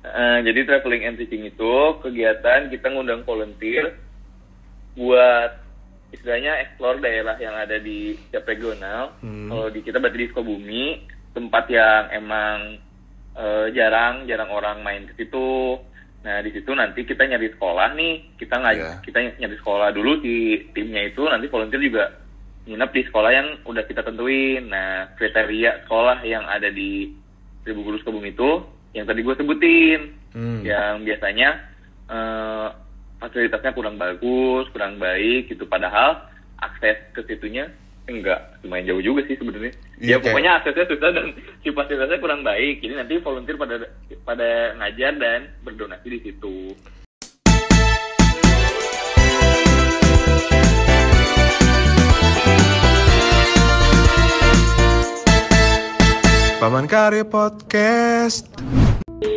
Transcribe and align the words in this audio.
Eh, 0.00 0.38
jadi 0.48 0.64
traveling 0.64 1.04
and 1.04 1.16
teaching 1.20 1.44
itu 1.44 1.74
kegiatan 2.00 2.72
kita 2.72 2.88
ngundang 2.88 3.20
volunteer 3.28 4.00
buat 4.96 5.60
istilahnya 6.08 6.56
explore 6.64 7.04
daerah 7.04 7.36
yang 7.36 7.52
ada 7.52 7.76
di 7.76 8.16
setiap 8.16 8.48
regional. 8.48 9.12
Hmm. 9.20 9.52
Kalau 9.52 9.68
di 9.68 9.84
kita 9.84 10.00
berarti 10.00 10.24
di 10.24 10.28
Sukabumi, 10.32 10.84
tempat 11.36 11.68
yang 11.68 12.04
emang 12.16 12.80
eh, 13.36 13.66
jarang 13.76 14.24
jarang 14.24 14.48
orang 14.48 14.80
main 14.80 15.04
ke 15.04 15.20
situ. 15.20 15.76
Nah 16.24 16.40
di 16.40 16.48
situ 16.48 16.72
nanti 16.72 17.04
kita 17.04 17.28
nyari 17.28 17.52
sekolah 17.52 17.92
nih, 17.92 18.40
kita 18.40 18.56
nggak 18.56 18.74
Iya. 18.80 18.92
kita 19.04 19.18
nyari 19.36 19.56
sekolah 19.60 19.88
dulu 19.92 20.16
di 20.24 20.64
timnya 20.72 21.12
itu 21.12 21.28
nanti 21.28 21.52
volunteer 21.52 21.80
juga 21.84 22.08
nginep 22.64 22.90
di 22.92 23.02
sekolah 23.04 23.30
yang 23.36 23.48
udah 23.68 23.84
kita 23.84 24.00
tentuin. 24.00 24.64
Nah 24.64 25.12
kriteria 25.12 25.84
sekolah 25.84 26.24
yang 26.24 26.48
ada 26.48 26.72
di 26.72 27.12
Seribu 27.60 27.84
Guru 27.84 28.00
Sukabumi 28.00 28.32
itu 28.32 28.79
yang 28.92 29.06
tadi 29.06 29.20
gue 29.22 29.34
sebutin 29.36 30.00
Hmm. 30.30 30.62
yang 30.62 31.02
biasanya 31.02 31.58
eh, 32.06 32.68
fasilitasnya 33.18 33.74
kurang 33.74 33.98
bagus, 33.98 34.70
kurang 34.70 35.02
baik 35.02 35.50
gitu. 35.50 35.66
Padahal 35.66 36.22
akses 36.62 37.02
ke 37.14 37.26
situnya 37.26 37.66
enggak 38.06 38.58
lumayan 38.62 38.94
jauh 38.94 39.02
juga 39.02 39.26
sih 39.26 39.34
sebenarnya. 39.38 39.74
Iya, 39.98 40.18
ya 40.18 40.22
pokoknya 40.22 40.52
aksesnya 40.62 40.86
susah 40.86 41.10
dan 41.14 41.26
si 41.62 41.70
fasilitasnya 41.74 42.22
kurang 42.22 42.42
baik. 42.46 42.78
Jadi 42.78 42.94
nanti 42.94 43.18
volunteer 43.18 43.58
pada 43.58 43.76
pada 44.22 44.50
ngajar 44.78 45.12
dan 45.18 45.40
berdonasi 45.66 46.06
di 46.10 46.20
situ. 46.22 46.74
Paman 56.60 56.84
Karya 56.84 57.24
Podcast. 57.24 58.52
Halo, 59.20 59.32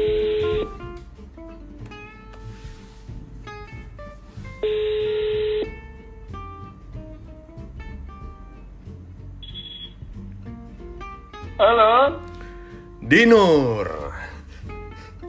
Dinur. 13.04 13.92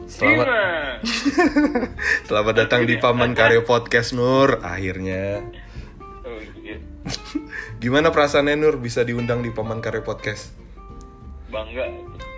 Selamat 0.07 1.03
selamat 2.31 2.55
datang 2.55 2.87
di 2.87 2.95
Paman 3.03 3.35
Karya 3.39 3.67
Podcast 3.67 4.15
Nur. 4.15 4.63
Akhirnya. 4.63 5.43
Oh, 6.23 6.39
iya. 6.63 6.79
Gimana 7.83 8.15
perasaannya 8.15 8.55
Nur 8.55 8.79
bisa 8.79 9.03
diundang 9.03 9.43
di 9.43 9.51
Paman 9.51 9.83
Karya 9.83 10.07
Podcast? 10.07 10.55
Bangga. 11.51 11.91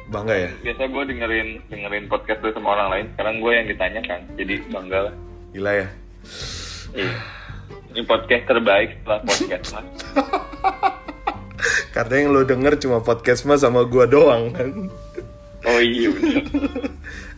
Bangga 0.07 0.35
ya? 0.39 0.51
Biasa 0.62 0.83
gue 0.87 1.03
dengerin 1.11 1.49
dengerin 1.67 2.05
podcast 2.07 2.39
tuh 2.39 2.55
sama 2.55 2.79
orang 2.79 2.89
lain. 2.95 3.07
Sekarang 3.15 3.35
gue 3.43 3.53
yang 3.53 3.67
ditanyakan. 3.67 4.21
Jadi 4.39 4.55
bangga 4.71 4.99
lah. 5.11 5.15
Gila 5.51 5.73
ya? 5.75 5.89
Iya. 6.95 7.15
Ini 7.97 8.03
podcast 8.05 8.45
terbaik 8.45 8.89
setelah 9.01 9.21
podcast 9.25 9.65
mas. 9.73 9.89
Karena 11.97 12.15
yang 12.21 12.29
lo 12.37 12.45
denger 12.45 12.77
cuma 12.77 13.01
podcast 13.01 13.49
mas 13.49 13.65
sama 13.65 13.89
gua 13.89 14.05
doang 14.05 14.53
kan. 14.53 14.69
Oh 15.65 15.81
iya 15.81 16.12
bener. 16.12 16.45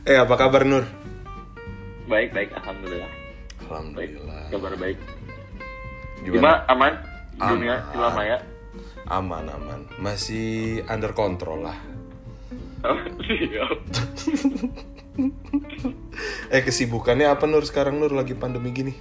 Eh 0.03 0.19
apa 0.19 0.35
kabar 0.35 0.67
Nur? 0.67 0.83
Baik 2.11 2.35
baik 2.35 2.51
alhamdulillah. 2.59 3.07
Baik. 3.07 3.71
Alhamdulillah. 3.71 4.43
Kabar 4.51 4.73
baik. 4.77 4.99
Gimana? 6.27 6.35
Gimana 6.35 6.57
aman? 6.67 6.93
Aman. 7.39 7.49
Dunia 7.55 7.77
Silamaya. 7.95 8.37
Aman 9.09 9.45
aman. 9.47 9.81
Masih 10.03 10.83
under 10.91 11.15
control 11.15 11.71
lah. 11.71 11.79
Oh, 12.87 12.99
siap. 13.27 13.79
Eh 16.49 16.63
kesibukannya 16.63 17.27
apa 17.27 17.45
Nur 17.51 17.67
sekarang 17.67 17.99
Nur 17.99 18.15
lagi 18.15 18.39
pandemi 18.39 18.71
gini? 18.71 18.95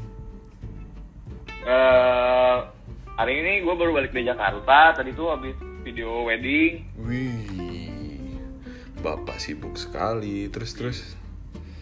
Eh, 1.68 2.58
hari 3.16 3.34
ini 3.44 3.62
gue 3.62 3.76
baru 3.78 3.94
balik 3.94 4.12
dari 4.18 4.26
Jakarta. 4.26 4.98
Tadi 4.98 5.14
tuh 5.14 5.30
habis 5.30 5.54
video 5.86 6.26
wedding. 6.26 6.84
Wih, 7.00 8.40
bapak 9.00 9.38
sibuk 9.40 9.78
sekali. 9.78 10.50
Terus 10.50 10.72
terus. 10.76 11.00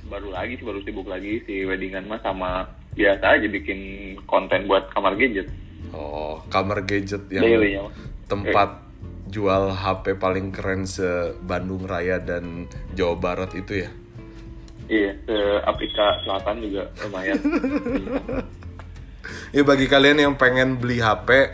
Baru 0.05 0.29
lagi 0.29 0.61
sih 0.61 0.65
baru 0.67 0.85
sibuk 0.85 1.09
lagi 1.09 1.41
si 1.49 1.65
weddingan 1.65 2.05
mas 2.05 2.21
sama 2.21 2.69
biasa 2.93 3.41
aja 3.41 3.47
bikin 3.49 3.79
konten 4.29 4.69
buat 4.69 4.93
kamar 4.93 5.17
gadget. 5.17 5.49
Oh, 5.95 6.43
kamar 6.53 6.85
gadget 6.85 7.25
yang 7.33 7.45
Daily-nya. 7.45 7.89
tempat 8.29 8.84
jual 9.35 9.67
HP 9.69 10.15
paling 10.15 10.49
keren 10.49 10.87
se 10.87 11.35
Bandung 11.43 11.83
Raya 11.83 12.17
dan 12.17 12.65
Jawa 12.95 13.19
Barat 13.19 13.51
itu 13.51 13.83
ya. 13.83 13.89
Iya, 14.87 15.11
ke 15.19 15.37
Afrika 15.65 16.21
Selatan 16.23 16.63
juga 16.63 16.87
lumayan. 17.03 17.35
Ya 19.51 19.65
bagi 19.65 19.89
kalian 19.89 20.21
yang 20.21 20.33
pengen 20.37 20.77
beli 20.79 21.01
HP, 21.01 21.51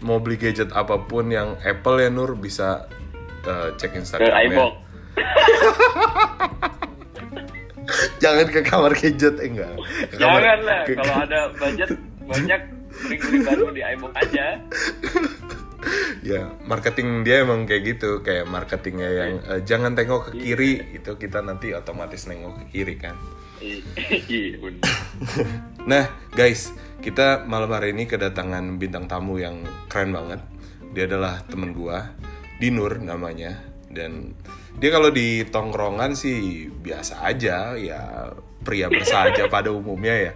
mau 0.00 0.22
beli 0.22 0.38
gadget 0.38 0.72
apa 0.72 1.04
pun 1.04 1.28
yang 1.28 1.58
Apple 1.60 2.00
ya 2.00 2.08
Nur 2.08 2.32
bisa 2.32 2.88
eh, 3.44 3.68
cek 3.76 3.92
ke 3.98 4.30
iBox. 4.48 4.72
Jangan 8.22 8.46
ke 8.48 8.60
kamar 8.62 8.92
gadget 8.94 9.36
eh, 9.36 9.48
enggak. 9.48 9.74
Ke 10.08 10.16
kamar- 10.16 10.40
Jangan 10.40 10.60
lah, 10.64 10.80
ke- 10.86 10.96
kalau 10.96 11.14
ada 11.18 11.40
budget 11.52 11.88
banyak 12.30 12.60
beli-beli 13.04 13.38
baru 13.44 13.66
di 13.68 13.82
iBox 13.84 14.12
aja. 14.16 14.46
ya 16.26 16.50
marketing 16.66 17.22
dia 17.22 17.46
emang 17.46 17.64
kayak 17.64 17.82
gitu 17.96 18.20
kayak 18.26 18.50
marketingnya 18.50 19.10
yang 19.10 19.32
eh, 19.46 19.60
jangan 19.62 19.94
tengok 19.94 20.30
ke 20.30 20.32
kiri 20.42 20.72
itu 20.98 21.14
kita 21.14 21.38
nanti 21.40 21.70
otomatis 21.74 22.26
nengok 22.26 22.62
ke 22.62 22.64
kiri 22.74 22.94
kan? 22.98 23.14
Iya, 23.58 24.54
nah 25.90 26.06
guys 26.30 26.70
kita 26.98 27.46
malam 27.46 27.70
hari 27.74 27.94
ini 27.94 28.10
kedatangan 28.10 28.78
bintang 28.78 29.06
tamu 29.06 29.38
yang 29.38 29.62
keren 29.86 30.14
banget. 30.14 30.42
Dia 30.94 31.06
adalah 31.06 31.42
temen 31.46 31.70
gua 31.74 32.10
Dinur 32.58 32.98
namanya. 32.98 33.54
Dan 33.86 34.34
dia 34.78 34.90
kalau 34.90 35.14
di 35.14 35.46
tongkrongan 35.46 36.18
sih 36.18 36.66
biasa 36.70 37.22
aja 37.22 37.78
ya 37.78 38.30
pria 38.62 38.90
bersahaja 38.90 39.46
pada 39.54 39.70
umumnya 39.70 40.30
ya. 40.30 40.32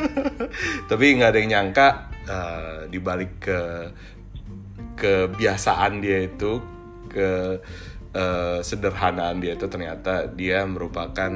Tapi 0.90 1.04
nggak 1.14 1.30
ada 1.30 1.38
yang 1.38 1.50
nyangka 1.50 1.88
eh, 2.26 2.78
dibalik 2.90 3.38
ke 3.38 3.60
kebiasaan 4.98 6.02
dia 6.02 6.26
itu 6.26 6.58
ke 7.08 7.62
eh, 8.12 8.58
sederhanaan 8.60 9.38
dia 9.38 9.54
itu 9.54 9.66
ternyata 9.66 10.26
dia 10.26 10.66
merupakan 10.66 11.30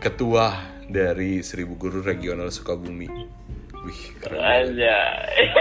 ketua 0.00 0.46
dari 0.86 1.42
Seribu 1.42 1.74
Guru 1.76 2.00
Regional 2.00 2.48
Sukabumi. 2.48 3.10
Wih, 3.80 4.02
keren 4.20 4.40
aja. 4.40 4.96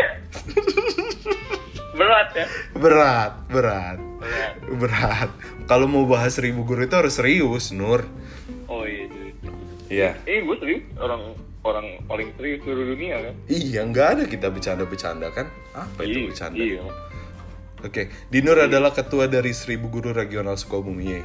Berat 1.99 2.29
ya. 2.31 2.45
Berat, 2.79 3.33
berat, 3.51 3.97
Berat. 4.19 4.53
berat. 4.79 5.29
Kalau 5.67 5.85
mau 5.85 6.07
bahas 6.07 6.31
Seribu 6.31 6.63
Guru 6.63 6.87
itu 6.87 6.95
harus 6.95 7.19
serius, 7.19 7.75
Nur. 7.75 8.07
Oh 8.71 8.87
iya. 8.87 9.05
iya. 9.05 9.29
Iya. 9.89 10.09
Eh, 10.23 10.39
gue 10.45 10.55
serius 10.61 10.85
orang 10.95 11.35
orang 11.59 11.85
paling 12.07 12.31
serius 12.39 12.63
seluruh 12.63 12.95
dunia 12.95 13.19
kan. 13.19 13.33
Iya, 13.51 13.83
nggak 13.83 14.07
ada 14.15 14.23
kita 14.25 14.47
bercanda-bercanda 14.47 15.27
kan? 15.35 15.51
Apa 15.75 16.07
itu 16.07 16.23
Iya, 16.23 16.27
bercanda? 16.31 16.55
Iya. 16.55 16.83
Oke, 17.79 18.11
Dinur 18.27 18.59
adalah 18.59 18.91
ketua 18.91 19.31
dari 19.31 19.55
Seribu 19.55 19.87
Guru 19.87 20.11
Regional 20.11 20.59
Sukabumi. 20.59 21.23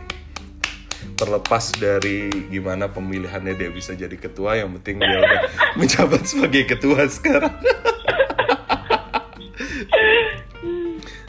Terlepas 1.14 1.74
dari 1.74 2.30
gimana 2.48 2.86
pemilihannya 2.88 3.54
dia 3.54 3.70
bisa 3.70 3.92
jadi 3.92 4.14
ketua, 4.14 4.56
yang 4.56 4.70
penting 4.78 5.02
dia 5.02 5.18
udah 5.18 5.40
menjabat 5.78 6.22
sebagai 6.24 6.64
ketua 6.70 7.10
sekarang. 7.10 7.54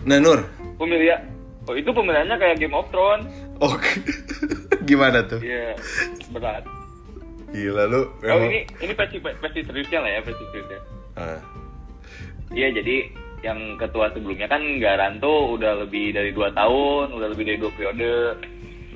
nah 0.06 0.22
Nur, 0.22 0.46
Pemilihan. 0.78 1.26
Oh 1.66 1.74
itu 1.74 1.90
pemilihannya 1.90 2.38
kayak 2.38 2.62
Game 2.62 2.78
of 2.78 2.86
Thrones. 2.94 3.26
oke, 3.58 3.90
gimana 4.90 5.26
tuh? 5.26 5.42
Iya. 5.42 5.74
Berat. 6.30 6.62
Gila 7.50 7.90
lu, 7.90 8.14
Oh 8.22 8.40
ini 8.46 8.70
ini 8.78 8.94
versi 8.94 9.18
versi 9.18 9.60
seriusnya 9.66 10.00
lah 10.04 10.12
ya 10.12 10.20
versi 10.22 10.44
seriusnya. 10.54 10.80
Ah, 11.18 11.40
Iya 12.54 12.70
jadi 12.78 13.10
yang 13.46 13.78
ketua 13.78 14.10
sebelumnya 14.10 14.50
kan 14.50 14.62
Garanto 14.82 15.54
udah 15.54 15.86
lebih 15.86 16.18
dari 16.18 16.34
dua 16.34 16.50
tahun, 16.50 17.14
udah 17.14 17.28
lebih 17.30 17.46
dari 17.46 17.58
dua 17.62 17.72
periode. 17.78 18.42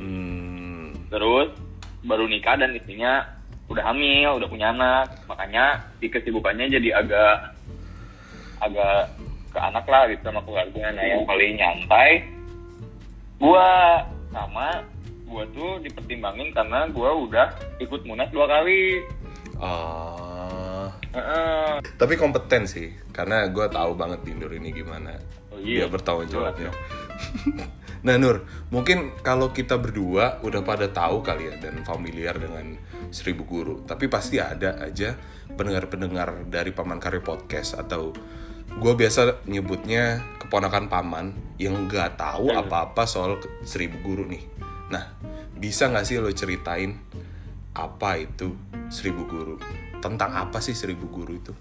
hmm, 0.01 1.13
Terus 1.13 1.53
baru 2.01 2.25
nikah 2.25 2.57
dan 2.57 2.73
istrinya 2.73 3.29
udah 3.69 3.93
hamil, 3.93 4.41
udah 4.41 4.49
punya 4.49 4.73
anak. 4.73 5.13
Makanya 5.29 5.85
di 6.01 6.09
kesibukannya 6.09 6.65
jadi 6.73 6.89
agak 6.97 7.35
agak 8.65 9.13
ke 9.53 9.59
anak 9.61 9.85
lah 9.85 10.09
gitu 10.09 10.21
sama 10.25 10.41
keluarga. 10.41 10.83
Nah 10.97 11.05
yang 11.05 11.23
paling 11.29 11.53
nyantai 11.53 12.25
gua 13.37 14.01
sama 14.33 14.81
gua 15.29 15.45
tuh 15.53 15.77
dipertimbangin 15.85 16.49
karena 16.57 16.89
gua 16.89 17.13
udah 17.13 17.47
ikut 17.77 18.01
munas 18.09 18.33
dua 18.33 18.49
kali. 18.49 19.05
ah, 19.61 20.68
Tapi 21.97 22.13
kompeten 22.19 22.69
sih, 22.69 22.93
karena 23.09 23.49
gue 23.49 23.65
tahu 23.71 23.97
banget 23.97 24.21
Dinur 24.25 24.53
ini 24.53 24.69
gimana 24.69 25.17
Oh, 25.49 25.57
iya. 25.57 25.85
dia 25.85 25.87
bertanggung 25.89 26.29
jawabnya. 26.29 26.69
Nah 27.99 28.15
Nur, 28.15 28.47
mungkin 28.71 29.11
kalau 29.19 29.51
kita 29.51 29.75
berdua 29.75 30.39
udah 30.39 30.63
pada 30.63 30.87
tahu 30.87 31.19
kali 31.19 31.51
ya 31.51 31.55
dan 31.59 31.83
familiar 31.83 32.39
dengan 32.39 32.79
Seribu 33.11 33.43
Guru, 33.43 33.83
tapi 33.83 34.07
pasti 34.07 34.39
ada 34.39 34.79
aja 34.79 35.19
pendengar-pendengar 35.51 36.47
dari 36.47 36.71
Paman 36.71 37.03
Karya 37.03 37.19
Podcast 37.19 37.75
atau 37.75 38.15
gue 38.79 38.93
biasa 38.95 39.43
nyebutnya 39.51 40.23
keponakan 40.39 40.87
paman 40.87 41.35
yang 41.59 41.91
nggak 41.91 42.15
tahu 42.15 42.55
apa-apa 42.55 43.03
soal 43.03 43.35
Seribu 43.67 43.99
Guru 43.99 44.23
nih. 44.31 44.47
Nah, 44.87 45.19
bisa 45.59 45.91
nggak 45.91 46.05
sih 46.07 46.23
lo 46.23 46.31
ceritain 46.31 46.95
apa 47.75 48.15
itu 48.15 48.55
Seribu 48.87 49.27
Guru? 49.27 49.55
Tentang 49.99 50.31
apa 50.31 50.63
sih 50.63 50.75
Seribu 50.75 51.07
Guru 51.11 51.33
itu? 51.35 51.53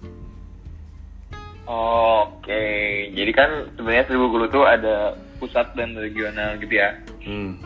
Oke, 1.69 2.65
jadi 3.13 3.33
kan 3.35 3.51
sebenarnya 3.77 4.09
Seribu 4.09 4.33
Guru 4.33 4.49
tuh 4.49 4.65
ada 4.65 5.13
pusat 5.37 5.75
dan 5.77 5.93
regional 5.95 6.57
gitu 6.57 6.75
ya. 6.81 6.97
Hmm, 7.23 7.61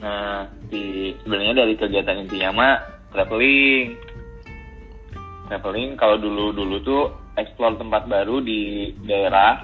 Nah, 0.00 0.48
di 0.72 1.12
sebenarnya 1.20 1.60
dari 1.60 1.76
kegiatan 1.76 2.24
intinya 2.24 2.50
mah 2.56 2.74
traveling. 3.12 4.00
Traveling 5.52 6.00
kalau 6.00 6.16
dulu-dulu 6.16 6.76
tuh 6.80 7.02
explore 7.36 7.76
tempat 7.76 8.08
baru 8.08 8.40
di 8.40 8.92
daerah. 9.04 9.60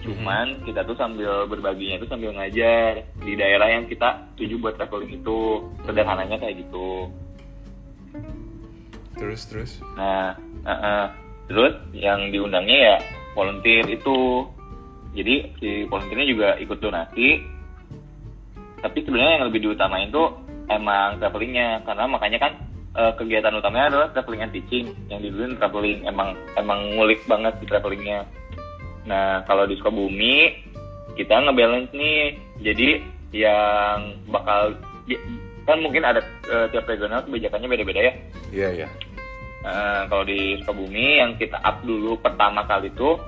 Cuman 0.00 0.64
kita 0.64 0.82
tuh 0.82 0.96
sambil 0.96 1.44
berbaginya 1.46 2.00
itu 2.02 2.08
sambil 2.08 2.32
ngajar 2.34 3.04
di 3.20 3.36
daerah 3.36 3.68
yang 3.68 3.84
kita 3.86 4.32
tuju 4.34 4.58
buat 4.58 4.74
traveling 4.74 5.22
itu. 5.22 5.70
Sederhananya 5.86 6.40
kayak 6.40 6.66
gitu. 6.66 7.06
Terus 9.20 9.40
terus. 9.44 9.70
Nah, 10.00 10.32
eh, 10.64 10.72
eh. 10.72 11.06
terus 11.44 11.76
yang 11.92 12.32
diundangnya 12.32 12.78
ya 12.80 12.96
volunteer 13.36 13.84
itu. 13.92 14.48
Jadi 15.12 15.34
si 15.60 15.70
volunteernya 15.84 16.26
juga 16.26 16.48
ikut 16.56 16.78
donasi. 16.80 17.44
Tapi 18.80 18.98
sebenarnya 19.04 19.32
yang 19.36 19.46
lebih 19.52 19.60
diutamain 19.68 20.08
tuh 20.08 20.32
emang 20.72 21.20
travelingnya 21.20 21.84
karena 21.84 22.04
makanya 22.08 22.38
kan 22.40 22.52
eh, 22.96 23.12
kegiatan 23.20 23.60
utamanya 23.60 23.86
adalah 23.92 24.08
traveling 24.16 24.42
and 24.48 24.54
teaching. 24.56 24.96
Yang 25.12 25.28
diduluin 25.28 25.60
traveling 25.60 26.00
emang 26.08 26.32
emang 26.56 26.96
ngulik 26.96 27.20
banget 27.28 27.52
di 27.60 27.66
travelingnya. 27.68 28.24
Nah, 29.04 29.44
kalau 29.44 29.68
di 29.68 29.76
Sukabumi 29.76 30.64
kita 31.20 31.44
ngebalance 31.44 31.92
nih. 31.92 32.38
Jadi 32.60 32.88
yang 33.36 34.20
bakal 34.28 34.76
ya, 35.06 35.18
kan 35.68 35.78
mungkin 35.80 36.02
ada 36.02 36.20
eh, 36.50 36.66
tiap 36.72 36.86
regional 36.86 37.22
kebijakannya 37.26 37.68
beda-beda 37.68 38.00
ya. 38.00 38.12
Iya 38.50 38.68
ya. 38.84 38.88
Nah, 39.60 40.08
kalau 40.08 40.24
di 40.24 40.56
Sukabumi 40.64 41.20
yang 41.20 41.36
kita 41.36 41.60
up 41.60 41.84
dulu 41.84 42.16
pertama 42.16 42.64
kali 42.64 42.88
tuh 42.96 43.20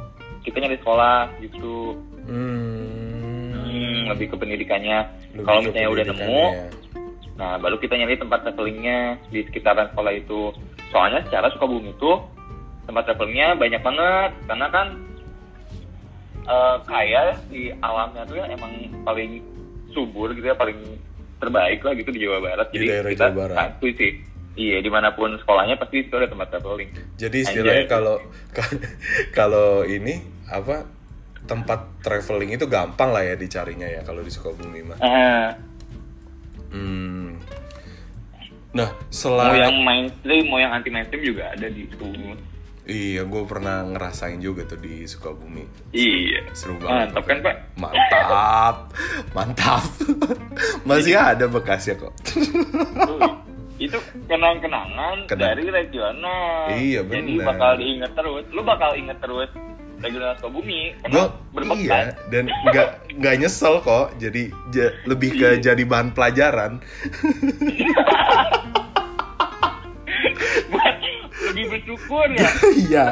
kita 0.42 0.58
nyari 0.58 0.80
sekolah 0.80 1.28
gitu. 1.44 1.96
Hmm. 2.24 3.52
Hmm, 3.52 4.00
lebih 4.16 4.32
ke 4.32 4.36
pendidikannya. 4.40 5.06
Lebih 5.36 5.44
Kalau 5.44 5.60
misalnya 5.60 5.90
udah 5.92 6.04
nemu, 6.08 6.16
pendidikannya. 6.16 6.68
nah 7.32 7.56
baru 7.56 7.76
kita 7.80 7.94
nyari 7.96 8.14
tempat 8.20 8.38
travelingnya 8.44 8.98
di 9.28 9.40
sekitaran 9.44 9.88
sekolah 9.92 10.12
itu. 10.16 10.40
Soalnya 10.92 11.20
secara 11.28 11.52
Sukabumi 11.52 11.92
itu 11.92 12.12
tempat 12.88 13.02
travelingnya 13.12 13.54
banyak 13.56 13.80
banget 13.84 14.30
karena 14.48 14.66
kan 14.72 14.86
eh, 16.48 16.76
kaya 16.88 17.22
di 17.52 17.70
alamnya 17.80 18.24
tuh 18.26 18.36
ya 18.40 18.46
emang 18.50 18.72
paling 19.04 19.40
subur 19.92 20.32
gitu 20.32 20.48
ya 20.48 20.56
paling 20.56 20.76
terbaik 21.38 21.84
lah 21.84 21.92
gitu 21.92 22.08
di 22.08 22.20
Jawa 22.24 22.38
Barat. 22.40 22.66
Di 22.72 22.80
Jadi 22.80 22.86
daerah 22.88 23.10
kita 23.12 23.26
Jawa 23.28 23.36
Barat. 23.36 23.56
satu 23.60 23.86
sih. 24.00 24.12
Iya, 24.52 24.84
di 24.84 24.90
mana 24.92 25.16
pun 25.16 25.32
sekolahnya 25.40 25.80
pasti 25.80 26.04
itu 26.04 26.12
ada 26.12 26.28
tempat 26.28 26.52
traveling. 26.52 26.92
Jadi 27.16 27.36
istilahnya 27.40 27.86
kalau 27.88 28.20
kalau 29.38 29.82
ini 29.82 30.20
apa 30.48 30.84
tempat 31.42 32.04
traveling 32.04 32.54
itu 32.54 32.68
gampang 32.68 33.10
lah 33.10 33.24
ya 33.24 33.34
dicarinya 33.34 33.88
ya 33.88 34.04
kalau 34.04 34.20
di 34.20 34.28
Sukabumi 34.28 34.80
mah. 34.84 34.98
Eh, 35.00 35.48
Hmm. 36.72 37.36
Nah, 38.72 38.88
mau 38.88 39.12
selain 39.12 39.60
yang 39.68 39.84
mainstream, 39.84 40.48
mau 40.48 40.56
yang 40.56 40.72
anti 40.72 40.88
mainstream 40.88 41.20
juga 41.20 41.52
ada 41.52 41.68
di 41.68 41.84
Sukabumi. 41.92 42.32
iya, 42.82 43.22
gue 43.22 43.42
pernah 43.44 43.84
ngerasain 43.84 44.40
juga 44.40 44.64
tuh 44.64 44.80
di 44.80 45.04
Sukabumi. 45.04 45.68
Iya. 45.92 46.48
Seru 46.56 46.80
banget. 46.80 47.12
Mantap 47.12 47.24
kan, 47.28 47.38
Pak? 47.44 47.56
Mantap, 47.76 48.76
mantap. 49.36 49.84
Masih 50.88 51.14
ada 51.20 51.44
bekasnya 51.46 52.00
kok. 52.00 52.16
Itu 53.82 53.98
kenang-kenangan 54.24 55.26
Kenang. 55.26 55.42
dari 55.42 55.64
regional. 55.66 56.70
Iya, 56.70 57.00
Jadi 57.02 57.32
bener. 57.34 57.46
bakal 57.46 57.70
diinget 57.76 58.12
terus. 58.14 58.44
Lu 58.48 58.62
bakal 58.62 58.94
inget 58.94 59.18
terus 59.18 59.50
regional 59.98 60.34
Sukabumi. 60.36 60.94
Gue 61.04 61.26
iya 61.78 62.10
dan 62.26 62.46
nggak 62.46 62.88
nggak 63.18 63.34
nyesel 63.38 63.78
kok. 63.80 64.14
Jadi 64.16 64.50
ja- 64.70 64.94
lebih 65.04 65.30
ke 65.32 65.48
Iya. 65.52 65.62
jadi 65.64 65.82
bahan 65.82 66.10
pelajaran. 66.10 66.78
Lebih 71.42 71.64
bersyukur 71.68 72.26
ya. 72.32 72.48
Iya. 72.72 73.06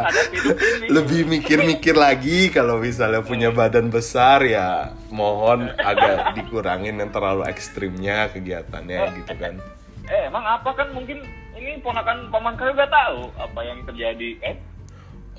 Lebih 0.89 1.29
mikir-mikir 1.29 1.93
lagi 1.93 2.49
kalau 2.49 2.79
misalnya 2.79 3.21
punya 3.21 3.51
badan 3.51 3.91
besar 3.91 4.41
ya 4.43 4.95
mohon 5.11 5.69
agak 5.77 6.33
dikurangin 6.35 6.97
yang 6.97 7.11
terlalu 7.11 7.45
ekstrimnya 7.45 8.31
kegiatannya 8.31 9.01
gitu 9.21 9.35
kan. 9.37 9.55
Eh, 10.11 10.27
emang 10.27 10.43
apa 10.43 10.75
kan 10.75 10.91
mungkin 10.91 11.23
ini 11.55 11.79
ponakan 11.79 12.27
paman 12.35 12.59
kalian 12.59 12.75
udah 12.75 12.91
tahu 12.91 13.19
apa 13.39 13.61
yang 13.63 13.79
terjadi 13.87 14.31
eh 14.43 14.57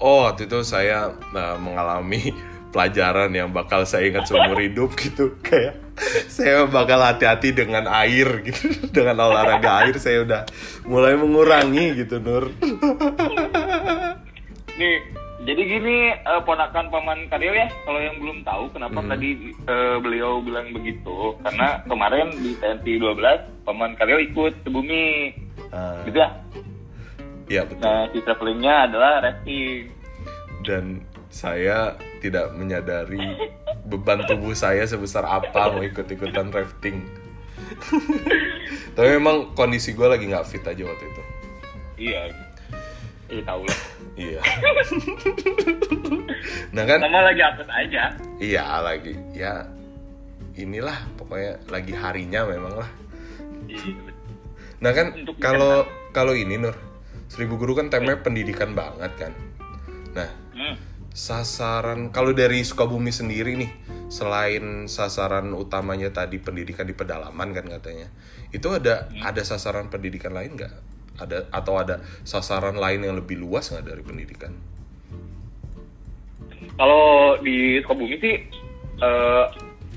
Oh, 0.01 0.25
waktu 0.25 0.49
itu 0.49 0.65
saya 0.65 1.13
uh, 1.13 1.57
mengalami 1.61 2.33
pelajaran 2.73 3.29
yang 3.35 3.53
bakal 3.53 3.85
saya 3.85 4.09
ingat 4.09 4.25
seumur 4.25 4.57
hidup 4.65 4.95
gitu. 4.97 5.37
Kayak 5.45 5.77
saya 6.25 6.65
bakal 6.65 6.97
hati-hati 7.03 7.53
dengan 7.53 7.85
air 7.85 8.41
gitu. 8.41 8.71
Dengan 8.95 9.29
olahraga 9.29 9.85
air 9.85 9.95
saya 10.01 10.25
udah 10.25 10.41
mulai 10.89 11.13
mengurangi 11.13 12.01
gitu, 12.01 12.17
Nur. 12.17 12.49
Nih, 14.79 14.95
jadi 15.41 15.61
gini 15.65 15.95
eh, 16.13 16.41
ponakan 16.45 16.93
paman 16.93 17.25
Karyo 17.27 17.51
ya, 17.55 17.67
kalau 17.83 17.99
yang 17.99 18.17
belum 18.21 18.45
tahu 18.45 18.69
kenapa 18.73 18.99
tadi 19.09 19.29
eh, 19.53 19.97
beliau 19.97 20.39
bilang 20.41 20.69
begitu, 20.69 21.33
karena 21.41 21.81
kemarin 21.89 22.29
di 22.37 22.53
TNT 22.57 23.01
12 23.01 23.65
paman 23.65 23.97
Karyo 23.97 24.21
ikut 24.21 24.53
ke 24.61 24.69
bumi, 24.69 25.33
Ah, 25.71 26.03
gitu 26.03 26.19
ya. 26.19 26.29
Iya, 27.47 27.61
betul. 27.67 27.83
Nah, 27.83 28.03
si 28.11 28.19
travelingnya 28.23 28.75
adalah 28.87 29.11
rafting. 29.23 29.87
Dan 30.63 31.03
saya 31.31 31.95
tidak 32.19 32.55
menyadari 32.55 33.51
beban 33.87 34.23
tubuh 34.27 34.55
saya 34.55 34.83
sebesar 34.87 35.23
apa 35.27 35.71
mau 35.71 35.83
ikut-ikutan 35.83 36.51
rafting. 36.51 37.03
Tapi 38.95 39.09
memang 39.15 39.55
kondisi 39.55 39.95
gue 39.95 40.07
lagi 40.07 40.27
nggak 40.27 40.47
fit 40.47 40.63
aja 40.63 40.83
waktu 40.83 41.05
itu. 41.07 41.23
Iya. 42.11 42.21
Iya 43.31 43.41
tahu 43.47 43.63
lah. 43.63 43.79
Iya. 44.19 44.41
nah 46.75 46.83
kan 46.83 46.99
Sama 46.99 47.19
lagi 47.23 47.41
apes 47.41 47.69
aja. 47.71 48.03
Iya 48.41 48.63
lagi 48.83 49.13
ya 49.31 49.63
inilah 50.59 51.07
pokoknya 51.15 51.63
lagi 51.71 51.93
harinya 51.95 52.43
memang 52.43 52.73
lah. 52.75 52.89
Nah 54.83 54.91
kan 54.91 55.15
kalau 55.39 55.87
kalau 56.11 56.35
ini 56.35 56.59
Nur 56.59 56.75
Seribu 57.31 57.55
Guru 57.55 57.79
kan 57.79 57.87
temanya 57.87 58.19
pendidikan 58.19 58.75
banget 58.75 59.11
kan. 59.15 59.33
Nah 60.11 60.29
Hmm. 60.51 60.75
sasaran 61.15 62.11
kalau 62.11 62.35
dari 62.35 62.59
Sukabumi 62.61 63.09
sendiri 63.09 63.55
nih 63.55 63.71
selain 64.11 64.91
sasaran 64.91 65.55
utamanya 65.55 66.11
tadi 66.11 66.43
pendidikan 66.43 66.83
di 66.83 66.91
pedalaman 66.91 67.55
kan 67.55 67.63
katanya 67.63 68.11
itu 68.51 68.67
ada 68.67 69.07
ada 69.23 69.41
sasaran 69.47 69.87
pendidikan 69.87 70.35
lain 70.35 70.59
nggak 70.59 70.90
ada 71.21 71.45
atau 71.53 71.77
ada 71.77 72.01
sasaran 72.25 72.75
lain 72.75 73.05
yang 73.05 73.15
lebih 73.17 73.37
luas 73.37 73.69
nggak 73.69 73.85
dari 73.85 74.01
pendidikan? 74.01 74.53
Kalau 76.77 77.37
di 77.41 77.77
Sukabumi 77.85 78.17
sih 78.17 78.35
eh, 79.01 79.45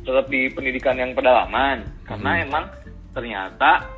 tetap 0.04 0.26
di 0.28 0.52
pendidikan 0.52 1.00
yang 1.00 1.16
pedalaman 1.16 1.84
karena 2.04 2.30
emang 2.44 2.64
ternyata 3.16 3.88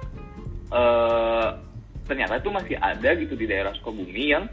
eh, 0.71 1.49
ternyata 2.07 2.39
itu 2.39 2.51
masih 2.55 2.77
ada 2.79 3.11
gitu 3.19 3.35
di 3.35 3.51
daerah 3.51 3.75
Sukabumi 3.75 4.25
yang 4.31 4.47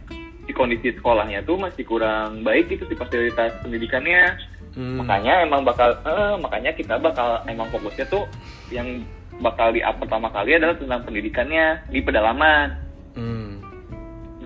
di 0.43 0.51
kondisi 0.51 0.91
sekolahnya 0.97 1.45
tuh 1.47 1.55
masih 1.55 1.87
kurang 1.87 2.43
baik 2.43 2.67
gitu 2.73 2.83
di 2.89 2.97
fasilitas 2.99 3.55
pendidikannya 3.63 4.51
Hmm. 4.73 5.05
makanya 5.05 5.45
emang 5.45 5.61
bakal 5.61 5.93
eh, 6.01 6.35
makanya 6.41 6.73
kita 6.73 6.97
bakal 6.97 7.45
emang 7.45 7.69
fokusnya 7.69 8.09
tuh 8.09 8.25
yang 8.73 9.05
bakal 9.39 9.73
di 9.73 9.81
up 9.81 9.97
pertama 9.97 10.29
kali 10.29 10.55
adalah 10.55 10.75
tentang 10.77 11.01
pendidikannya 11.03 11.87
di 11.89 11.99
pedalaman 12.01 12.69
Hmm. 13.13 13.61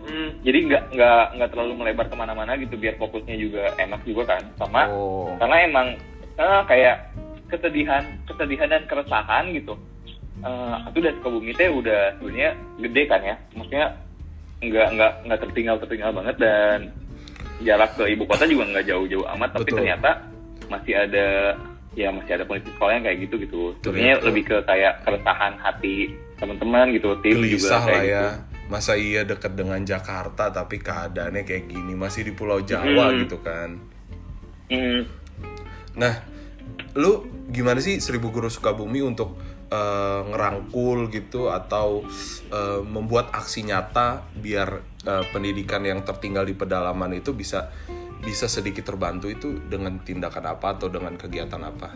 Mm, 0.08 0.30
jadi 0.44 0.58
nggak 0.68 0.84
nggak 0.92 1.24
nggak 1.40 1.50
terlalu 1.56 1.74
melebar 1.80 2.08
ke 2.08 2.16
mana-mana 2.16 2.56
gitu 2.60 2.76
biar 2.76 2.96
fokusnya 2.96 3.36
juga 3.36 3.64
enak 3.76 4.04
juga 4.04 4.24
kan 4.36 4.44
sama 4.60 4.88
Oh. 4.92 5.32
karena 5.40 5.56
emang 5.64 5.88
eh, 6.36 6.62
kayak 6.68 7.12
kesedihan 7.48 8.04
kesedihan 8.28 8.68
dan 8.68 8.84
keresahan 8.88 9.56
gitu 9.56 9.76
eh 10.38 10.76
itu 10.92 11.00
dari 11.00 11.16
Sukabumi 11.18 11.56
teh 11.56 11.72
udah 11.72 12.14
sebenarnya 12.20 12.52
gede 12.78 13.04
kan 13.08 13.22
ya 13.24 13.36
maksudnya 13.56 13.88
nggak 14.60 14.88
nggak 14.96 15.12
nggak 15.28 15.40
tertinggal 15.48 15.76
tertinggal 15.80 16.12
banget 16.14 16.36
dan 16.38 16.80
jarak 17.64 17.92
ke 17.98 18.04
ibu 18.14 18.24
kota 18.28 18.46
juga 18.46 18.64
nggak 18.70 18.86
jauh-jauh 18.86 19.26
amat 19.34 19.50
tapi 19.56 19.66
Betul. 19.66 19.78
ternyata 19.82 20.12
masih 20.68 20.94
ada 20.94 21.28
ya 21.98 22.14
masih 22.14 22.38
ada 22.38 22.46
kondisi 22.46 22.70
sekolah 22.78 22.94
yang 22.94 23.06
kayak 23.10 23.18
gitu 23.26 23.36
gitu. 23.42 23.62
Sebenarnya 23.82 24.16
lebih 24.22 24.44
ke 24.46 24.58
kayak 24.62 25.02
keresahan 25.02 25.58
hati 25.58 26.14
teman-teman 26.38 26.94
gitu 26.94 27.18
tim 27.26 27.42
juga 27.42 27.50
gelisah 27.50 27.82
kayak 27.82 27.98
lah 27.98 28.04
ya. 28.06 28.26
Gitu 28.30 28.56
masa 28.68 29.00
iya 29.00 29.24
deket 29.24 29.56
dengan 29.56 29.80
Jakarta 29.80 30.52
tapi 30.52 30.84
keadaannya 30.84 31.48
kayak 31.48 31.72
gini 31.72 31.96
masih 31.96 32.28
di 32.28 32.36
Pulau 32.36 32.60
Jawa 32.60 33.16
Hmm. 33.16 33.24
gitu 33.24 33.40
kan. 33.40 33.80
Hmm. 34.68 35.08
nah 35.96 36.20
lu 36.94 37.24
gimana 37.48 37.80
sih 37.80 38.04
Seribu 38.04 38.30
Guru 38.36 38.52
Sukabumi 38.52 39.00
untuk 39.00 39.40
eh, 39.72 40.22
ngerangkul 40.28 41.08
gitu 41.10 41.48
atau 41.48 42.04
eh, 42.52 42.82
membuat 42.84 43.32
aksi 43.32 43.64
nyata 43.64 44.28
biar 44.36 44.84
eh, 45.08 45.24
pendidikan 45.32 45.82
yang 45.88 46.04
tertinggal 46.04 46.44
di 46.44 46.54
pedalaman 46.54 47.16
itu 47.16 47.32
bisa 47.32 47.72
bisa 48.24 48.50
sedikit 48.50 48.88
terbantu 48.88 49.30
itu 49.30 49.58
dengan 49.68 50.02
tindakan 50.02 50.58
apa 50.58 50.78
atau 50.78 50.88
dengan 50.90 51.14
kegiatan 51.18 51.62
apa? 51.62 51.90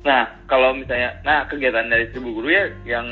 Nah, 0.00 0.24
kalau 0.48 0.72
misalnya, 0.72 1.20
nah 1.20 1.44
kegiatan 1.44 1.88
dari 1.88 2.08
Seribu 2.08 2.40
Guru 2.40 2.48
ya 2.48 2.64
yang 2.88 3.06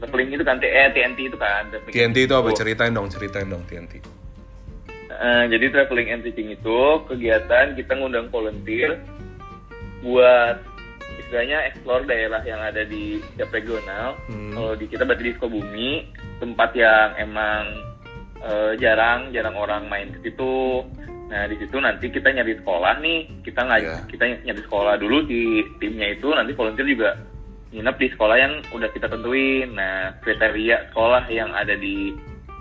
traveling 0.00 0.32
itu 0.32 0.44
kan, 0.44 0.56
eh, 0.64 0.88
TNT 0.90 1.18
itu 1.28 1.36
kan. 1.36 1.68
TNT 1.92 2.18
itu 2.24 2.34
apa? 2.34 2.48
Ceritain 2.56 2.92
dong, 2.92 3.12
ceritain 3.12 3.48
dong 3.48 3.62
TNT. 3.68 4.22
Eh, 5.12 5.44
jadi 5.52 5.68
traveling 5.68 6.08
and 6.08 6.22
teaching 6.24 6.48
itu 6.50 6.78
kegiatan 7.04 7.76
kita 7.76 7.92
ngundang 7.94 8.32
volunteer 8.32 8.96
buat 10.00 10.58
istilahnya 11.20 11.68
explore 11.68 12.08
daerah 12.08 12.40
yang 12.42 12.58
ada 12.64 12.82
di 12.88 13.20
setiap 13.20 13.52
regional. 13.52 14.16
Hmm. 14.26 14.56
Kalau 14.56 14.72
di 14.74 14.88
kita 14.88 15.04
berarti 15.04 15.24
di 15.28 15.32
Sukabumi, 15.36 15.90
tempat 16.40 16.70
yang 16.74 17.12
emang 17.20 17.91
eh, 18.42 18.72
jarang 18.78 19.30
jarang 19.30 19.54
orang 19.56 19.86
main 19.88 20.10
ke 20.12 20.30
situ. 20.30 20.82
Nah 21.32 21.48
di 21.48 21.56
situ 21.56 21.80
nanti 21.80 22.12
kita 22.12 22.28
nyari 22.28 22.60
sekolah 22.60 23.00
nih, 23.00 23.18
kita 23.40 23.64
ngaj 23.64 23.82
Iya. 23.82 23.96
kita 24.10 24.24
nyari 24.44 24.60
sekolah 24.68 24.94
dulu 25.00 25.24
di 25.24 25.64
timnya 25.80 26.12
itu, 26.12 26.28
nanti 26.28 26.52
volunteer 26.52 26.84
juga 26.84 27.10
nginep 27.72 27.96
di 27.96 28.08
sekolah 28.12 28.36
yang 28.36 28.52
udah 28.68 28.90
kita 28.92 29.08
tentuin. 29.08 29.72
Nah 29.72 30.12
kriteria 30.20 30.92
sekolah 30.92 31.24
yang 31.32 31.48
ada 31.56 31.72
di 31.72 32.12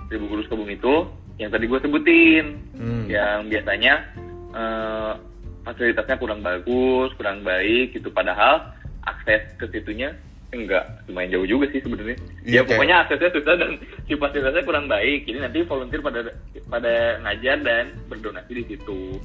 Seribu 0.08 0.32
Guru 0.32 0.42
Sukabumi 0.48 0.80
itu 0.80 1.04
yang 1.36 1.52
tadi 1.52 1.66
gue 1.68 1.80
sebutin 1.84 2.46
Hmm. 2.78 3.06
yang 3.12 3.46
biasanya 3.52 3.94
eh, 4.52 5.14
fasilitasnya 5.62 6.16
kurang 6.18 6.40
bagus, 6.42 7.12
kurang 7.20 7.44
baik 7.44 7.94
gitu. 7.94 8.08
Padahal 8.10 8.72
akses 9.04 9.46
ke 9.60 9.68
situnya 9.70 10.16
enggak 10.52 10.84
lumayan 11.08 11.32
jauh 11.32 11.48
juga 11.48 11.66
sih 11.72 11.80
sebenarnya. 11.80 12.18
Iya, 12.44 12.52
ya 12.52 12.62
kayak- 12.62 12.70
pokoknya 12.76 12.96
aksesnya 13.04 13.30
susah 13.32 13.54
dan 13.56 13.70
si 14.04 14.14
fasilitasnya 14.16 14.64
kurang 14.68 14.86
baik. 14.92 15.20
Jadi 15.24 15.38
nanti 15.40 15.60
volunteer 15.64 16.02
pada 16.04 16.20
pada 16.68 16.94
ngajar 17.24 17.58
dan 17.64 17.84
berdonasi 18.08 18.52
di 18.52 18.64
situ. 18.68 19.20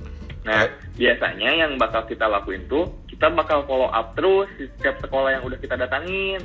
Nah, 0.47 0.71
biasanya 0.95 1.50
yang 1.66 1.75
bakal 1.75 2.06
kita 2.06 2.30
lakuin 2.30 2.62
tuh 2.71 2.87
kita 3.11 3.26
bakal 3.35 3.66
follow 3.66 3.90
up 3.90 4.14
terus 4.14 4.47
di 4.54 4.71
setiap 4.78 5.02
sekolah 5.02 5.35
yang 5.35 5.42
udah 5.42 5.59
kita 5.59 5.75
datangin. 5.75 6.38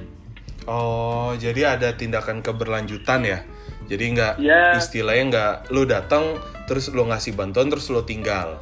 Oh, 0.66 1.34
jadi 1.38 1.78
ada 1.78 1.94
tindakan 1.94 2.42
keberlanjutan 2.42 3.22
ya? 3.22 3.40
Jadi 3.86 4.04
nggak 4.14 4.34
Iya. 4.42 4.78
istilahnya 4.78 5.24
nggak 5.30 5.54
lu 5.70 5.86
datang 5.86 6.38
terus 6.66 6.90
lu 6.90 7.06
ngasih 7.06 7.38
bantuan 7.38 7.70
terus 7.70 7.90
lu 7.90 8.02
tinggal, 8.02 8.58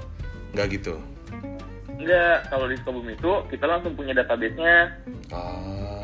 nggak 0.52 0.68
gitu? 0.76 1.00
Enggak, 2.00 2.48
kalau 2.48 2.66
di 2.66 2.80
Sukabumi 2.80 3.12
itu 3.14 3.32
kita 3.52 3.66
langsung 3.68 3.92
punya 3.92 4.16
database-nya. 4.16 4.96
Ah, 5.36 5.99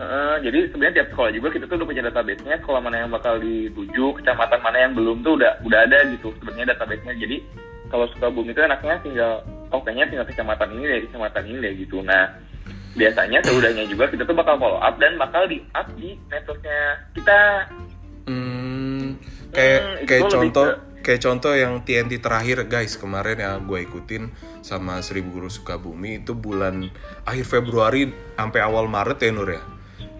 Heeh, 0.00 0.34
jadi 0.40 0.58
sebenarnya 0.72 0.96
tiap 0.96 1.08
sekolah 1.12 1.30
juga 1.36 1.48
kita 1.52 1.68
tuh 1.68 1.76
udah 1.76 1.88
punya 1.92 2.02
database-nya 2.08 2.56
sekolah 2.64 2.80
mana 2.80 3.04
yang 3.04 3.12
bakal 3.12 3.36
dirujuk, 3.36 4.24
kecamatan 4.24 4.60
mana 4.64 4.88
yang 4.88 4.92
belum 4.96 5.20
tuh 5.20 5.36
udah 5.36 5.60
udah 5.60 5.80
ada 5.84 6.08
gitu 6.08 6.32
sebenarnya 6.40 6.72
database-nya. 6.72 7.20
Jadi 7.20 7.36
kalau 7.92 8.08
Sukabumi 8.16 8.56
itu 8.56 8.64
enaknya 8.64 8.96
tinggal 9.04 9.44
oh 9.68 9.80
kayaknya 9.84 10.08
tinggal 10.08 10.26
kecamatan 10.32 10.72
ini 10.72 10.84
deh, 10.88 11.00
kecamatan 11.04 11.42
ini 11.52 11.58
deh 11.60 11.72
gitu. 11.84 12.00
Nah, 12.00 12.32
biasanya 12.96 13.38
seudahnya 13.44 13.84
juga 13.92 14.08
kita 14.08 14.24
tuh 14.24 14.32
bakal 14.32 14.56
follow 14.56 14.80
up 14.80 14.96
dan 14.96 15.20
bakal 15.20 15.44
di 15.44 15.60
up 15.76 15.86
di 16.00 16.16
medsosnya 16.32 16.80
kita. 17.12 17.40
hmm, 18.24 19.04
kayak 19.52 19.80
Hmm, 19.84 19.96
kayak 20.08 20.22
contoh 20.32 20.64
ke- 20.64 20.78
kayak 21.04 21.20
contoh 21.20 21.52
yang 21.52 21.72
TNT 21.84 22.24
terakhir 22.24 22.64
guys 22.64 22.96
kemarin 22.96 23.36
yang 23.36 23.68
gue 23.68 23.84
ikutin 23.84 24.32
sama 24.64 25.04
Seribu 25.04 25.40
Guru 25.40 25.52
Sukabumi 25.52 26.24
itu 26.24 26.32
bulan 26.32 26.88
akhir 27.28 27.44
Februari 27.44 28.08
sampai 28.32 28.60
awal 28.64 28.88
Maret 28.88 29.20
ya 29.20 29.32
Nur 29.32 29.50
ya. 29.50 29.60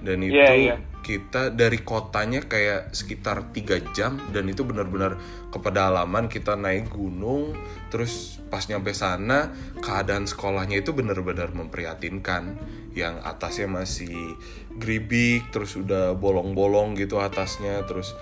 Dan 0.00 0.24
itu 0.24 0.36
Iya, 0.36 0.50
iya. 0.56 0.76
kita 1.00 1.52
dari 1.52 1.80
kotanya 1.80 2.44
kayak 2.44 2.92
sekitar 2.92 3.50
tiga 3.56 3.80
jam 3.96 4.20
dan 4.30 4.46
itu 4.52 4.62
benar-benar 4.68 5.16
ke 5.48 5.58
pedalaman 5.58 6.28
kita 6.28 6.54
naik 6.54 6.92
gunung 6.92 7.56
terus 7.88 8.38
pas 8.52 8.62
nyampe 8.68 8.92
sana 8.92 9.50
keadaan 9.80 10.28
sekolahnya 10.28 10.84
itu 10.84 10.92
benar-benar 10.92 11.50
memprihatinkan 11.56 12.54
yang 12.92 13.18
atasnya 13.24 13.66
masih 13.66 14.36
geribik 14.76 15.48
terus 15.50 15.74
udah 15.74 16.14
bolong-bolong 16.14 16.94
gitu 17.00 17.18
atasnya 17.18 17.82
terus 17.88 18.12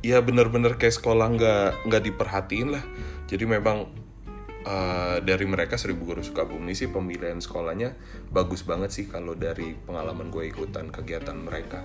ya 0.00 0.22
benar-benar 0.22 0.78
kayak 0.78 0.94
sekolah 0.94 1.26
nggak 1.34 1.70
nggak 1.90 2.02
diperhatiin 2.06 2.68
lah 2.70 2.84
jadi 3.26 3.44
memang 3.44 4.07
eh, 4.68 5.16
dari 5.24 5.48
mereka 5.48 5.80
Seribu 5.80 6.12
Guru 6.12 6.20
Sukabumi 6.20 6.76
sih 6.76 6.92
pemilihan 6.92 7.40
sekolahnya 7.40 7.96
bagus 8.28 8.60
banget 8.68 8.92
sih 8.92 9.08
kalau 9.08 9.32
dari 9.32 9.72
pengalaman 9.88 10.28
gue 10.28 10.52
ikutan 10.52 10.92
kegiatan 10.92 11.40
mereka. 11.40 11.80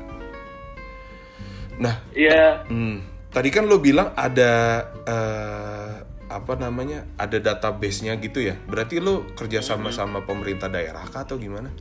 Nah, 1.80 2.04
Iya, 2.12 2.68
hmm, 2.68 3.32
tadi 3.32 3.50
kan 3.50 3.66
lo 3.66 3.80
bilang 3.80 4.12
ada 4.20 4.84
eh, 5.08 5.96
apa 6.28 6.54
namanya 6.60 7.08
ada 7.16 7.40
database-nya 7.40 8.20
gitu 8.20 8.44
ya. 8.44 8.60
Berarti 8.68 9.00
lo 9.00 9.32
kerja 9.34 9.64
sama 9.64 9.96
sama 9.96 10.28
pemerintah 10.28 10.68
daerah 10.68 11.08
kah 11.08 11.24
atau 11.24 11.40
gimana? 11.40 11.72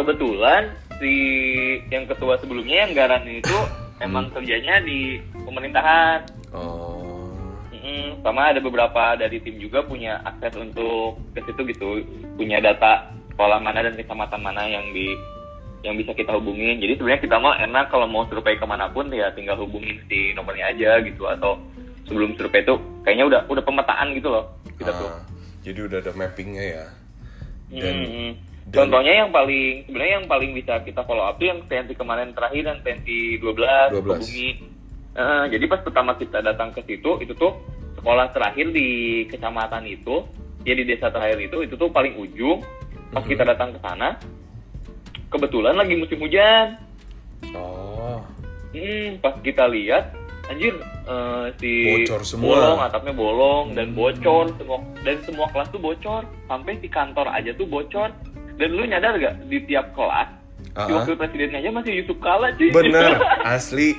kebetulan 0.00 0.70
si 1.02 1.12
yang 1.90 2.06
ketua 2.06 2.38
sebelumnya 2.38 2.86
yang 2.86 2.92
Garan 2.94 3.24
itu 3.26 3.56
emang 4.04 4.30
kerjanya 4.32 4.80
di 4.80 5.18
pemerintahan. 5.44 6.24
Oh, 6.54 7.09
Sama 8.20 8.50
ada 8.50 8.60
beberapa 8.60 9.14
dari 9.14 9.40
tim 9.40 9.56
juga 9.56 9.80
punya 9.80 10.20
akses 10.22 10.52
untuk 10.54 11.16
ke 11.32 11.40
situ 11.42 11.60
gitu, 11.66 11.88
punya 12.34 12.58
data 12.58 13.04
sekolah 13.30 13.56
mana 13.56 13.80
dan 13.80 13.94
kecamatan 13.94 14.40
mana 14.40 14.64
yang 14.64 14.84
di 14.90 15.12
yang 15.80 15.96
bisa 15.96 16.12
kita 16.12 16.32
hubungin. 16.32 16.76
Jadi 16.76 16.94
sebenarnya 16.94 17.22
kita 17.22 17.36
mau 17.36 17.52
enak 17.52 17.88
kalau 17.88 18.04
mau 18.04 18.26
survei 18.26 18.54
ke 18.54 18.64
mana 18.64 18.86
pun 18.86 19.08
ya 19.08 19.32
tinggal 19.32 19.56
hubungin 19.56 19.96
si 20.06 20.32
nomornya 20.32 20.68
aja 20.68 21.00
gitu 21.00 21.24
atau 21.26 21.56
sebelum 22.04 22.36
survei 22.36 22.60
itu 22.60 22.74
kayaknya 23.00 23.24
udah 23.26 23.40
udah 23.46 23.62
pemetaan 23.62 24.12
gitu 24.12 24.28
loh 24.28 24.44
kita 24.76 24.92
tuh. 24.92 25.08
ah, 25.08 25.20
jadi 25.60 25.80
udah 25.82 25.98
ada 26.00 26.12
mappingnya 26.12 26.64
ya. 26.66 26.84
Dan, 27.70 27.94
Mm-mm. 27.96 28.30
dan- 28.66 28.76
Contohnya 28.76 29.12
yang 29.16 29.30
paling 29.30 29.86
sebenarnya 29.86 30.14
yang 30.18 30.28
paling 30.28 30.50
bisa 30.52 30.74
kita 30.82 31.00
follow 31.02 31.22
up 31.22 31.36
tuh 31.36 31.48
yang 31.48 31.64
TNT 31.64 31.94
kemarin 31.94 32.34
terakhir 32.34 32.62
dan 32.62 32.76
TNT 32.82 33.08
12, 33.38 33.40
12. 33.40 33.96
Sukabumi. 33.96 34.48
Eh, 35.12 35.44
jadi 35.48 35.64
pas 35.66 35.80
pertama 35.80 36.14
kita 36.14 36.38
datang 36.38 36.70
ke 36.70 36.82
situ 36.82 37.18
itu 37.18 37.34
tuh 37.34 37.58
sekolah 37.94 38.30
terakhir 38.30 38.70
di 38.70 38.88
kecamatan 39.26 39.82
itu, 39.84 40.22
ya 40.62 40.72
di 40.72 40.84
desa 40.84 41.08
terakhir 41.08 41.42
itu 41.42 41.62
itu 41.62 41.74
tuh 41.74 41.88
paling 41.88 42.14
ujung. 42.16 42.62
Pas 43.10 43.18
Mhm. 43.18 43.28
kita 43.28 43.42
datang 43.44 43.74
ke 43.74 43.80
sana, 43.80 44.14
kebetulan 45.28 45.74
lagi 45.74 45.94
musim 45.94 46.18
hujan. 46.18 46.78
oh, 47.50 48.22
Hmm, 48.70 49.18
pas 49.18 49.34
kita 49.36 49.66
lihat, 49.66 50.14
anjir 50.46 50.78
eh, 51.02 51.46
si 51.58 51.72
Bocor 51.98 52.22
semua. 52.22 52.46
bolong 52.54 52.80
atapnya 52.80 53.10
bolong 53.10 53.64
dan 53.72 53.90
bocor 53.90 54.54
semua 54.54 54.78
dan 55.00 55.18
semua 55.20 55.50
kelas 55.50 55.68
tuh 55.68 55.80
bocor 55.80 56.22
sampai 56.46 56.78
di 56.78 56.86
kantor 56.86 57.26
aja 57.28 57.50
tuh 57.52 57.66
bocor. 57.66 58.14
Dan 58.54 58.68
lu 58.70 58.84
nyadar 58.84 59.16
gak 59.16 59.42
di 59.42 59.58
tiap 59.64 59.90
kelas 59.90 60.28
si 60.60 60.70
Ah-ah. 60.76 61.02
wakil 61.02 61.16
presidennya 61.16 61.58
aja 61.58 61.70
masih 61.72 61.92
Yusuf 61.96 62.20
Kala 62.20 62.54
cuy. 62.54 62.70
bener 62.70 63.16
asli. 63.48 63.96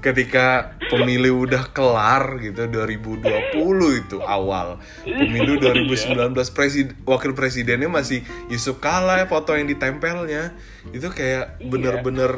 Ketika 0.00 0.80
pemilu 0.88 1.44
udah 1.44 1.68
kelar 1.76 2.40
gitu 2.40 2.64
2020 2.66 4.00
itu 4.00 4.16
awal 4.24 4.80
pemilu 5.04 5.60
2019 5.60 6.32
presiden 6.56 6.96
wakil 7.04 7.36
presidennya 7.36 7.86
masih 7.92 8.24
Yusuf 8.48 8.80
Kala 8.80 9.28
foto 9.28 9.52
yang 9.52 9.68
ditempelnya 9.68 10.56
itu 10.96 11.04
kayak 11.12 11.60
Iya. 11.60 11.68
bener-bener 11.68 12.32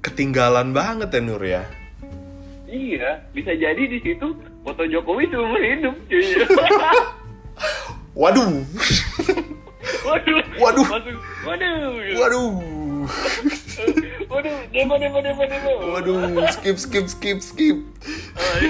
ketinggalan 0.00 0.70
banget 0.70 1.10
ya 1.10 1.20
Nur 1.20 1.42
ya 1.42 1.62
iya, 2.70 3.26
bisa 3.34 3.52
jadi 3.58 3.82
di 3.88 3.98
situ 3.98 4.38
foto 4.62 4.84
Jokowi 4.86 5.26
seumur 5.34 5.58
hidup 5.58 5.96
cuy. 6.06 6.24
waduh 8.22 8.62
waduh. 10.06 10.46
Waduh. 10.62 10.86
Waduh. 11.42 11.82
waduh 12.16 12.50
Waduh, 14.30 14.56
demo 14.70 14.94
demo 15.00 15.18
demo 15.24 15.42
demo. 15.42 15.72
waduh 15.96 16.20
skip 16.52 16.76
skip 16.76 17.06
skip 17.08 17.38
skip 17.40 17.78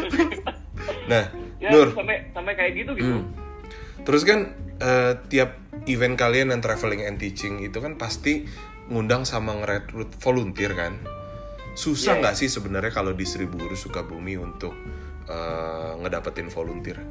nah 1.11 1.29
ya, 1.59 1.71
Nur 1.75 1.91
sampai 1.93 2.31
sampai 2.31 2.53
kayak 2.55 2.73
gitu 2.79 2.91
gitu. 2.95 3.11
Hmm. 3.19 3.25
Terus 4.07 4.23
kan 4.23 4.55
eh, 4.79 5.13
tiap 5.29 5.59
event 5.85 6.15
kalian 6.15 6.55
yang 6.55 6.63
traveling 6.63 7.03
and 7.05 7.19
teaching 7.19 7.61
itu 7.61 7.83
kan 7.83 7.99
pasti 7.99 8.47
ngundang 8.89 9.27
sama 9.27 9.59
ngerekrut 9.59 10.15
volunteer 10.23 10.73
kan. 10.73 10.97
Susah 11.75 12.17
Iya. 12.17 12.21
nggak 12.23 12.35
sih 12.39 12.49
sebenarnya 12.49 12.95
kalau 12.95 13.13
di 13.13 13.27
Seribu 13.27 13.59
Guru 13.59 13.75
Sukabumi 13.77 14.39
untuk 14.39 14.73
eh, 15.29 15.93
ngedapetin 16.01 16.49
volunteer? 16.49 17.03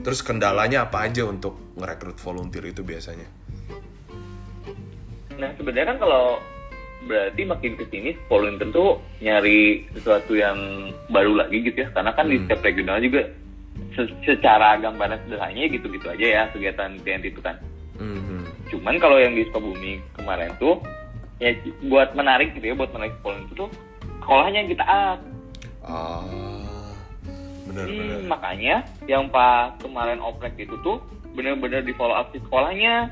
Terus 0.00 0.20
kendalanya 0.20 0.88
apa 0.88 1.04
aja 1.08 1.24
untuk 1.24 1.76
ngerekrut 1.76 2.20
volunteer 2.20 2.70
itu 2.70 2.84
biasanya? 2.84 3.26
Nah 5.40 5.50
sebenarnya 5.56 5.88
kan 5.88 5.98
kalau 5.98 6.36
berarti 7.00 7.42
makin 7.42 7.72
ke 7.74 7.88
sini 7.88 8.12
volunteer 8.28 8.68
tuh 8.68 9.00
nyari 9.18 9.88
sesuatu 9.90 10.36
yang 10.36 10.56
baru 11.08 11.32
lagi 11.34 11.64
gitu 11.64 11.80
ya 11.80 11.88
karena 11.90 12.12
kan 12.12 12.28
di 12.28 12.36
Hmm. 12.36 12.44
setiap 12.44 12.60
regional 12.60 13.00
juga 13.00 13.24
se- 13.96 14.16
secara 14.22 14.76
gambaran 14.76 15.16
sederhananya 15.24 15.72
gitu-gitu 15.72 16.06
aja 16.06 16.26
ya 16.28 16.42
kegiatan 16.52 17.00
TNT 17.00 17.32
itu 17.32 17.40
kan 17.40 17.56
Mhm. 17.96 18.44
cuman 18.68 19.00
kalau 19.00 19.16
yang 19.16 19.32
di 19.32 19.48
Sukabumi 19.48 19.96
kemarin 20.12 20.52
tuh 20.60 20.76
ya 21.40 21.56
buat 21.82 22.12
menarik 22.12 22.52
gitu 22.52 22.68
ya 22.68 22.76
buat 22.76 22.92
menarik 22.92 23.16
volunteer 23.18 23.56
tuh 23.56 23.70
sekolahnya 24.20 24.58
yang 24.60 24.70
kita 24.70 24.84
up 24.84 25.20
Ah, 25.80 26.92
benar 27.64 27.88
Hmm, 27.88 27.96
benar. 27.96 28.20
makanya 28.28 28.74
yang 29.08 29.24
pas 29.26 29.72
kemarin 29.80 30.20
oprek 30.20 30.52
itu 30.58 30.76
tuh 30.84 31.00
bener-bener 31.32 31.80
di 31.80 31.96
follow 31.96 32.12
up 32.12 32.28
di 32.28 32.38
sekolahnya 32.38 33.08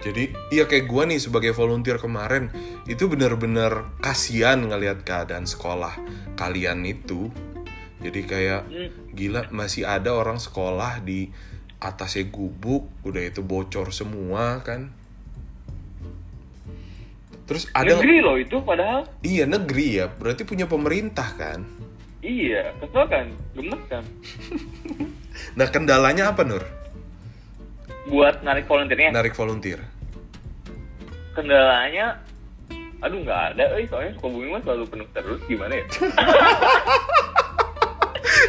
Jadi 0.00 0.32
iya 0.48 0.64
kayak 0.64 0.88
gua 0.88 1.04
nih 1.04 1.20
sebagai 1.20 1.52
volunteer 1.52 2.00
kemarin 2.00 2.48
itu 2.88 3.04
bener-bener 3.04 3.84
kasihan 4.00 4.56
ngelihat 4.56 5.04
keadaan 5.04 5.44
sekolah 5.44 5.92
kalian 6.40 6.88
itu. 6.88 7.28
Jadi 8.00 8.20
kayak 8.24 8.64
Hmm. 8.64 8.88
gila 9.12 9.52
masih 9.52 9.84
ada 9.84 10.16
orang 10.16 10.40
sekolah 10.40 11.04
di 11.04 11.28
atasnya 11.80 12.28
gubuk, 12.32 12.88
udah 13.04 13.22
itu 13.24 13.44
bocor 13.44 13.92
semua 13.92 14.64
kan. 14.64 14.88
Terus 17.44 17.66
ada 17.74 17.98
negeri 17.98 18.22
loh 18.22 18.36
itu 18.38 18.56
padahal 18.62 19.04
iya 19.20 19.44
negeri 19.44 20.00
ya, 20.00 20.06
berarti 20.06 20.46
punya 20.46 20.64
pemerintah 20.70 21.28
kan. 21.36 21.60
iya 22.20 22.68
kesel 22.76 23.04
kan 23.08 23.26
gemes 23.56 23.80
kan 23.88 24.04
Nah 25.56 25.66
kendalanya 25.72 26.36
apa 26.36 26.44
Nur? 26.44 26.60
Buat 28.06 28.40
narik 28.40 28.64
volunteernya 28.64 29.10
Narik 29.10 29.34
volunteer. 29.34 29.80
kendalanya 31.30 32.18
aduh 33.00 33.16
nggak 33.18 33.42
ada 33.54 33.64
eh 33.74 33.86
soalnya 33.86 34.12
Sukabumi 34.14 34.50
mah 34.50 34.60
selalu 34.60 34.84
penuh 34.86 35.08
terus 35.10 35.40
gimana 35.46 35.72
ya 35.72 35.84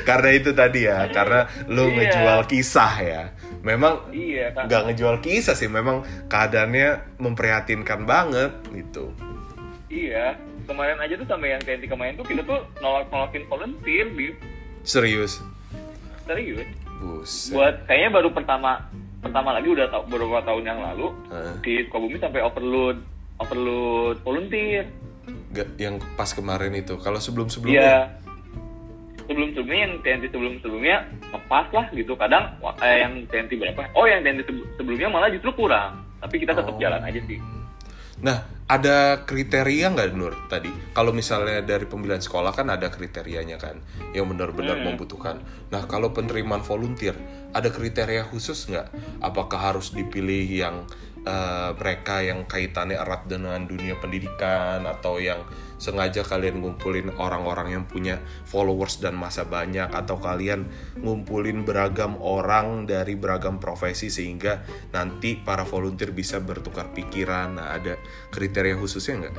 karena 0.02 0.30
itu 0.34 0.52
tadi 0.52 0.84
ya, 0.84 1.08
karena 1.10 1.46
lu 1.68 1.88
Iya. 1.88 1.96
ngejual 1.96 2.40
kisah 2.48 2.94
ya. 2.98 3.24
Memang 3.62 4.10
iya 4.10 4.50
nggak 4.52 4.82
ngejual 4.90 5.22
kisah 5.22 5.54
sih, 5.54 5.70
memang 5.70 6.02
keadaannya 6.26 6.90
memprihatinkan 7.18 8.04
banget 8.04 8.50
gitu. 8.72 9.14
iya 9.88 10.34
kemarin 10.64 10.98
aja 10.98 11.14
tuh 11.14 11.28
sampai 11.28 11.52
yang 11.52 11.62
TNT 11.62 11.86
kemarin 11.86 12.16
tuh 12.16 12.24
kita 12.24 12.42
tuh 12.42 12.64
nolak 12.80 13.08
nolakin 13.08 13.44
volunteer 13.46 14.08
di 14.10 14.32
Serius. 14.82 15.44
serius 16.24 16.64
Buset. 16.98 17.52
buat 17.52 17.76
kayaknya 17.86 18.10
baru 18.14 18.30
pertama 18.32 18.88
pertama 19.22 19.50
lagi 19.52 19.70
udah 19.70 19.86
tau, 19.88 20.02
beberapa 20.04 20.42
tahun 20.42 20.64
yang 20.66 20.80
lalu 20.84 21.08
Hah? 21.30 21.54
di 21.62 21.86
Sukabumi 21.86 22.18
sampai 22.18 22.42
overload 22.42 22.98
overload 23.38 24.18
volunteer 24.20 24.86
Nggak- 25.52 25.78
yang 25.78 25.96
pas 26.16 26.30
kemarin 26.30 26.74
itu. 26.74 26.98
Kalau 26.98 27.16
Iya. 27.16 27.24
sebelum-sebelumnya 27.24 27.94
sebelum-sebelumnya 29.22 29.80
yang 29.80 29.94
TNT 30.02 30.24
sebelum-sebelumnya 30.28 30.98
ngepas 31.30 31.68
lah 31.72 31.86
gitu 31.94 32.14
kadang 32.16 32.52
eh, 32.82 32.98
yang 33.00 33.14
TNT 33.26 33.52
berapa 33.56 33.88
oh 33.94 34.04
yang 34.04 34.20
TNT 34.22 34.44
sebe- 34.44 34.68
sebelumnya 34.76 35.08
malah 35.08 35.30
justru 35.30 35.52
kurang 35.54 36.04
tapi 36.20 36.36
kita 36.38 36.52
tetap 36.52 36.70
Oh. 36.70 36.80
jalan 36.80 37.00
aja 37.00 37.22
sih 37.22 37.40
Nah, 38.22 38.46
ada 38.72 39.28
kriteria 39.28 39.92
nggak 39.92 40.16
Nur 40.16 40.32
tadi? 40.48 40.72
Kalau 40.96 41.12
misalnya 41.12 41.60
dari 41.60 41.84
pemilihan 41.90 42.24
sekolah 42.24 42.56
kan 42.56 42.70
ada 42.72 42.88
kriterianya 42.88 43.60
kan, 43.60 43.82
yang 44.16 44.30
benar-benar 44.32 44.80
Hmm. 44.80 44.94
membutuhkan. 44.94 45.44
Nah, 45.74 45.84
kalau 45.90 46.16
penerimaan 46.16 46.64
volunteer, 46.64 47.18
ada 47.52 47.68
kriteria 47.68 48.30
khusus 48.32 48.72
nggak? 48.72 48.88
Apakah 49.20 49.74
harus 49.74 49.92
dipilih 49.92 50.48
yang 50.48 50.88
eh, 51.22 51.70
mereka 51.78 52.26
yang 52.26 52.50
kaitannya 52.50 52.98
erat 52.98 53.30
dengan 53.30 53.62
dunia 53.70 53.94
pendidikan 54.02 54.82
atau 54.90 55.22
yang 55.22 55.38
sengaja 55.82 56.22
kalian 56.22 56.62
ngumpulin 56.62 57.10
orang-orang 57.18 57.74
yang 57.74 57.84
punya 57.90 58.22
followers 58.46 59.02
dan 59.02 59.18
masa 59.18 59.50
banyak 59.50 59.90
atau 59.90 60.22
kalian 60.22 60.70
ngumpulin 61.02 61.66
beragam 61.66 62.22
orang 62.22 62.86
dari 62.86 63.18
beragam 63.18 63.58
profesi 63.58 64.14
sehingga 64.14 64.62
nanti 64.94 65.42
para 65.42 65.66
volunteer 65.66 66.14
bisa 66.14 66.38
bertukar 66.38 66.94
pikiran. 66.94 67.58
Nah, 67.58 67.74
ada 67.74 67.98
kriteria 68.30 68.78
khususnya 68.78 69.26
nggak? 69.26 69.36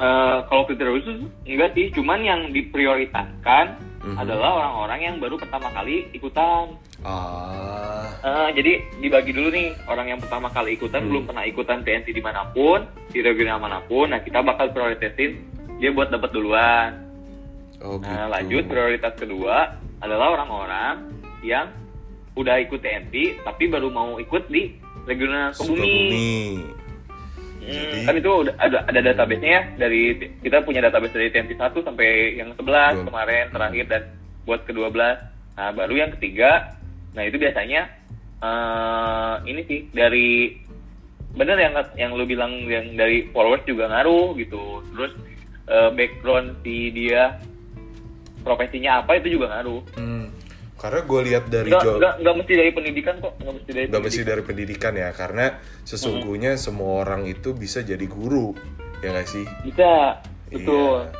Eh, 0.00 0.38
kalau 0.48 0.64
kriteria 0.64 0.92
khusus 0.96 1.16
enggak 1.44 1.76
sih 1.76 1.92
cuman 1.92 2.20
yang 2.24 2.40
diprioritaskan 2.56 3.76
Mhm. 4.00 4.16
adalah 4.16 4.56
orang-orang 4.56 5.00
yang 5.04 5.16
baru 5.20 5.36
pertama 5.36 5.68
kali 5.76 6.08
ikutan 6.16 6.72
Ah, 7.02 8.04
Eh, 8.20 8.48
jadi 8.52 8.72
dibagi 9.00 9.32
dulu 9.32 9.48
nih 9.48 9.72
orang 9.86 10.06
yang 10.06 10.20
pertama 10.20 10.46
kali 10.46 10.76
ikutan 10.76 11.00
Hmm. 11.00 11.08
belum 11.08 11.22
pernah 11.24 11.40
ikutan 11.42 11.80
TNT 11.80 12.12
di 12.12 12.20
mana 12.20 12.44
pun 12.46 12.84
di 13.08 13.18
regional 13.18 13.56
mana 13.56 13.80
pun 13.80 14.12
nah 14.12 14.20
kita 14.20 14.44
bakal 14.44 14.68
prioritasin 14.68 15.40
dia 15.78 15.88
buat 15.88 16.12
dapat 16.12 16.28
duluan 16.28 17.00
oh 17.80 17.96
gitu. 17.96 18.04
Nah, 18.04 18.28
lanjut 18.28 18.68
prioritas 18.68 19.16
kedua 19.16 19.72
adalah 19.96 20.36
orang-orang 20.36 20.94
yang 21.40 21.72
udah 22.30 22.60
ikut 22.60 22.76
TNT 22.78 23.40
tapi 23.40 23.64
baru 23.66 23.88
mau 23.88 24.20
ikut 24.20 24.44
di 24.46 24.76
regional 25.02 25.56
Sukabumi. 25.56 25.80
Sukabumi. 25.80 26.44
Hmm, 27.60 27.72
Jadi- 27.72 28.04
kan 28.04 28.14
itu 28.14 28.30
udah 28.36 28.54
ada 28.58 28.78
ada 28.84 29.00
database-nya 29.02 29.48
ya 29.50 29.62
dari 29.78 30.00
kita 30.38 30.60
punya 30.60 30.80
database 30.82 31.12
dari 31.14 31.28
TNT 31.30 31.56
1 31.56 31.80
sampai 31.80 32.08
yang 32.36 32.52
11 32.52 33.00
Belum. 33.00 33.06
kemarin 33.06 33.44
terakhir 33.48 33.84
dan 33.86 34.02
buat 34.44 34.60
ke-12. 34.64 35.16
Nah, 35.56 35.72
baru 35.72 35.94
yang 35.96 36.12
ketiga. 36.12 36.76
Nah, 37.10 37.22
itu 37.22 37.36
biasanya 37.36 37.80
eh 38.40 39.34
ini 39.44 39.60
sih 39.66 39.80
dari 39.92 40.56
bener 41.30 41.56
yang 41.56 41.74
yang 41.94 42.10
lu 42.14 42.24
bilang 42.24 42.66
yang 42.66 42.96
dari 42.96 43.28
followers 43.30 43.62
juga 43.64 43.86
ngaruh 43.86 44.34
gitu. 44.34 44.80
Terus 44.92 45.12
eh, 45.66 45.90
background 45.92 46.62
si 46.62 46.90
dia 46.90 47.36
profesinya 48.40 49.04
apa 49.04 49.20
itu 49.20 49.36
juga 49.36 49.52
ngaruh. 49.52 49.82
Hmm. 49.94 50.26
Karena 50.80 51.04
gue 51.04 51.20
lihat 51.28 51.44
dari 51.46 51.68
Enggak, 51.68 51.84
Jawa- 51.84 51.96
enggak, 52.00 52.14
enggak 52.16 52.34
mesti 52.40 52.52
dari 52.56 52.70
pendidikan 52.72 53.14
kok, 53.20 53.32
enggak 53.36 53.54
mesti 53.60 53.70
dari 53.70 53.84
nggak 53.84 54.00
mesti 54.00 54.00
pendidikan. 54.08 54.30
dari 54.32 54.42
pendidikan 54.48 54.92
ya 54.96 55.08
karena 55.12 55.44
sesungguhnya 55.84 56.52
semua 56.56 56.92
orang 57.04 57.22
itu 57.28 57.52
bisa 57.52 57.84
jadi 57.84 58.06
guru 58.08 58.56
ya 59.04 59.12
nggak 59.12 59.28
sih 59.28 59.44
Bisa, 59.60 60.16
betul. 60.48 61.04
Iya. 61.04 61.12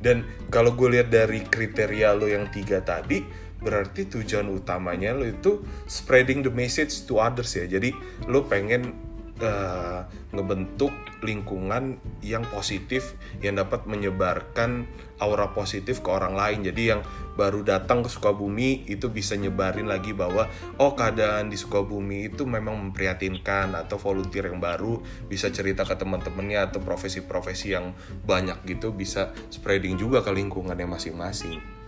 dan 0.00 0.16
kalau 0.48 0.72
gue 0.72 0.96
lihat 0.96 1.12
dari 1.12 1.44
kriteria 1.44 2.16
lo 2.16 2.24
yang 2.24 2.48
tiga 2.48 2.80
tadi 2.80 3.20
berarti 3.62 4.10
tujuan 4.10 4.50
utamanya 4.50 5.14
lo 5.14 5.24
itu 5.24 5.62
spreading 5.86 6.42
the 6.42 6.52
message 6.52 7.06
to 7.06 7.22
others 7.22 7.54
ya. 7.54 7.64
Jadi 7.64 7.94
lo 8.26 8.44
pengen 8.50 8.92
eh, 9.38 10.00
ngebentuk 10.34 10.92
lingkungan 11.22 12.02
yang 12.20 12.42
positif 12.50 13.14
yang 13.38 13.58
dapat 13.58 13.86
menyebarkan 13.86 14.86
aura 15.22 15.54
positif 15.54 16.02
ke 16.02 16.10
orang 16.10 16.34
lain. 16.34 16.66
Jadi 16.66 16.82
yang 16.90 17.00
baru 17.38 17.64
datang 17.64 18.04
ke 18.04 18.10
Sukabumi 18.10 18.84
itu 18.90 19.08
bisa 19.08 19.38
nyebarin 19.38 19.88
lagi 19.88 20.12
bahwa 20.12 20.50
oh 20.82 20.92
keadaan 20.92 21.48
di 21.48 21.56
Sukabumi 21.56 22.28
itu 22.28 22.44
memang 22.44 22.90
memprihatinkan 22.90 23.72
atau 23.78 23.96
volunteer 23.96 24.50
yang 24.52 24.60
baru 24.60 25.00
bisa 25.30 25.48
cerita 25.48 25.86
ke 25.86 25.94
teman-temannya 25.96 26.68
atau 26.68 26.82
profesi-profesi 26.82 27.72
yang 27.72 27.96
banyak 28.26 28.58
gitu 28.68 28.92
bisa 28.92 29.32
spreading 29.48 29.96
juga 29.96 30.20
ke 30.20 30.34
lingkungannya 30.34 30.84
masing-masing 30.84 31.81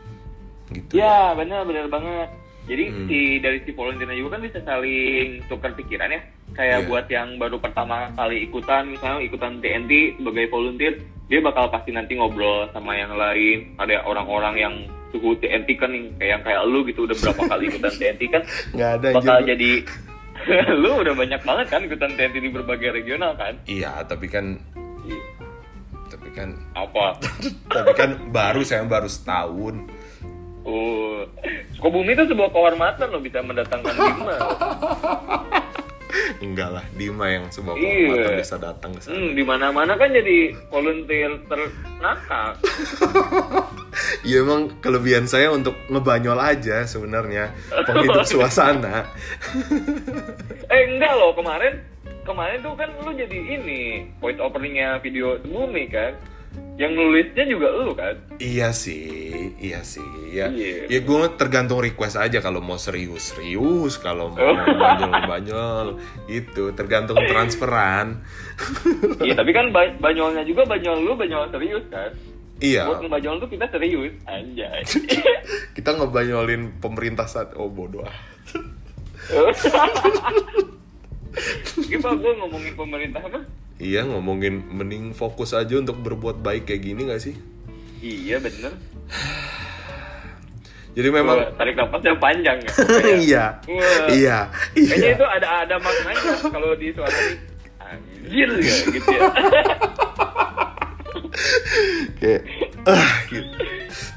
gitu 0.74 0.92
Ya, 0.92 1.32
benar 1.32 1.62
benar 1.62 1.86
banget. 1.86 2.28
Jadi 2.64 2.84
Hmm. 2.86 3.06
si 3.06 3.18
dari 3.38 3.58
si 3.60 3.70
volunteernya 3.70 4.16
juga 4.16 4.34
kan 4.34 4.42
bisa 4.42 4.58
saling 4.60 5.44
tukar 5.46 5.72
pikiran 5.72 6.08
ya. 6.08 6.20
Kayak 6.52 6.78
Iya. 6.80 6.86
buat 6.86 7.06
yang 7.08 7.28
baru 7.36 7.56
pertama 7.58 8.08
kali 8.12 8.42
ikutan, 8.42 8.88
misalnya 8.88 9.20
ikutan 9.20 9.60
TNT 9.60 9.92
sebagai 10.16 10.48
volunteer, 10.48 10.94
dia 11.26 11.40
bakal 11.40 11.68
pasti 11.68 11.90
nanti 11.90 12.14
ngobrol 12.14 12.64
sama 12.70 12.94
yang 12.94 13.12
lain. 13.12 13.76
Ada 13.76 14.02
orang-orang 14.02 14.54
yang 14.56 14.74
suhu 15.10 15.36
TNT 15.36 15.76
kan 15.76 15.90
yang 15.90 16.08
kayak 16.16 16.30
yang 16.32 16.42
kayak 16.42 16.60
lu 16.64 16.82
gitu 16.82 17.04
udah 17.04 17.14
berapa 17.14 17.42
kali 17.46 17.64
ikutan 17.68 17.92
TNT 17.92 18.22
kan 18.28 18.42
nggak 18.74 18.90
ada 18.96 19.08
bakal 19.12 19.36
anjir. 19.36 19.48
jadi 19.50 19.70
lu 20.82 20.90
udah 20.98 21.14
banyak 21.14 21.40
banget 21.40 21.66
kan 21.68 21.80
ikutan 21.80 22.10
TNT 22.12 22.36
di 22.40 22.50
berbagai 22.50 22.90
regional 22.92 23.32
kan? 23.34 23.54
iya 23.64 24.02
tapi 24.02 24.26
kan 24.26 24.58
tapi 26.06 26.28
kan 26.30 26.50
Apa? 26.74 27.14
tapi 27.76 27.92
kan 27.94 28.10
baru 28.30 28.62
saya 28.62 28.82
baru 28.84 29.06
setahun 29.06 29.86
Oh, 30.64 31.20
Sukabumi 31.74 32.12
itu 32.12 32.24
sebuah 32.24 32.48
kehormatan 32.48 33.06
lo 33.08 33.20
bisa 33.20 33.40
mendatangkan 33.40 33.92
Bima. 33.92 34.36
enggak 36.40 36.70
lah 36.70 36.84
Dima 36.92 37.26
yang 37.26 37.44
sebuah 37.48 37.74
Iya. 37.74 37.84
kehormatan 37.84 38.34
bisa 38.38 38.56
datang 38.56 38.90
ke 38.92 39.00
sana 39.00 39.12
Hmm, 39.12 39.30
di 39.32 39.42
mana-mana 39.42 39.92
kan 39.94 40.08
jadi 40.08 40.38
volunteer 40.68 41.30
ternakal. 41.44 42.48
Ya 44.20 44.40
emang 44.40 44.74
kelebihan 44.80 45.24
saya 45.24 45.48
untuk 45.48 45.76
ngebanyol 45.86 46.34
aja 46.36 46.82
sebenarnya 46.82 47.54
penghidup 47.84 48.26
suasana. 48.32 49.06
Eh 50.66 50.82
enggak 50.88 51.12
loh 51.14 51.30
kemarin 51.32 51.78
kemarin 52.22 52.58
tuh 52.58 52.74
kan 52.74 52.90
lu 52.98 53.12
jadi 53.12 53.38
ini 53.54 53.80
voice 54.18 54.40
openingnya 54.40 54.98
video 54.98 55.38
sebelumnya 55.38 55.86
kan. 55.88 56.12
Yang 56.74 56.90
nulisnya 56.90 57.44
juga 57.44 57.70
lu 57.70 57.92
kan 57.92 58.18
Iya 58.36 58.70
sih, 58.70 59.06
iya 59.56 59.80
sih. 59.80 60.02
Ya, 60.28 60.50
Iya. 60.50 60.90
ya 60.90 61.00
gue 61.00 61.18
tergantung 61.34 61.78
request 61.78 62.16
aja 62.16 62.38
kalau 62.38 62.58
mau 62.58 62.74
serius 62.74 63.30
serius, 63.30 63.94
kalau 63.96 64.28
mau 64.28 64.42
banyol 64.58 65.12
banyol 65.24 65.86
itu 66.26 66.74
tergantung 66.74 67.14
transferan. 67.24 68.26
iya 69.20 69.32
tapi 69.32 69.50
kan 69.50 69.70
ba- 69.70 69.94
banyolnya 69.96 70.42
juga 70.42 70.66
banyol 70.66 70.98
lu 71.00 71.14
banyol 71.14 71.46
serius 71.48 71.86
kan 71.88 72.10
Iya, 72.56 72.86
buat 72.86 73.02
ngebanyol 73.02 73.34
tuh 73.38 73.50
kita 73.50 73.66
serius 73.68 74.14
anjay 74.24 74.82
kita 75.76 75.90
ngebanyolin 75.92 76.78
pemerintah 76.78 77.26
saat 77.26 77.50
oh 77.52 77.66
bodoh. 77.66 78.02
ah. 78.02 78.14
Gimana 81.76 82.14
gue 82.16 82.32
ngomongin 82.36 82.74
pemerintah 82.74 83.20
apa? 83.20 83.40
Iya 83.82 84.06
ngomongin 84.06 84.70
mending 84.70 85.10
fokus 85.18 85.50
aja 85.50 85.74
untuk 85.74 85.98
berbuat 85.98 86.38
baik 86.38 86.70
kayak 86.70 86.82
gini 86.86 87.10
gak 87.10 87.22
sih? 87.22 87.34
Iya 87.98 88.38
bener. 88.38 88.72
Jadi 90.94 91.08
memang 91.10 91.42
Gua 91.42 91.50
tarik 91.58 91.74
nafas 91.74 92.02
yang 92.06 92.18
panjang 92.22 92.58
ya. 92.62 92.70
iya, 93.26 93.44
Wah. 93.66 94.06
iya, 94.14 94.38
Kayaknya 94.78 95.10
iya. 95.10 95.16
itu 95.18 95.26
ada 95.26 95.48
ada 95.66 95.74
maknanya 95.82 96.34
kalau 96.54 96.70
di 96.78 96.94
suara 96.94 97.10
ini. 97.18 97.36
Anjir 97.82 98.50
ya 98.62 98.76
gitu 98.94 99.10
ya. 99.10 99.22
kayak 102.22 102.42
ah 102.86 103.14
gitu. 103.28 103.58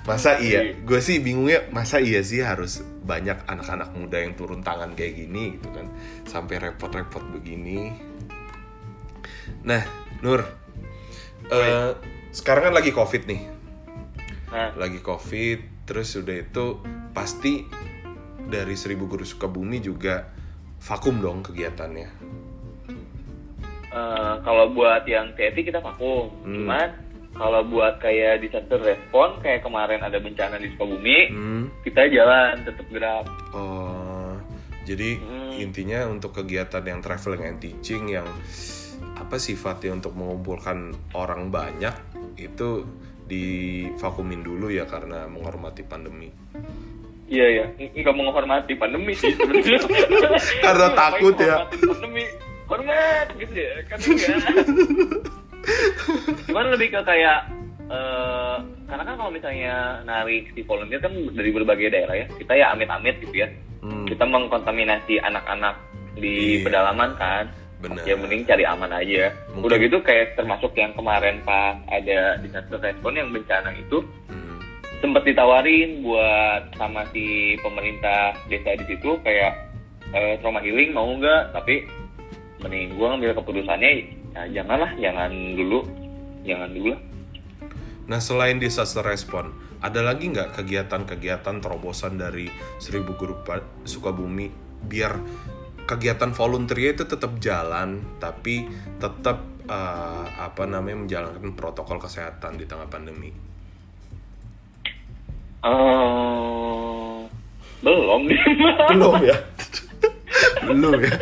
masa 0.05 0.39
iya 0.39 0.71
gue 0.85 0.99
sih 1.01 1.19
bingungnya 1.19 1.67
masa 1.73 1.97
iya 1.99 2.21
sih 2.23 2.39
harus 2.39 2.79
banyak 3.03 3.35
anak-anak 3.47 3.89
muda 3.95 4.21
yang 4.21 4.35
turun 4.35 4.61
tangan 4.63 4.93
kayak 4.95 5.17
gini 5.17 5.57
gitu 5.59 5.67
kan 5.71 5.87
sampai 6.27 6.59
repot-repot 6.61 7.23
begini 7.31 7.91
nah 9.63 9.83
Nur 10.23 10.41
eh, 11.53 11.91
sekarang 12.33 12.71
kan 12.71 12.73
lagi 12.75 12.91
covid 12.91 13.25
nih 13.29 13.41
Nah, 14.47 14.71
lagi 14.79 15.03
covid 15.03 15.83
terus 15.83 16.15
udah 16.15 16.35
itu 16.39 16.79
pasti 17.11 17.67
dari 18.47 18.79
Seribu 18.79 19.11
Guru 19.11 19.27
Sukabumi 19.27 19.83
juga 19.83 20.23
vakum 20.79 21.19
dong 21.19 21.43
kegiatannya 21.43 22.09
eh, 23.91 24.33
kalau 24.43 24.71
buat 24.71 25.03
yang 25.03 25.35
TNT 25.35 25.67
kita 25.67 25.83
vakum. 25.83 26.31
Hmm. 26.47 26.53
Cuman 26.63 26.89
kalau 27.37 27.61
buat 27.69 28.01
kayak 28.01 28.41
disaster 28.41 28.79
respon 28.81 29.37
kayak 29.45 29.61
kemarin 29.61 30.01
ada 30.01 30.17
bencana 30.17 30.57
di 30.57 30.73
Sukabumi, 30.73 31.29
hmm. 31.29 31.63
kita 31.85 32.09
jalan 32.09 32.65
tetap 32.65 32.87
gerak. 32.89 33.25
Oh, 33.53 34.33
jadi 34.87 35.19
Hmm. 35.21 35.53
intinya 35.59 36.05
untuk 36.07 36.33
kegiatan 36.33 36.83
yang 36.85 36.99
traveling 37.01 37.43
and 37.45 37.59
teaching 37.61 38.09
yang 38.09 38.25
apa 39.27 39.43
sifatnya 39.43 39.91
untuk 39.99 40.15
mengumpulkan 40.15 40.95
orang 41.11 41.51
banyak 41.51 41.91
itu 42.39 42.87
divakumin 43.27 44.39
dulu 44.39 44.71
ya 44.71 44.87
karena 44.87 45.27
menghormati 45.27 45.83
pandemi. 45.83 46.31
Iya 47.27 47.47
ya, 47.59 47.65
nggak 47.91 48.15
menghormati 48.15 48.71
pandemi 48.79 49.11
sih 49.11 49.35
sebenarnya. 49.35 49.83
Karena 50.63 50.87
takut 50.95 51.35
ya. 51.35 51.67
Pandemi, 51.67 52.23
hormat 52.71 53.27
gitu 53.35 53.51
ya, 53.51 53.83
kan 53.91 53.99
enggak. 53.99 54.39
Cuman 56.47 56.71
lebih 56.71 56.95
ke 56.95 57.01
kayak 57.03 57.39
eh 57.91 58.55
karena 58.87 59.03
kan 59.03 59.15
kalau 59.19 59.31
misalnya 59.35 59.99
narik 60.07 60.55
si 60.55 60.63
volunteer 60.63 61.03
kan 61.03 61.11
dari 61.35 61.51
berbagai 61.51 61.91
daerah 61.91 62.15
ya, 62.15 62.31
kita 62.31 62.55
ya 62.55 62.71
amit-amit 62.71 63.19
gitu 63.19 63.43
ya. 63.43 63.51
Hmm, 63.83 64.07
Kita 64.07 64.23
mengkontaminasi 64.23 65.19
anak-anak 65.19 65.75
di 66.15 66.63
Iya. 66.63 66.63
pedalaman 66.63 67.11
kan. 67.19 67.51
Benar. 67.79 68.03
Ya 68.03 68.13
mending 68.13 68.43
cari 68.43 68.63
aman 68.63 68.89
aja. 68.89 69.29
Mungkin- 69.49 69.63
Udah 69.63 69.77
gitu 69.77 69.97
kayak 69.99 70.33
termasuk 70.33 70.73
yang 70.73 70.91
kemarin 70.91 71.41
pas 71.41 71.77
ada 71.87 72.37
disaster 72.37 72.77
respon 72.77 73.13
yang 73.13 73.29
bencana 73.29 73.69
itu 73.71 74.01
Hmm, 74.25 74.57
sempat 74.97 75.23
ditawarin 75.23 76.01
buat 76.01 76.73
sama 76.73 77.05
si 77.07 77.25
pemerintah 77.57 78.33
desa 78.45 78.73
di 78.75 78.85
situ 78.87 79.17
kayak 79.21 79.53
eh, 80.09 80.35
trauma 80.37 80.57
healing 80.57 80.89
mau 80.89 81.05
nggak 81.11 81.51
tapi 81.51 81.83
mending 82.57 82.95
gua 82.95 83.13
ngambil 83.13 83.35
keputusannya 83.35 83.89
ya 84.31 84.41
janganlah 84.53 84.89
jangan 84.95 85.29
dulu 85.53 85.83
jangan 86.41 86.69
dulu 86.71 86.89
lah 86.89 87.01
Nah 88.07 88.17
selain 88.17 88.55
disaster 88.55 89.03
respon, 89.03 89.51
ada 89.77 89.99
lagi 89.99 90.31
nggak 90.31 90.55
kegiatan-kegiatan 90.55 91.59
terobosan 91.59 92.15
dari 92.15 92.47
Seribu 92.77 93.13
Guru 93.13 93.43
Pa- 93.43 93.59
Sukabumi 93.83 94.47
biar 94.79 95.19
kegiatan 95.87 96.35
volunteer 96.35 96.91
itu 96.93 97.07
tetap 97.07 97.39
jalan, 97.39 98.03
tapi 98.19 98.67
tetap 98.99 99.39
eh, 99.71 100.25
apa 100.35 100.67
namanya 100.67 101.07
menjalankan 101.07 101.55
protokol 101.55 101.97
kesehatan 102.03 102.59
di 102.59 102.67
tengah 102.67 102.91
pandemi. 102.91 103.31
Eh, 105.63 107.17
belum 107.81 108.21
Belum 108.91 109.15
ya? 109.23 109.37
Belum 110.67 110.99
ya? 110.99 111.15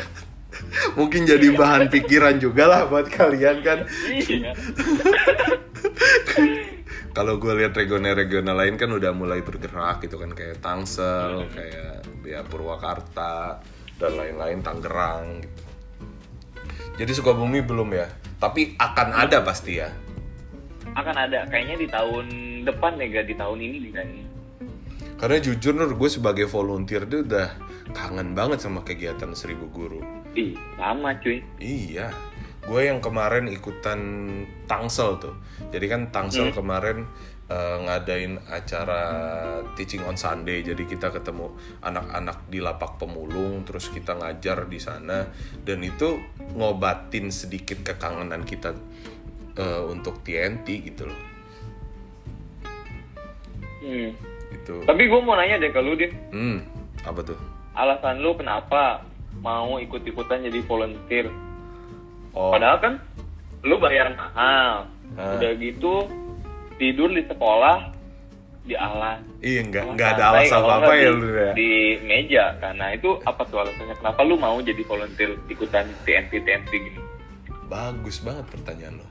Mungkin 0.95 1.23
jadi 1.23 1.55
bahan 1.55 1.87
pikiran 1.87 2.35
juga 2.41 2.67
lah 2.67 2.81
buat 2.89 3.07
kalian 3.07 3.63
kan. 3.63 3.79
iya 4.11 4.51
Kalau 7.15 7.39
gue 7.39 7.53
lihat 7.55 7.71
regional-regional 7.71 8.59
lain 8.59 8.75
kan 8.75 8.91
udah 8.91 9.15
mulai 9.15 9.39
bergerak 9.39 10.03
gitu 10.03 10.19
kan 10.19 10.35
kayak 10.35 10.59
Tangsel, 10.59 11.47
kayak 11.55 12.03
ya 12.27 12.43
Purwakarta 12.43 13.63
dan 13.95 14.11
lain-lain 14.13 14.59
Tangerang 14.59 15.43
gitu. 15.43 15.63
Jadi 16.95 17.11
Sukabumi 17.11 17.59
belum 17.59 17.91
ya, 17.91 18.07
tapi 18.39 18.75
akan 18.79 19.09
ada 19.11 19.43
pasti 19.43 19.79
ya. 19.79 19.91
akan 20.95 21.15
ada 21.27 21.43
kayaknya 21.51 21.75
di 21.75 21.87
tahun 21.91 22.25
depan 22.63 22.95
ya 22.95 23.19
gak 23.19 23.27
di 23.27 23.35
tahun 23.35 23.59
ini 23.59 23.89
kan 23.91 24.07
Karena 25.15 25.37
jujur 25.43 25.75
Nur, 25.75 25.91
gue 25.91 26.07
sebagai 26.07 26.47
volunteer 26.47 27.03
tuh 27.03 27.23
udah 27.23 27.51
kangen 27.91 28.31
banget 28.31 28.63
sama 28.63 28.79
kegiatan 28.79 29.31
Seribu 29.35 29.67
Guru. 29.71 29.99
ih 30.35 30.55
sama 30.79 31.15
cuy 31.19 31.43
Iya, 31.59 32.15
gue 32.63 32.81
yang 32.83 33.03
kemarin 33.03 33.51
ikutan 33.51 33.99
Tangsel 34.67 35.19
tuh. 35.19 35.35
Jadi 35.71 35.85
kan 35.87 36.01
Tangsel 36.15 36.55
kemarin 36.55 37.07
eh, 37.45 37.77
ngadain 37.79 38.41
acara 38.47 39.01
teaching 39.73 40.01
on 40.01 40.15
Sunday. 40.15 40.61
Jadi 40.61 40.85
kita 40.85 41.09
ketemu 41.09 41.53
anak-anak 41.79 42.45
di 42.47 42.57
lapak 42.57 42.97
pemulung, 42.97 43.61
terus 43.63 43.87
kita 43.87 44.13
ngajar 44.13 44.65
di 44.65 44.77
sana. 44.77 45.29
Dan 45.57 45.81
itu 45.81 46.17
ngobatin 46.53 47.29
sedikit 47.29 47.81
kekangenan 47.81 48.43
kita 48.43 48.73
eh, 49.55 49.83
untuk 49.85 50.21
TNT 50.21 50.67
gitu 50.83 51.05
loh. 51.05 51.19
hmm. 53.81 54.09
Gitu. 54.47 54.81
tapi 54.81 55.05
gue 55.05 55.19
mau 55.19 55.35
nanya 55.35 55.59
deh 55.59 55.69
ke 55.69 55.77
lu 55.77 55.93
deh 55.93 56.09
Hmm, 56.31 56.63
apa 57.03 57.21
tuh? 57.21 57.37
alasan 57.75 58.17
lu 58.17 58.33
kenapa 58.33 59.03
mau 59.37 59.77
ikut-ikutan 59.77 60.41
jadi 60.41 60.63
volunteer 60.63 61.27
Oh, 62.31 62.51
Padahal 62.51 62.77
kan 62.79 62.93
lu 63.63 63.79
bayar 63.79 64.11
mahal. 64.11 64.91
Ah. 65.15 65.39
Udah 65.39 65.55
gitu 65.55 66.03
tidur 66.75 67.09
di 67.11 67.23
sekolah 67.25 67.95
di 68.65 68.73
alas. 68.73 69.21
iya 69.45 69.61
nggak 69.61 69.93
nggak 69.93 70.09
ada 70.17 70.23
alasan 70.33 70.57
apa-apa 70.57 70.89
nggak 70.89 71.05
ya 71.05 71.09
lu 71.13 71.27
ya. 71.29 71.51
Di 71.53 71.71
meja 72.01 72.43
karena 72.57 72.85
itu 72.97 73.09
apa 73.21 73.41
tuh 73.45 73.61
alasannya? 73.61 73.95
Kenapa 74.01 74.21
lu 74.25 74.35
mau 74.41 74.57
jadi 74.57 74.81
volunteer 74.81 75.37
ikutan 75.45 75.85
TNT 76.01 76.33
TNT 76.41 76.71
gini? 76.73 77.01
Bagus 77.69 78.25
banget 78.25 78.45
pertanyaan 78.49 79.05
lo. 79.05 79.07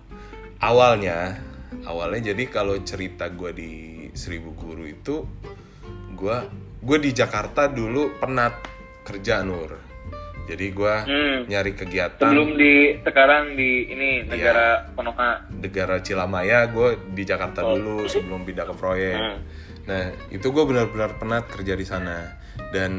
Awalnya, 0.59 1.39
awalnya 1.87 2.35
jadi 2.35 2.45
kalau 2.51 2.83
cerita 2.83 3.31
gue 3.31 3.51
di 3.55 3.73
Seribu 4.11 4.55
Guru 4.59 4.91
itu, 4.91 5.23
gue 6.19 6.37
gue 6.83 6.99
di 6.99 7.11
Jakarta 7.15 7.71
dulu 7.71 8.19
penat 8.19 8.59
kerja 9.07 9.47
Nur. 9.47 9.84
Jadi 10.45 10.67
gue 10.71 10.95
Hmm. 11.01 11.39
nyari 11.47 11.73
kegiatan 11.73 12.21
Sebelum 12.21 12.55
di 12.55 13.01
sekarang 13.01 13.57
di 13.57 13.89
ini 13.89 14.11
Iya. 14.21 14.29
negara 14.29 14.67
Ponoka. 14.93 15.41
negara 15.51 15.97
Cilamaya, 15.99 16.69
gue 16.69 16.89
di 17.11 17.25
Jakarta 17.25 17.65
Oh. 17.65 17.75
dulu 17.75 18.05
sebelum 18.05 18.45
pindah 18.45 18.65
ke 18.65 18.75
proyek. 18.75 19.17
Hmm. 19.17 19.39
Nah 19.85 20.03
itu 20.29 20.45
gue 20.45 20.65
benar-benar 20.65 21.17
penat 21.17 21.49
kerja 21.49 21.73
di 21.73 21.83
sana 21.83 22.37
dan 22.71 22.93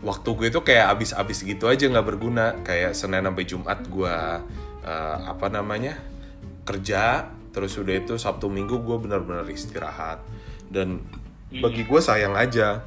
waktu 0.00 0.28
gue 0.30 0.46
itu 0.48 0.60
kayak 0.60 0.86
abis-abis 0.90 1.42
gitu 1.42 1.64
aja 1.64 1.84
nggak 1.86 2.06
berguna. 2.06 2.60
Kayak 2.60 2.92
Senin 2.92 3.24
sampai 3.24 3.44
Jumat 3.44 3.80
gue 3.82 4.16
eh, 4.80 5.18
apa 5.22 5.48
namanya 5.48 5.96
kerja, 6.62 7.24
terus 7.50 7.76
udah 7.76 7.94
itu 7.94 8.16
Sabtu 8.16 8.48
Minggu 8.48 8.80
gue 8.80 8.96
benar-benar 8.98 9.44
istirahat 9.46 10.24
dan 10.66 11.04
bagi 11.50 11.82
gue 11.82 12.00
sayang 12.00 12.32
aja. 12.32 12.80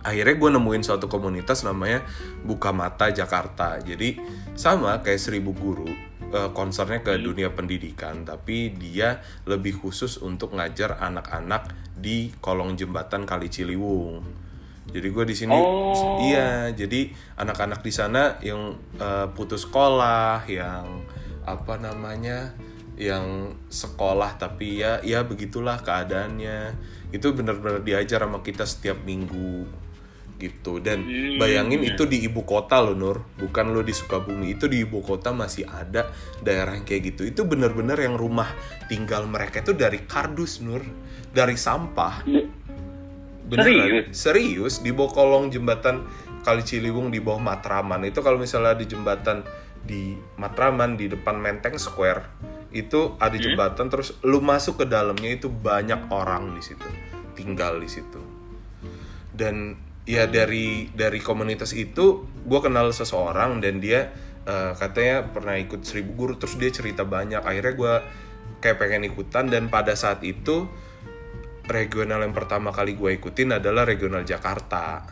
Akhirnya 0.00 0.36
gue 0.36 0.50
nemuin 0.56 0.82
suatu 0.84 1.06
komunitas 1.12 1.62
namanya 1.62 2.04
Buka 2.44 2.72
Mata 2.72 3.12
Jakarta. 3.12 3.76
Jadi 3.80 4.16
sama 4.56 5.04
kayak 5.04 5.20
seribu 5.20 5.52
guru, 5.52 5.88
eh, 6.32 6.50
konsernya 6.56 7.04
ke 7.04 7.16
dunia 7.20 7.52
pendidikan, 7.52 8.24
tapi 8.24 8.72
dia 8.72 9.20
lebih 9.44 9.76
khusus 9.76 10.20
untuk 10.24 10.56
ngajar 10.56 10.96
anak-anak 11.00 11.72
di 11.96 12.32
kolong 12.40 12.80
jembatan 12.80 13.28
Kali 13.28 13.52
Ciliwung. 13.52 14.24
Jadi 14.90 15.06
gue 15.06 15.24
di 15.28 15.36
sini, 15.36 15.54
Oh. 15.54 16.18
iya. 16.24 16.72
Jadi 16.74 17.12
anak-anak 17.38 17.84
di 17.84 17.92
sana 17.92 18.40
yang 18.40 18.74
eh, 18.96 19.26
putus 19.36 19.68
sekolah, 19.68 20.48
yang 20.48 21.04
apa 21.44 21.76
namanya, 21.76 22.56
yang 23.00 23.56
sekolah 23.72 24.36
tapi 24.36 24.84
ya 24.84 25.00
ya 25.00 25.24
begitulah 25.24 25.80
keadaannya 25.80 26.76
itu 27.16 27.32
benar-benar 27.32 27.80
diajar 27.80 28.28
sama 28.28 28.44
kita 28.44 28.68
setiap 28.68 29.00
minggu 29.08 29.64
gitu. 30.40 30.80
Dan 30.80 31.04
Hmm. 31.04 31.36
bayangin 31.36 31.84
itu 31.84 32.08
di 32.08 32.24
ibu 32.24 32.42
kota 32.48 32.80
loh 32.80 32.96
Nur. 32.96 33.20
Bukan 33.36 33.76
lo 33.76 33.84
di 33.84 33.92
Sukabumi. 33.92 34.56
Itu 34.56 34.66
di 34.66 34.80
ibu 34.82 35.04
kota 35.04 35.36
masih 35.36 35.68
ada 35.68 36.08
daerah 36.40 36.72
yang 36.74 36.88
kayak 36.88 37.12
gitu. 37.12 37.28
Itu 37.28 37.44
benar-benar 37.44 38.00
yang 38.00 38.16
rumah 38.16 38.48
tinggal 38.88 39.28
mereka 39.28 39.60
itu 39.60 39.76
dari 39.76 40.08
kardus 40.08 40.64
Nur. 40.64 40.80
Dari 41.30 41.54
sampah. 41.54 42.24
Beneran. 43.46 43.68
Serius? 43.68 44.06
serius. 44.14 44.74
Di 44.80 44.90
bawah 44.90 45.12
kolong 45.12 45.52
jembatan 45.52 46.06
Kali 46.40 46.64
Ciliwung 46.64 47.12
di 47.12 47.20
bawah 47.20 47.36
Matraman. 47.36 48.00
Itu 48.08 48.24
kalau 48.24 48.40
misalnya 48.40 48.72
di 48.72 48.88
jembatan 48.88 49.44
di 49.84 50.16
Matraman 50.40 50.96
di 50.96 51.08
depan 51.08 51.36
Menteng 51.36 51.76
Square 51.76 52.24
itu 52.70 53.18
ada 53.18 53.34
Hmm? 53.34 53.44
jembatan 53.44 53.90
terus 53.90 54.14
lu 54.22 54.38
masuk 54.38 54.80
ke 54.80 54.86
dalamnya 54.86 55.36
itu 55.36 55.50
banyak 55.50 56.08
orang 56.08 56.56
di 56.56 56.62
situ. 56.64 56.88
Tinggal 57.36 57.82
di 57.82 57.88
situ. 57.90 58.22
Dan 59.34 59.74
ya 60.08 60.24
dari 60.26 60.88
dari 60.90 61.20
komunitas 61.20 61.76
itu 61.76 62.24
gue 62.46 62.60
kenal 62.60 62.90
seseorang 62.90 63.60
dan 63.60 63.78
dia 63.78 64.10
eh, 64.48 64.72
katanya 64.76 65.28
pernah 65.28 65.56
ikut 65.60 65.84
seribu 65.84 66.10
guru 66.16 66.32
terus 66.40 66.56
dia 66.56 66.70
cerita 66.72 67.04
banyak. 67.04 67.40
Akhirnya 67.44 67.74
gue 67.76 67.94
kayak 68.60 68.76
pengen 68.76 69.08
ikutan 69.08 69.48
dan 69.48 69.72
pada 69.72 69.96
saat 69.96 70.20
itu 70.24 70.68
regional 71.70 72.20
yang 72.26 72.34
pertama 72.34 72.74
kali 72.74 72.98
gue 72.98 73.16
ikutin 73.16 73.56
adalah 73.62 73.86
regional 73.86 74.26
Jakarta. 74.26 75.06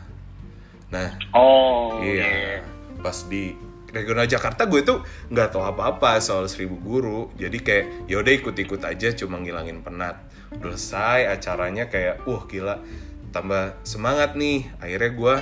Nah 0.89 1.09
Oh, 1.33 2.01
iya. 2.01 2.59
pas 2.99 3.15
di 3.31 3.55
regional 3.89 4.29
Jakarta 4.29 4.69
gue 4.69 4.85
tuh 4.85 5.01
nggak 5.33 5.49
tahu 5.55 5.63
apa-apa 5.65 6.19
soal 6.21 6.45
seribu 6.51 6.77
guru. 6.81 7.19
Jadi 7.39 7.57
kayak 7.63 7.85
yaudah 8.11 8.33
ikut-ikut 8.35 8.81
aja 8.85 9.15
cuma 9.15 9.39
ngilangin 9.39 9.81
penat. 9.81 10.19
Selesai 10.49 11.29
acaranya 11.29 11.87
kayak 11.87 12.25
wah 12.25 12.43
gila 12.49 12.81
tambah 13.29 13.79
semangat 13.85 14.35
nih. 14.35 14.69
Akhirnya 14.81 15.11
gue 15.13 15.35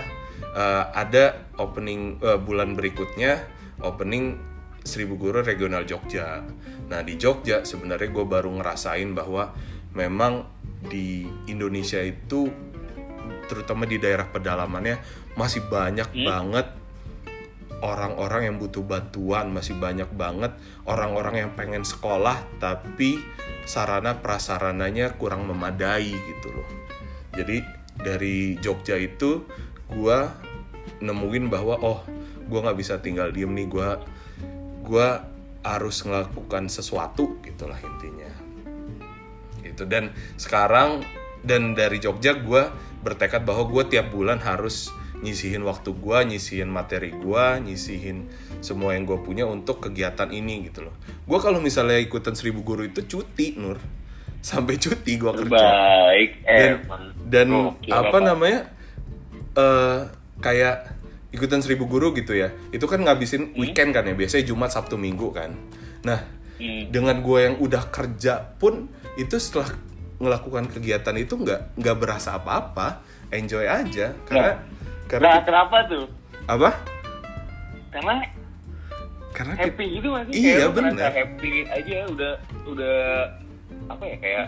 eh, 0.56 0.84
ada 0.94 1.26
opening 1.60 2.22
eh, 2.22 2.40
bulan 2.40 2.78
berikutnya 2.78 3.44
opening 3.82 4.40
seribu 4.88 5.20
guru 5.20 5.44
regional 5.44 5.84
Jogja. 5.84 6.42
Nah 6.88 7.00
di 7.04 7.20
Jogja 7.20 7.68
sebenarnya 7.68 8.08
gue 8.08 8.26
baru 8.26 8.50
ngerasain 8.56 9.12
bahwa 9.12 9.52
memang 9.92 10.48
di 10.88 11.28
Indonesia 11.52 12.00
itu 12.00 12.48
terutama 13.52 13.88
di 13.88 14.00
daerah 14.00 14.28
pedalamannya 14.28 15.00
masih 15.40 15.68
banyak 15.68 16.12
banget 16.12 16.68
orang-orang 17.80 18.52
yang 18.52 18.56
butuh 18.58 18.84
bantuan 18.84 19.54
masih 19.54 19.78
banyak 19.78 20.10
banget 20.18 20.52
orang-orang 20.90 21.46
yang 21.46 21.52
pengen 21.54 21.86
sekolah 21.86 22.42
tapi 22.58 23.22
sarana 23.68 24.18
prasarananya 24.24 25.20
kurang 25.20 25.46
memadai 25.46 26.10
gitu 26.10 26.48
loh. 26.56 26.70
Jadi 27.36 27.62
dari 28.02 28.58
Jogja 28.62 28.98
itu 28.98 29.46
gua 29.90 30.34
nemuin 31.02 31.50
bahwa 31.50 31.76
oh 31.82 32.00
gua 32.48 32.60
nggak 32.70 32.78
bisa 32.80 33.00
tinggal 33.02 33.30
diem 33.34 33.52
nih 33.54 33.68
gua 33.70 34.02
gua 34.82 35.28
harus 35.68 36.06
melakukan 36.08 36.72
sesuatu 36.72 37.40
gitulah 37.44 37.78
intinya. 37.80 38.32
Gitu 39.60 39.84
dan 39.84 40.16
sekarang 40.40 41.04
dan 41.44 41.76
dari 41.76 42.00
Jogja 42.02 42.36
gue 42.40 42.72
bertekad 43.04 43.48
bahwa 43.48 43.70
gue 43.72 43.84
tiap 43.88 44.10
bulan 44.12 44.42
harus 44.42 44.90
nyisihin 45.18 45.66
waktu 45.66 45.98
gue 45.98 46.18
nyisihin 46.30 46.70
materi 46.70 47.10
gue 47.10 47.46
nyisihin 47.66 48.30
semua 48.62 48.94
yang 48.94 49.10
gue 49.10 49.18
punya 49.22 49.50
untuk 49.50 49.82
kegiatan 49.82 50.30
ini 50.30 50.70
gitu 50.70 50.86
loh. 50.86 50.96
Gue 51.26 51.40
kalau 51.42 51.58
misalnya 51.58 51.98
ikutan 51.98 52.38
seribu 52.38 52.62
guru 52.62 52.86
itu 52.86 53.02
cuti 53.06 53.58
nur 53.58 53.82
sampai 54.40 54.76
cuti 54.76 55.16
gue 55.16 55.32
kerja 55.36 55.58
Baik, 55.60 56.30
dan 56.42 56.72
emang. 56.80 57.04
dan 57.26 57.48
Gokil, 57.50 57.92
apa 57.92 58.06
Bapak. 58.08 58.22
namanya 58.24 58.60
eh 59.54 60.00
kayak 60.38 60.76
ikutan 61.30 61.60
seribu 61.60 61.86
guru 61.86 62.14
gitu 62.14 62.32
ya 62.32 62.50
itu 62.70 62.84
kan 62.84 63.00
ngabisin 63.00 63.54
weekend 63.54 63.92
kan 63.92 64.02
ya 64.02 64.14
biasanya 64.14 64.44
Jumat 64.44 64.70
Sabtu 64.70 64.96
Minggu 64.96 65.30
kan 65.30 65.52
nah 66.02 66.22
Hmm. 66.58 66.90
dengan 66.90 67.22
gue 67.22 67.38
yang 67.40 67.56
udah 67.56 67.86
kerja 67.88 68.42
pun 68.58 68.90
itu 69.14 69.38
setelah 69.38 69.78
melakukan 70.18 70.66
kegiatan 70.66 71.14
itu 71.14 71.38
nggak 71.38 71.78
nggak 71.78 71.96
berasa 71.96 72.34
apa-apa 72.34 73.06
enjoy 73.30 73.62
aja 73.62 74.18
karena 74.26 74.58
karena 75.06 75.28
Nah, 75.28 75.42
kenapa 75.46 75.78
tuh? 75.86 76.10
apa 76.48 76.74
Karena 77.88 78.26
karena 79.30 79.54
happy 79.54 79.86
gitu 79.96 80.10
masih 80.10 80.34
Iya, 80.34 80.66
bener. 80.68 80.98
happy 80.98 81.54
aja 81.68 81.98
udah 82.10 82.34
udah 82.66 82.98
apa 83.88 84.04
ya 84.04 84.18
kayak 84.18 84.46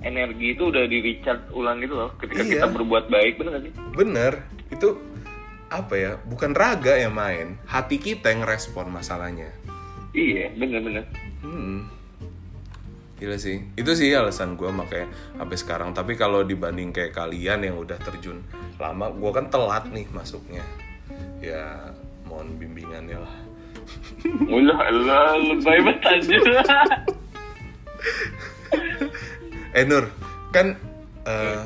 energi 0.00 0.46
itu 0.52 0.62
udah 0.66 0.84
di 0.84 0.98
recharge 0.98 1.44
ulang 1.50 1.78
gitu 1.78 1.94
loh 1.94 2.10
ketika 2.16 2.40
Iya. 2.40 2.52
kita 2.56 2.66
berbuat 2.72 3.04
baik 3.08 3.32
bener 3.36 3.50
gak 3.52 3.62
sih? 3.62 3.72
bener 3.92 4.32
itu 4.70 4.88
apa 5.68 5.94
ya 5.94 6.12
bukan 6.20 6.50
raga 6.50 6.96
yang 6.96 7.12
main 7.12 7.60
hati 7.64 7.96
kita 7.96 8.28
yang 8.28 8.42
respon 8.42 8.88
masalahnya 8.88 9.52
Iya, 10.10 10.50
bener-bener. 10.58 11.06
Hmm. 11.38 11.86
Gila 13.14 13.38
sih. 13.38 13.62
Itu 13.78 13.94
sih 13.94 14.10
alasan 14.10 14.58
gue 14.58 14.66
makanya 14.66 15.06
sampai 15.38 15.54
sekarang. 15.54 15.94
Tapi 15.94 16.18
kalau 16.18 16.42
dibanding 16.42 16.90
kayak 16.90 17.14
kalian 17.14 17.62
yang 17.62 17.78
udah 17.78 17.94
terjun 17.94 18.42
lama, 18.74 19.06
gue 19.06 19.30
kan 19.30 19.46
telat 19.46 19.86
nih 19.86 20.10
masuknya. 20.10 20.66
Ya 21.38 21.94
mohon 22.26 22.58
bimbingannya 22.58 23.22
lah. 23.22 23.34
Ulah, 24.50 24.82
lebay 25.38 25.78
banget 25.78 26.02
anjir. 26.02 26.42
Eh 29.76 29.86
Nur, 29.86 30.10
kan 30.50 30.74
eh, 31.22 31.64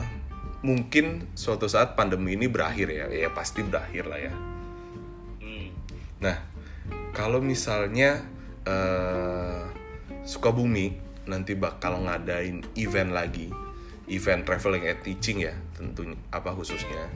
mungkin 0.60 1.28
suatu 1.32 1.68
saat 1.68 1.96
pandemi 1.96 2.36
ini 2.36 2.52
berakhir 2.52 2.92
ya. 2.92 3.08
Ya 3.08 3.32
pasti 3.32 3.64
berakhir 3.64 4.04
lah 4.08 4.20
ya. 4.20 4.34
Hmm. 5.40 5.68
Nah, 6.20 6.36
kalau 7.16 7.40
misalnya 7.40 8.20
eh, 8.68 9.62
Sukabumi 10.24 10.96
nanti 11.28 11.52
bakal 11.56 12.00
ngadain 12.04 12.64
event 12.76 13.12
lagi, 13.12 13.52
event 14.08 14.44
traveling 14.44 14.84
and 14.88 15.00
teaching 15.04 15.40
ya, 15.40 15.56
tentunya 15.76 16.16
apa 16.32 16.52
khususnya. 16.52 17.08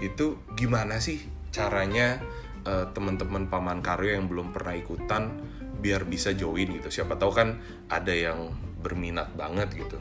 Itu 0.00 0.40
gimana 0.56 1.00
sih 1.04 1.20
caranya 1.52 2.20
eh, 2.64 2.88
teman-teman 2.96 3.52
paman 3.52 3.84
karyo 3.84 4.16
yang 4.16 4.28
belum 4.28 4.56
pernah 4.56 4.72
ikutan 4.72 5.36
biar 5.84 6.08
bisa 6.08 6.32
join 6.32 6.80
gitu. 6.80 6.88
Siapa 6.88 7.20
tahu 7.20 7.28
kan 7.36 7.60
ada 7.92 8.16
yang 8.16 8.56
berminat 8.80 9.28
banget 9.36 9.68
gitu. 9.76 10.00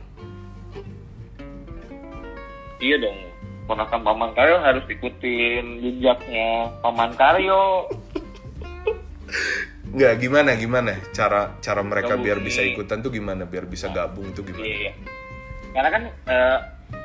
Iya 2.79 3.03
dong. 3.03 3.19
Ponakan 3.67 4.01
Paman 4.03 4.31
Karyo 4.31 4.63
harus 4.63 4.87
ikutin 4.87 5.83
jejaknya 5.83 6.71
Paman 6.79 7.11
Karyo. 7.19 7.91
Nggak 9.93 10.13
gimana 10.25 10.57
gimana 10.57 10.97
cara 11.13 11.53
cara 11.61 11.85
mereka 11.85 12.15
Gabung 12.15 12.25
biar 12.25 12.39
bisa 12.41 12.65
ikutan 12.65 13.03
tuh 13.05 13.13
gimana 13.13 13.45
biar 13.45 13.69
bisa 13.69 13.93
gabung 13.93 14.31
itu 14.31 14.41
gimana? 14.41 14.65
Iya, 14.65 14.75
iya. 14.89 14.93
Karena 15.69 15.89
kan 15.93 16.03
eh, 16.09 16.59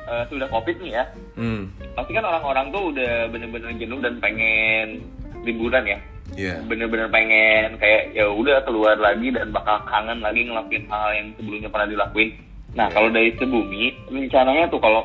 eh, 0.08 0.24
sudah 0.32 0.48
covid 0.48 0.76
nih 0.80 0.92
ya. 0.96 1.04
Hmm, 1.36 1.68
Pasti 1.92 2.16
kan 2.16 2.24
orang-orang 2.24 2.72
tuh 2.72 2.82
udah 2.96 3.28
bener-bener 3.28 3.76
jenuh 3.76 4.00
dan 4.00 4.16
pengen 4.24 5.04
liburan 5.44 5.84
ya. 5.84 5.98
Iya. 6.34 6.60
Bener-bener 6.60 7.08
pengen 7.08 7.76
kayak 7.76 8.12
ya 8.12 8.26
udah 8.26 8.60
keluar 8.62 8.96
lagi 8.96 9.30
dan 9.30 9.48
bakal 9.48 9.80
kangen 9.84 10.18
lagi 10.18 10.42
ngelakuin 10.42 10.84
hal 10.86 11.08
yang 11.12 11.26
sebelumnya 11.34 11.68
pernah 11.68 11.88
dilakuin. 11.88 12.30
Nah 12.70 12.86
Iya. 12.86 12.94
kalau 12.94 13.08
dari 13.08 13.30
sebumi 13.34 13.82
rencananya 14.06 14.64
tuh 14.66 14.76
kalau 14.76 15.02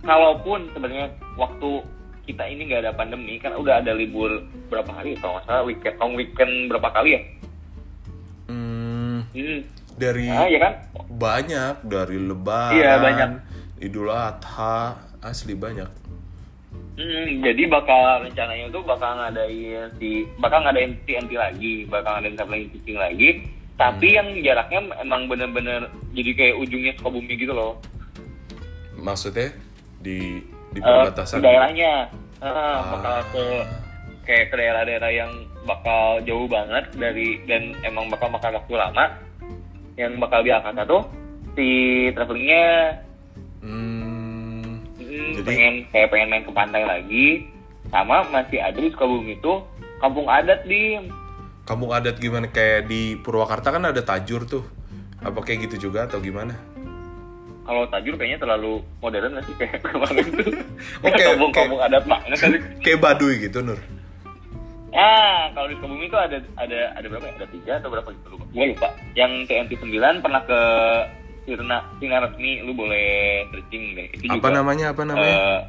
kalaupun 0.00 0.66
sebenarnya 0.70 1.08
waktu 1.34 1.70
kita 2.24 2.42
ini 2.42 2.66
nggak 2.66 2.82
ada 2.82 2.92
pandemi 2.92 3.36
kan 3.36 3.52
udah 3.52 3.78
ada 3.78 3.92
libur 3.92 4.40
berapa 4.66 4.88
hari 4.90 5.14
kalau 5.16 5.36
nggak 5.36 5.44
salah 5.44 5.62
weekend 5.62 5.96
long 5.96 6.14
weekend 6.14 6.52
berapa 6.66 6.88
kali 6.90 7.10
ya? 7.12 7.20
Hmm, 8.46 9.24
Hmm. 9.30 9.60
dari 9.94 10.26
Ah 10.26 10.46
ya 10.46 10.58
kan? 10.58 10.72
banyak 11.08 11.74
dari 11.84 12.18
lebaran 12.18 12.74
Iya, 12.74 12.92
banyak. 12.98 13.28
idul 13.80 14.08
adha 14.08 14.98
asli 15.20 15.54
banyak 15.54 15.88
Hmm, 16.94 17.42
jadi 17.42 17.66
bakal 17.66 18.22
rencananya 18.22 18.70
tuh 18.70 18.86
bakal 18.86 19.18
ngadain 19.18 19.90
si 19.98 20.22
bakal 20.38 20.62
ngadain 20.62 20.94
TNT 21.02 21.34
lagi, 21.34 21.74
bakal 21.90 22.14
ngadain 22.14 22.38
traveling 22.38 22.70
teaching 22.70 22.94
lagi. 22.94 23.28
Tapi 23.74 24.14
yang 24.14 24.30
jaraknya 24.38 24.78
emang 25.02 25.26
bener-bener 25.26 25.90
jadi 26.14 26.30
kayak 26.32 26.56
ujungnya 26.62 26.92
Sukabumi 26.94 27.34
gitu 27.34 27.50
loh. 27.50 27.82
maksudnya 28.94 29.50
di 30.00 30.38
di 30.70 30.78
Eh, 30.78 30.86
perbatasan 30.86 31.42
di 31.42 31.44
daerahnya. 31.44 32.08
Ah, 32.38 32.48
Ah. 32.48 32.78
bakal 32.94 33.16
ke 33.34 33.44
kayak 34.24 34.46
ke 34.48 34.54
daerah-daerah 34.54 35.10
yang 35.10 35.32
bakal 35.66 36.22
jauh 36.22 36.46
banget 36.46 36.88
dari 36.94 37.42
dan 37.44 37.74
emang 37.82 38.06
bakal 38.06 38.30
makan 38.30 38.54
waktu 38.54 38.74
lama. 38.78 39.04
Yang 39.98 40.12
bakal 40.22 40.40
diangkat 40.46 40.86
tuh 40.86 41.02
si 41.54 41.68
travelingnya 42.14 42.66
Hmm, 43.60 43.66
hmm, 43.66 44.03
Jadi- 45.44 45.48
pengen 45.52 45.74
kayak 45.92 46.08
pengen 46.08 46.28
main 46.28 46.42
ke 46.42 46.52
pantai 46.52 46.82
lagi. 46.82 47.26
Sama 47.92 48.24
masih 48.32 48.58
ada 48.58 48.74
di 48.74 48.88
Sukabumi 48.88 49.36
itu 49.36 49.60
kampung 50.00 50.24
adat 50.26 50.64
di 50.64 50.96
kampung 51.64 51.92
adat 51.92 52.16
gimana 52.16 52.48
kayak 52.48 52.88
di 52.88 53.16
Purwakarta 53.16 53.72
kan 53.72 53.84
ada 53.84 54.00
tajur 54.00 54.44
tuh 54.44 54.64
Apa 55.20 55.40
kayak 55.40 55.68
gitu 55.68 55.88
juga 55.88 56.04
atau 56.04 56.20
gimana? 56.20 56.52
Kalau 57.64 57.88
tajur 57.88 58.16
kayaknya 58.16 58.36
terlalu 58.36 58.84
modern 59.00 59.32
nggak 59.32 59.44
sih 59.44 59.56
kayak 59.56 59.80
kemarin 59.84 60.26
tuh. 60.32 60.48
Oke, 61.04 61.12
Kayak 61.12 61.28
kampung-kampung 61.36 61.80
adat 61.80 62.04
banget 62.04 62.36
tadi. 62.36 62.58
Kayak 62.84 62.98
Baduy 63.00 63.34
gitu 63.40 63.58
Nur. 63.60 63.80
Ah, 64.92 65.48
kalau 65.50 65.66
di 65.66 65.74
Sukabumi 65.76 66.06
itu 66.06 66.18
ada 66.20 66.36
ada 66.56 66.78
ada 66.92 67.06
berapa 67.08 67.24
ya? 67.24 67.32
Ada 67.36 67.46
tiga 67.48 67.72
atau 67.80 67.88
berapa 67.88 68.08
gitu 68.12 68.26
lupa. 68.30 68.44
Gue 68.52 68.66
lupa. 68.70 68.88
Yang 69.16 69.32
TNT 69.48 69.72
9 69.80 70.20
pernah 70.20 70.42
ke 70.44 70.60
Sirna 71.44 71.84
Sinar 72.00 72.24
Resmi, 72.24 72.64
lu 72.64 72.72
boleh 72.72 73.44
searching 73.52 73.84
deh. 73.94 74.08
Itu 74.16 74.32
Apa 74.32 74.48
juga, 74.48 74.56
namanya? 74.60 74.86
Apa 74.96 75.02
namanya? 75.04 75.36
eh, 75.36 75.60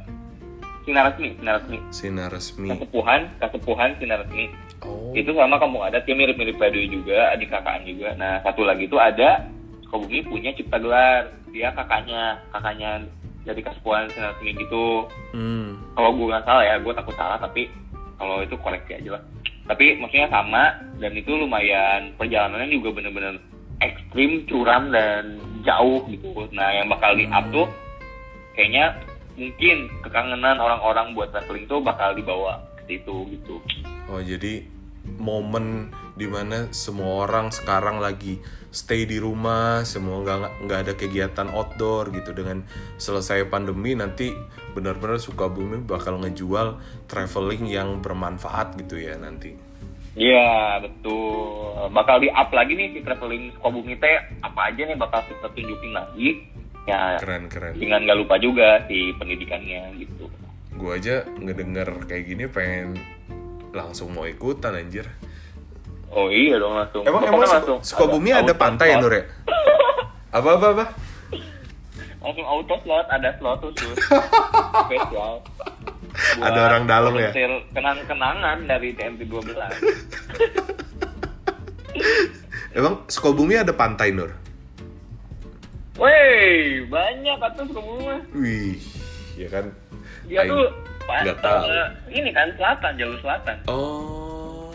Sinar 0.84 1.04
Resmi, 1.12 1.28
Sinar 1.36 1.54
Resmi. 1.60 1.78
Sinar 1.92 2.30
resmi. 2.32 2.68
Kasepuhan, 2.72 3.20
Kasepuhan 3.38 3.90
Sinar 4.00 4.18
Resmi. 4.24 4.44
Oh. 4.84 5.12
Itu 5.12 5.32
sama 5.34 5.56
kampung 5.58 5.82
adat, 5.82 6.04
dia 6.04 6.14
mirip-mirip 6.14 6.56
Baduy 6.56 6.86
juga, 6.88 7.32
adik 7.34 7.50
kakaan 7.50 7.82
juga. 7.84 8.12
Nah, 8.14 8.40
satu 8.44 8.62
lagi 8.62 8.86
itu 8.86 8.96
ada 8.96 9.44
Sukabumi 9.84 10.24
punya 10.24 10.50
Cipta 10.54 10.78
Gelar. 10.78 11.30
Dia 11.50 11.72
kakaknya, 11.72 12.38
kakaknya 12.52 13.04
dari 13.42 13.60
Kasepuhan 13.62 14.08
Sinar 14.10 14.34
Resmi 14.36 14.56
gitu. 14.56 15.06
Hmm. 15.32 15.76
kalau 15.92 16.12
gue 16.12 16.28
nggak 16.28 16.44
salah 16.44 16.64
ya 16.64 16.76
gue 16.76 16.92
takut 16.92 17.16
salah 17.16 17.36
tapi 17.36 17.72
kalau 18.16 18.44
itu 18.44 18.52
koreksi 18.60 18.96
aja 19.00 19.16
lah 19.16 19.22
tapi 19.64 19.96
maksudnya 19.96 20.28
sama 20.28 20.76
dan 21.00 21.12
itu 21.12 21.32
lumayan 21.32 22.12
perjalanannya 22.16 22.68
juga 22.68 22.88
bener-bener 23.00 23.40
ekstrim 23.80 24.44
curam 24.44 24.92
dan 24.92 25.40
jauh 25.66 26.06
gitu. 26.06 26.30
Nah 26.54 26.70
yang 26.70 26.86
bakal 26.86 27.18
di 27.18 27.26
up 27.28 27.44
tuh 27.50 27.66
kayaknya 28.54 28.96
mungkin 29.36 29.90
kekangenan 30.00 30.56
orang-orang 30.56 31.12
buat 31.12 31.28
traveling 31.34 31.68
tuh 31.68 31.82
bakal 31.84 32.16
dibawa 32.16 32.62
ke 32.80 32.96
situ 32.96 33.36
gitu. 33.36 33.60
Oh 34.08 34.22
jadi 34.22 34.64
momen 35.18 35.92
di 36.16 36.26
mana 36.26 36.72
semua 36.72 37.28
orang 37.28 37.52
sekarang 37.52 38.00
lagi 38.00 38.40
stay 38.72 39.04
di 39.08 39.20
rumah, 39.20 39.84
semua 39.88 40.24
nggak 40.24 40.68
nggak 40.68 40.80
ada 40.88 40.92
kegiatan 40.96 41.48
outdoor 41.52 42.10
gitu. 42.14 42.32
Dengan 42.32 42.64
selesai 42.96 43.48
pandemi 43.48 43.92
nanti 43.92 44.32
benar-benar 44.72 45.20
Sukabumi 45.20 45.80
bakal 45.84 46.20
ngejual 46.20 46.80
traveling 47.08 47.68
yang 47.68 48.00
bermanfaat 48.00 48.76
gitu 48.80 49.00
ya 49.00 49.16
nanti. 49.16 49.65
Iya 50.16 50.48
betul 50.80 51.36
bakal 51.92 52.18
di 52.18 52.28
up 52.28 52.48
lagi 52.48 52.72
nih 52.72 52.88
si 52.90 53.00
traveling 53.00 53.52
Sukabumi 53.52 53.94
teh 53.94 54.16
apa 54.40 54.72
aja 54.72 54.82
nih 54.82 54.96
bakal 54.96 55.20
kita 55.22 55.44
tunjukin 55.46 55.92
lagi 55.92 56.40
ya 56.84 57.20
Keren 57.20 57.46
keren. 57.46 57.76
dengan 57.76 58.00
nggak 58.00 58.16
lupa 58.16 58.36
juga 58.36 58.80
si 58.86 59.12
pendidikannya 59.12 59.92
gitu 59.98 60.24
Gua 60.72 60.96
aja 60.96 61.20
ngedenger 61.36 61.88
kayak 62.04 62.24
gini 62.26 62.44
pengen 62.46 62.96
langsung 63.72 64.08
mau 64.10 64.24
ikutan 64.24 64.72
anjir. 64.72 65.04
Oh 66.08 66.28
iya 66.28 66.56
dong 66.56 66.72
langsung. 66.74 67.00
Emang 67.02 67.20
Pokoknya 67.22 67.36
emang 67.38 67.52
langsung 67.52 67.78
Suk- 67.80 67.96
Sukabumi 67.96 68.30
ada 68.30 68.44
auto 68.46 68.56
pantai 68.56 68.88
ya. 68.90 68.96
Nur 68.96 69.08
ya? 69.10 69.24
Apa 70.36 70.48
apa 70.52 70.66
apa? 70.70 70.84
Langsung 72.18 72.44
auto 72.44 72.76
slot, 72.78 73.06
ada 73.06 73.30
slot 73.36 73.60
khusus 73.62 73.96
spesial. 74.84 75.40
Buat 76.36 76.44
Ada 76.44 76.60
orang 76.66 76.84
dalam 76.86 77.12
ya? 77.14 77.30
Kenang-kenangan 77.70 78.58
dari 78.64 78.92
TMP 78.92 79.24
12. 79.24 79.56
Emang 82.76 83.08
Sukabumi 83.08 83.56
ada 83.56 83.72
pantai 83.72 84.12
Nur? 84.12 84.28
Wey, 85.96 86.84
banyak 86.92 87.40
atuh 87.40 87.64
Sukabumi. 87.64 88.20
Wih, 88.36 88.76
ya 89.40 89.48
kan? 89.48 89.72
Dia 90.28 90.44
Aing 90.44 90.52
tuh 90.52 90.64
nggak 91.06 91.38
tahu. 91.40 91.62
eh, 91.70 91.88
ini 92.12 92.30
kan 92.36 92.50
selatan, 92.58 92.92
jalur 93.00 93.16
selatan. 93.24 93.56
Oh 93.70 94.74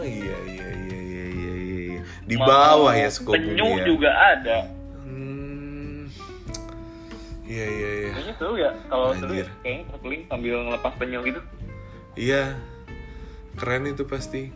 iya 0.00 0.38
iya 0.48 0.68
iya 0.72 0.98
iya 1.04 1.24
iya 1.28 1.54
iya. 1.58 2.00
Di 2.24 2.36
bawah 2.40 2.94
ya 2.96 3.10
Sukabumi 3.12 3.52
Penyu 3.52 3.68
ya. 3.76 3.84
juga 3.84 4.10
ada. 4.14 4.58
Hmm. 5.04 6.08
Iya 7.44 7.66
iya 7.68 7.88
iya. 7.92 8.08
Kayaknya 8.16 8.34
seru 8.40 8.54
ya. 8.56 8.70
Kalau 8.88 9.08
seru 9.20 9.34
ya, 9.36 9.46
kayaknya 9.60 9.84
traveling 9.92 10.22
sambil 10.32 10.54
ngelepas 10.64 10.92
penyu 10.96 11.18
gitu. 11.28 11.40
Iya. 12.16 12.56
Keren 13.60 13.84
itu 13.84 14.08
pasti. 14.08 14.48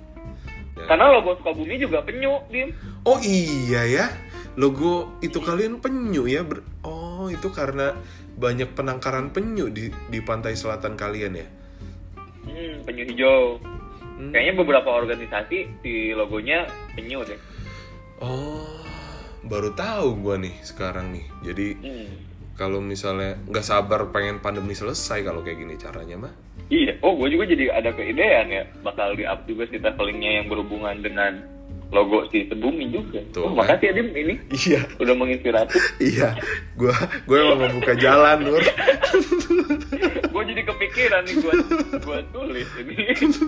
Ya. 0.79 0.85
Karena 0.87 1.11
logo 1.11 1.35
Sukabumi 1.43 1.75
juga 1.75 2.07
penyu, 2.07 2.38
Dim. 2.49 2.71
Oh 3.03 3.19
iya 3.19 3.83
ya. 3.85 4.07
Logo 4.55 5.19
itu 5.19 5.43
kalian 5.43 5.83
penyu 5.83 6.31
ya. 6.31 6.47
Ber- 6.47 6.62
oh 6.87 7.27
itu 7.27 7.51
karena 7.51 7.99
banyak 8.38 8.79
penangkaran 8.79 9.35
penyu 9.35 9.67
di 9.67 9.91
di 10.07 10.19
pantai 10.23 10.55
selatan 10.55 10.95
kalian 10.95 11.35
ya. 11.35 11.47
Hmm, 12.47 12.87
penyu 12.87 13.03
hijau. 13.11 13.59
Hmm. 14.19 14.31
Kayaknya 14.31 14.55
beberapa 14.59 14.91
organisasi 14.95 15.83
di 15.83 16.14
logonya 16.14 16.67
penyu 16.95 17.23
deh. 17.27 17.38
Oh 18.23 18.83
baru 19.47 19.75
tahu 19.75 20.19
gua 20.23 20.38
nih 20.38 20.55
sekarang 20.62 21.14
nih. 21.14 21.27
Jadi 21.43 21.67
Hmm. 21.79 22.09
kalau 22.59 22.83
misalnya 22.83 23.38
nggak 23.47 23.67
sabar 23.67 24.11
pengen 24.11 24.43
pandemi 24.43 24.75
selesai 24.75 25.23
kalau 25.23 25.43
kayak 25.47 25.59
gini 25.62 25.75
caranya 25.79 26.19
mah 26.19 26.35
Iya, 26.69 26.93
oh 27.01 27.17
gue 27.17 27.29
juga 27.33 27.49
jadi 27.49 27.73
ada 27.73 27.91
keidean 27.91 28.47
ya 28.49 28.63
bakal 28.85 29.17
di 29.17 29.25
up 29.25 29.41
juga 29.45 29.65
si 29.67 29.81
travelingnya 29.81 30.43
yang 30.43 30.47
berhubungan 30.47 31.01
dengan 31.01 31.41
logo 31.89 32.29
si 32.29 32.45
Sebumi 32.45 32.93
juga. 32.93 33.25
Tuh, 33.33 33.49
oh, 33.49 33.57
kan? 33.57 33.65
makasih 33.65 33.89
ya 33.89 33.93
Dim 33.97 34.09
ini 34.13 34.35
iya 34.53 34.81
udah 35.01 35.15
menginspirasi. 35.17 35.77
iya 36.13 36.37
gua 36.77 36.93
gue 37.25 37.37
emang 37.41 37.59
membuka 37.65 37.97
jalan 37.97 38.45
nur 38.45 38.61
gue 40.37 40.43
jadi 40.45 40.63
kepikiran 40.69 41.23
nih 41.25 41.35
gue 41.41 41.55
gue 42.05 42.19
tulis 42.31 42.69
ini. 42.85 42.97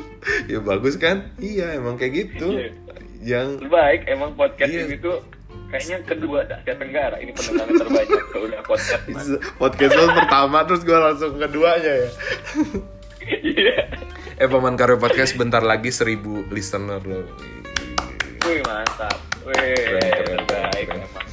ya 0.56 0.58
bagus 0.64 0.96
kan 0.96 1.28
iya 1.36 1.76
emang 1.76 2.00
kayak 2.00 2.16
gitu 2.16 2.56
Iya. 2.56 2.72
yang 3.20 3.48
Baik, 3.68 4.08
emang 4.08 4.32
podcast 4.32 4.72
Iya. 4.72 4.88
ini 4.88 4.96
tuh 4.96 5.20
kayaknya 5.68 5.96
kedua 6.02 6.40
Asia 6.48 6.72
Tenggara 6.74 7.20
ini 7.20 7.30
pendengarnya 7.30 7.76
terbanyak 7.76 8.24
kalau 8.32 8.46
udah 8.48 8.62
podcast. 8.64 9.04
Mas. 9.06 9.28
podcast 9.54 9.92
lo 9.92 10.04
pertama 10.16 10.58
terus 10.64 10.82
gue 10.82 10.96
langsung 10.96 11.36
keduanya 11.36 11.92
ya. 12.00 12.10
Eh 13.22 14.46
paman 14.46 14.74
karya 14.74 14.96
podcast 14.96 15.34
bentar 15.34 15.60
lagi 15.60 15.90
seribu 15.90 16.44
listener 16.48 17.00
lo 17.00 17.22
Wih 18.40 18.64
mantap. 18.64 19.20
Wih, 19.42 19.52
Keren, 19.52 20.00
keren, 20.16 20.40
keren. 20.48 20.96
emang. 20.96 21.26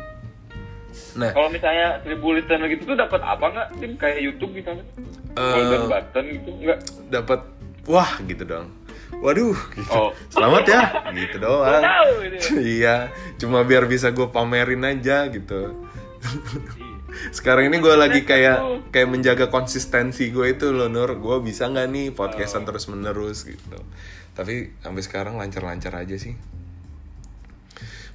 nah 1.20 1.30
Kalau 1.30 1.48
misalnya 1.48 2.00
seribu 2.00 2.32
listener 2.32 2.64
gitu 2.66 2.88
tuh 2.88 2.96
dapat 2.96 3.20
apa 3.20 3.44
nggak? 3.46 3.68
Tim 3.76 3.92
kayak 3.94 4.18
YouTube 4.18 4.56
misalnya? 4.56 4.88
Eh, 5.36 5.52
Golden 5.52 5.82
button 5.86 6.24
gitu 6.32 6.50
nggak? 6.58 6.78
dapat 7.08 7.40
wah 7.84 8.10
gitu 8.22 8.42
dong 8.42 8.68
waduh 9.18 9.56
gitu 9.72 9.88
Oh. 9.90 10.10
selamat 10.28 10.64
ya 10.64 10.80
gitu 11.14 11.36
doang 11.38 11.80
tahu 11.80 12.12
iya 12.76 13.08
cuma 13.36 13.64
biar 13.64 13.84
bisa 13.84 14.08
gue 14.08 14.28
pamerin 14.28 14.84
aja 14.84 15.24
gitu 15.28 15.72
sekarang 17.32 17.72
ini 17.72 17.80
gue 17.80 17.94
lagi 17.96 18.22
kayak 18.22 18.90
kayak 18.92 19.08
menjaga 19.08 19.46
konsistensi 19.48 20.28
gue 20.28 20.56
itu 20.56 20.70
loh 20.70 20.92
Nur 20.92 21.16
gue 21.16 21.36
bisa 21.40 21.68
nggak 21.68 21.88
nih 21.88 22.06
podcastan 22.12 22.68
terus 22.68 22.88
menerus 22.92 23.48
gitu. 23.48 23.80
Tapi 24.36 24.78
sampai 24.84 25.02
sekarang 25.02 25.34
lancar-lancar 25.40 25.92
aja 25.98 26.16
sih. 26.20 26.36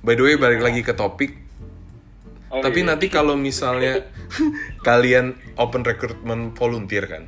By 0.03 0.19
the 0.19 0.23
way 0.23 0.35
balik 0.37 0.61
lagi 0.61 0.81
ke 0.85 0.93
topik. 0.93 1.39
Oh, 2.53 2.61
tapi 2.61 2.85
iya. 2.85 2.93
nanti 2.93 3.09
kalau 3.09 3.33
misalnya 3.33 4.05
kalian 4.87 5.33
open 5.57 5.81
recruitment 5.81 6.53
volunteer 6.53 7.09
kan 7.09 7.25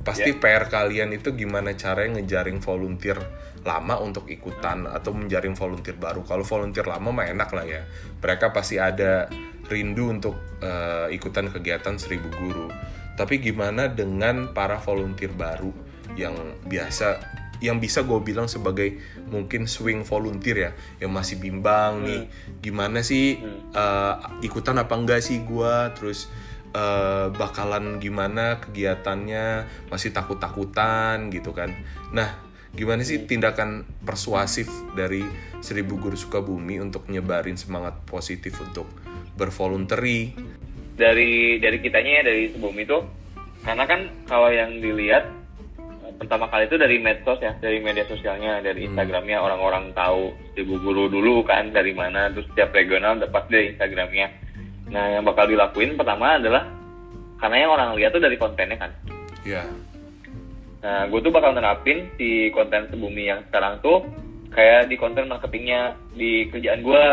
pasti 0.00 0.32
PR 0.32 0.66
kalian 0.72 1.12
itu 1.12 1.36
gimana 1.36 1.76
caranya 1.76 2.20
ngejaring 2.20 2.58
volunteer 2.64 3.20
lama 3.60 4.00
untuk 4.00 4.32
ikutan 4.32 4.88
atau 4.88 5.12
menjaring 5.12 5.52
volunteer 5.52 5.96
baru. 6.00 6.24
Kalau 6.24 6.40
volunteer 6.40 6.88
lama 6.88 7.12
mah 7.12 7.28
enak 7.28 7.50
lah 7.52 7.64
ya. 7.68 7.82
Mereka 8.20 8.56
pasti 8.56 8.80
ada 8.80 9.28
rindu 9.70 10.10
untuk 10.10 10.34
eh, 10.60 11.14
ikutan 11.14 11.48
kegiatan 11.48 11.94
seribu 11.96 12.28
guru. 12.34 12.66
Tapi 13.14 13.38
gimana 13.38 13.86
dengan 13.86 14.50
para 14.50 14.82
volunteer 14.82 15.30
baru 15.30 15.70
yang 16.18 16.34
biasa 16.66 17.38
yang 17.60 17.76
bisa 17.76 18.02
gue 18.08 18.16
bilang 18.24 18.48
sebagai 18.48 18.96
mungkin 19.28 19.68
swing 19.68 20.02
volunteer 20.02 20.56
ya 20.56 20.70
yang 20.98 21.12
masih 21.14 21.38
bimbang 21.38 22.02
nih. 22.02 22.22
Gimana 22.58 23.06
sih 23.06 23.38
eh, 23.76 24.14
ikutan 24.42 24.82
apa 24.82 24.98
enggak 24.98 25.22
sih 25.22 25.46
gue 25.46 25.74
terus 25.94 26.26
eh, 26.74 27.30
bakalan 27.30 28.02
gimana 28.02 28.58
kegiatannya? 28.58 29.70
Masih 29.92 30.10
takut-takutan 30.10 31.30
gitu 31.30 31.54
kan. 31.54 31.70
Nah 32.10 32.50
gimana 32.70 33.02
sih 33.02 33.26
tindakan 33.26 33.82
persuasif 34.06 34.70
dari 34.94 35.26
Seribu 35.58 35.98
Guru 35.98 36.14
Sukabumi 36.14 36.78
untuk 36.78 37.10
nyebarin 37.10 37.58
semangat 37.58 37.98
positif 38.06 38.56
untuk 38.62 38.86
bervolunteri 39.40 40.36
dari 41.00 41.56
dari 41.56 41.78
kitanya 41.80 42.20
ya 42.20 42.22
dari 42.28 42.52
sebelum 42.52 42.76
itu. 42.76 42.98
Karena 43.64 43.84
kan 43.88 44.00
kalau 44.28 44.52
yang 44.52 44.76
dilihat 44.84 45.24
eh, 45.80 46.12
pertama 46.20 46.52
kali 46.52 46.68
itu 46.68 46.76
dari 46.76 47.00
medsos 47.00 47.40
ya 47.40 47.56
dari 47.56 47.80
media 47.80 48.04
sosialnya 48.04 48.60
dari 48.60 48.84
Instagramnya. 48.84 49.40
Orang-orang 49.40 49.96
tahu 49.96 50.36
ibu 50.60 50.76
guru 50.84 51.08
dulu 51.08 51.40
kan 51.48 51.72
dari 51.72 51.96
mana 51.96 52.28
terus 52.28 52.44
setiap 52.52 52.76
regional 52.76 53.16
dapat 53.16 53.48
dari 53.48 53.72
Instagramnya. 53.72 54.28
Nah 54.92 55.04
yang 55.16 55.24
bakal 55.24 55.48
dilakuin 55.48 55.96
pertama 55.96 56.36
adalah 56.36 56.68
karena 57.40 57.56
yang 57.64 57.70
orang 57.72 57.96
lihat 57.96 58.12
tuh 58.12 58.20
dari 58.20 58.36
kontennya 58.36 58.76
kan. 58.76 58.92
Ya. 59.48 59.64
Nah, 60.80 61.04
gue 61.12 61.20
tuh 61.20 61.32
bakal 61.32 61.52
nerapin 61.52 62.08
si 62.16 62.48
konten 62.56 62.88
sebumi 62.88 63.28
yang 63.28 63.44
sekarang 63.48 63.84
tuh 63.84 64.04
kayak 64.52 64.88
di 64.88 64.96
konten 64.96 65.28
marketingnya 65.28 65.96
di 66.16 66.48
kerjaan 66.48 66.80
gue 66.80 67.04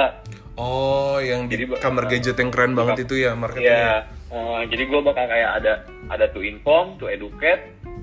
Oh, 0.57 1.21
yang 1.21 1.45
di 1.45 1.53
Jadi, 1.53 1.77
kamar 1.77 2.03
uh, 2.03 2.09
gadget 2.09 2.35
yang 2.35 2.49
keren 2.49 2.73
banget 2.73 3.05
itu 3.05 3.15
ya 3.15 3.29
ya 3.29 3.31
marketingnya. 3.33 3.97
eh, 4.27 4.61
jadi 4.67 4.83
gue 4.83 4.99
bakal 5.01 5.25
kayak 5.25 5.51
ada 5.55 5.73
ada 6.09 6.25
to 6.27 6.41
inform 6.41 6.97
to 6.97 7.05
educate 7.05 7.61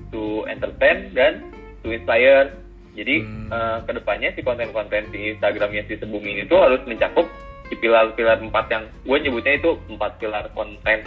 to 0.09 0.47
entertain 0.47 1.11
dan 1.11 1.43
to 1.83 1.91
inspire 1.91 2.55
jadi 2.95 3.21
Hmm. 3.21 3.51
eh, 3.51 3.77
ke 3.83 3.91
depannya 3.91 4.31
si 4.31 4.39
konten-konten 4.39 5.11
di 5.11 5.35
Instagramnya 5.35 5.83
si 5.83 5.99
Sebumi 5.99 6.31
ini 6.33 6.43
tuh 6.45 6.57
harus 6.57 6.79
mencakup 6.85 7.27
si 7.65 7.75
pilar-pilar 7.75 8.39
empat 8.39 8.65
yang 8.71 8.83
gue 9.03 9.17
nyebutnya 9.19 9.53
itu 9.55 9.75
empat 9.87 10.15
pilar 10.15 10.47
konten 10.51 11.03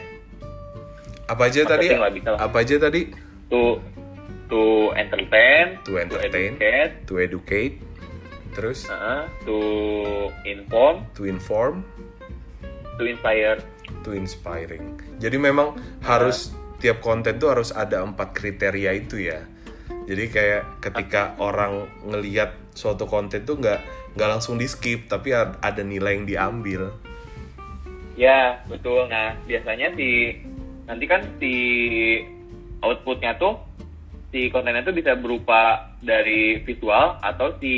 Apa 1.26 1.49
aja 1.49 1.61
tadi? 1.62 1.88
Marketing 1.88 2.01
lah, 2.01 2.11
bisa 2.11 2.28
lah. 2.30 2.38
Apa 2.40 2.57
aja 2.61 2.76
tadi? 2.78 3.01
to 3.49 3.80
to 4.46 4.62
entertain 4.94 5.76
To 5.82 5.96
entertain. 5.96 6.57
educate 6.57 6.92
To 7.05 7.14
educate. 7.16 7.74
Terus 8.59 8.91
eh, 8.91 9.23
to 9.47 9.59
inform 10.43 11.07
to 11.15 11.23
inform, 11.31 11.87
to 12.99 13.07
inspire 13.07 13.63
to 14.03 14.11
inspiring. 14.11 14.99
Jadi 15.23 15.39
memang 15.39 15.79
harus 16.03 16.51
tiap 16.83 16.99
konten 16.99 17.39
tuh 17.39 17.55
harus 17.55 17.71
ada 17.71 18.03
empat 18.03 18.35
kriteria 18.35 18.99
itu 18.99 19.31
ya. 19.31 19.47
Jadi 20.11 20.25
kayak 20.27 20.83
ketika 20.83 21.39
orang 21.39 21.87
ngeliat 22.03 22.57
suatu 22.75 23.07
konten 23.07 23.47
tuh 23.47 23.63
nggak 23.63 23.79
nggak 24.19 24.29
langsung 24.29 24.59
di 24.59 24.67
skip, 24.67 25.07
tapi 25.07 25.31
ad- 25.31 25.63
ada 25.63 25.87
nilai 25.87 26.19
yang 26.19 26.27
diambil. 26.27 26.91
Ya, 28.19 28.59
betul. 28.67 29.07
Nah, 29.07 29.39
biasanya 29.47 29.95
si 29.95 30.43
nanti 30.91 31.05
kan 31.07 31.23
si 31.39 31.55
outputnya 32.83 33.39
tuh 33.39 33.68
si 34.39 34.55
kontennya 34.55 34.86
tuh 34.86 34.95
bisa 34.95 35.18
berupa 35.18 35.91
dari 35.99 36.62
visual 36.62 37.18
atau 37.18 37.59
si 37.59 37.74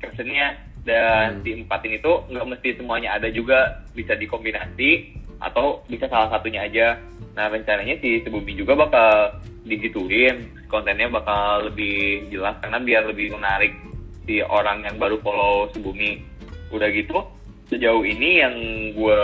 captionnya 0.00 0.56
dan 0.88 1.44
si 1.44 1.52
empat 1.52 1.84
ini 1.84 2.00
tuh 2.00 2.24
nggak 2.32 2.48
mesti 2.48 2.80
semuanya 2.80 3.20
ada 3.20 3.28
juga 3.28 3.84
bisa 3.92 4.16
dikombinasi 4.16 5.20
atau 5.36 5.84
bisa 5.84 6.08
salah 6.08 6.32
satunya 6.32 6.64
aja. 6.64 6.96
Nah, 7.36 7.52
rencananya 7.52 8.00
si 8.00 8.24
Sebumi 8.24 8.56
juga 8.56 8.72
bakal 8.72 9.36
digituin 9.68 10.48
kontennya 10.72 11.12
bakal 11.12 11.68
lebih 11.68 12.24
jelas 12.32 12.56
karena 12.64 12.80
biar 12.80 13.02
lebih 13.12 13.36
menarik 13.36 13.76
si 14.24 14.40
orang 14.40 14.88
yang 14.88 14.96
baru 14.96 15.20
follow 15.20 15.68
Sebumi. 15.76 16.24
Udah 16.72 16.88
gitu, 16.88 17.20
sejauh 17.68 18.00
ini 18.00 18.40
yang 18.40 18.54
gue 18.96 19.20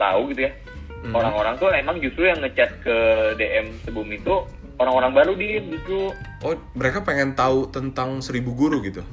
tahu 0.00 0.32
gitu 0.32 0.48
ya 0.48 0.52
Mhm. 1.00 1.16
orang-orang 1.16 1.54
tuh 1.56 1.72
emang 1.72 1.96
justru 2.00 2.28
yang 2.28 2.40
ngechat 2.44 2.70
ke 2.84 2.96
DM 3.40 3.72
Sebumi 3.88 4.20
itu 4.20 4.36
orang-orang 4.80 5.12
baru 5.12 5.32
dia 5.36 5.60
justru 5.62 6.08
Oh, 6.40 6.56
mereka 6.72 7.04
pengen 7.04 7.36
tahu 7.36 7.68
tentang 7.68 8.24
seribu 8.24 8.56
guru 8.56 8.80
gitu. 8.80 9.04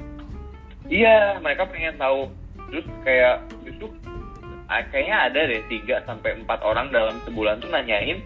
iya 0.88 1.36
mereka 1.38 1.68
pengen 1.68 1.94
tahu. 1.94 2.32
Terus 2.68 2.86
kayak 3.04 3.36
justru 3.62 3.92
ah, 4.66 4.80
kayaknya 4.88 5.16
ada 5.28 5.40
deh 5.44 5.60
3 5.68 6.08
sampai 6.08 6.40
empat 6.40 6.64
orang 6.64 6.88
dalam 6.88 7.20
sebulan 7.22 7.60
tuh 7.60 7.68
nanyain 7.68 8.24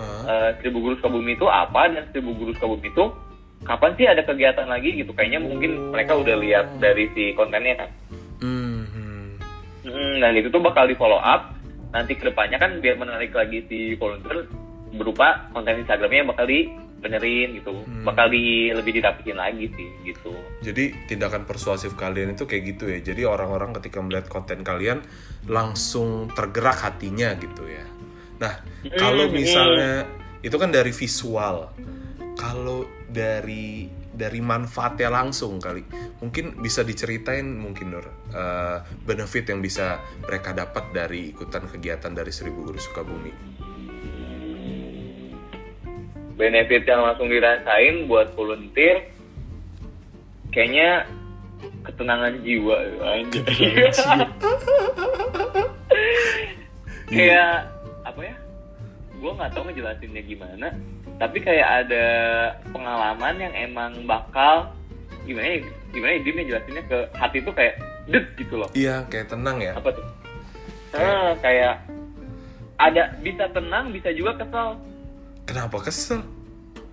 Ah, 0.00 0.24
eh, 0.24 0.50
Seribu 0.58 0.80
Guru 0.80 0.94
Sukabumi 0.96 1.36
itu 1.36 1.44
apa 1.44 1.92
dan 1.92 2.08
Seribu 2.08 2.32
Guru 2.32 2.56
Sukabumi 2.56 2.88
itu 2.88 3.04
kapan 3.60 3.92
sih 4.00 4.08
ada 4.08 4.24
kegiatan 4.24 4.64
lagi 4.64 4.96
gitu. 4.96 5.12
Kayaknya 5.12 5.40
mungkin 5.44 5.92
mereka 5.92 6.16
udah 6.16 6.40
lihat 6.40 6.80
dari 6.80 7.12
si 7.12 7.36
kontennya 7.36 7.84
kan. 7.84 7.90
Hmm, 8.40 8.88
hmm. 8.88 9.24
Hmm, 9.84 10.12
dan 10.16 10.32
itu 10.32 10.48
tuh 10.48 10.64
bakal 10.64 10.88
di 10.88 10.96
follow 10.96 11.20
up. 11.20 11.52
Nanti 11.92 12.16
ke 12.16 12.32
depannya 12.32 12.56
kan 12.56 12.80
biar 12.80 12.96
menarik 12.96 13.36
lagi 13.36 13.60
si 13.68 13.92
volunteer 14.00 14.48
berupa 14.90 15.50
konten 15.54 15.80
Instagramnya 15.80 16.18
yang 16.26 16.30
bakal 16.34 16.46
dibenerin 16.46 17.48
gitu 17.56 17.72
Hmm. 17.86 18.04
bakal 18.04 18.26
di 18.28 18.74
lebih 18.74 18.92
dirapiin 19.00 19.38
lagi 19.38 19.66
sih 19.72 19.88
gitu 20.04 20.34
Jadi 20.60 21.08
tindakan 21.08 21.48
persuasif 21.48 21.96
kalian 21.96 22.36
itu 22.36 22.44
kayak 22.44 22.76
gitu 22.76 22.84
ya. 22.92 23.00
Jadi 23.00 23.24
orang-orang 23.24 23.72
ketika 23.80 24.04
melihat 24.04 24.28
konten 24.28 24.60
kalian 24.60 25.00
langsung 25.48 26.28
tergerak 26.36 26.84
hatinya 26.84 27.32
gitu 27.40 27.64
ya. 27.64 27.84
Nah, 28.40 28.60
kalau 29.00 29.28
Mm, 29.28 29.34
misalnya 29.36 29.92
itu 30.40 30.56
kan 30.56 30.68
dari 30.68 30.92
visual. 30.92 31.72
Kalau 32.36 32.84
dari 33.08 33.88
dari 34.10 34.40
manfaatnya 34.44 35.08
langsung 35.08 35.56
kali, 35.56 35.80
mungkin 36.20 36.60
bisa 36.60 36.84
diceritain 36.84 37.44
mungkin 37.56 37.96
Nur 37.96 38.04
eh, 38.32 38.78
benefit 39.04 39.48
yang 39.48 39.64
bisa 39.64 39.96
mereka 40.20 40.52
dapat 40.52 40.92
dari 40.92 41.32
ikutan 41.32 41.64
kegiatan 41.68 42.12
dari 42.12 42.28
Seribu 42.28 42.68
Guru 42.68 42.76
Sukabumi. 42.76 43.32
Benefit 46.40 46.88
yang 46.88 47.04
langsung 47.04 47.28
dirasain 47.28 48.08
buat 48.08 48.32
volunteer 48.32 49.12
kayaknya 50.48 51.04
ketenangan 51.84 52.40
jiwa. 52.40 52.76
Anjir. 53.04 53.44
kayak 57.10 57.66
apa 58.06 58.20
ya 58.22 58.36
gue 59.18 59.30
nggak 59.34 59.50
tahu 59.50 59.66
ngejelasinnya 59.66 60.22
gimana 60.22 60.70
tapi 61.18 61.42
kayak 61.42 61.84
ada 61.84 62.06
pengalaman 62.70 63.34
yang 63.36 63.52
emang 63.52 63.92
bakal 64.06 64.70
gimana 65.26 65.58
ya 65.58 65.60
gimana 65.90 66.10
ya 66.16 66.20
dia 66.22 66.32
ngejelasinnya 66.38 66.82
ke 66.86 66.98
hati 67.18 67.38
tuh 67.44 67.52
kayak 67.52 67.76
deg 68.08 68.26
gitu 68.38 68.54
loh. 68.58 68.70
Iya, 68.74 69.06
kayak 69.06 69.30
tenang 69.30 69.62
ya. 69.62 69.76
apa 69.76 69.90
tuh? 69.94 70.06
Ah, 70.96 71.36
kayak 71.38 71.84
ada 72.80 73.02
bisa 73.20 73.44
tenang 73.52 73.92
bisa 73.92 74.08
juga 74.16 74.34
kesel 74.40 74.80
Kenapa 75.50 75.82
kesel? 75.82 76.22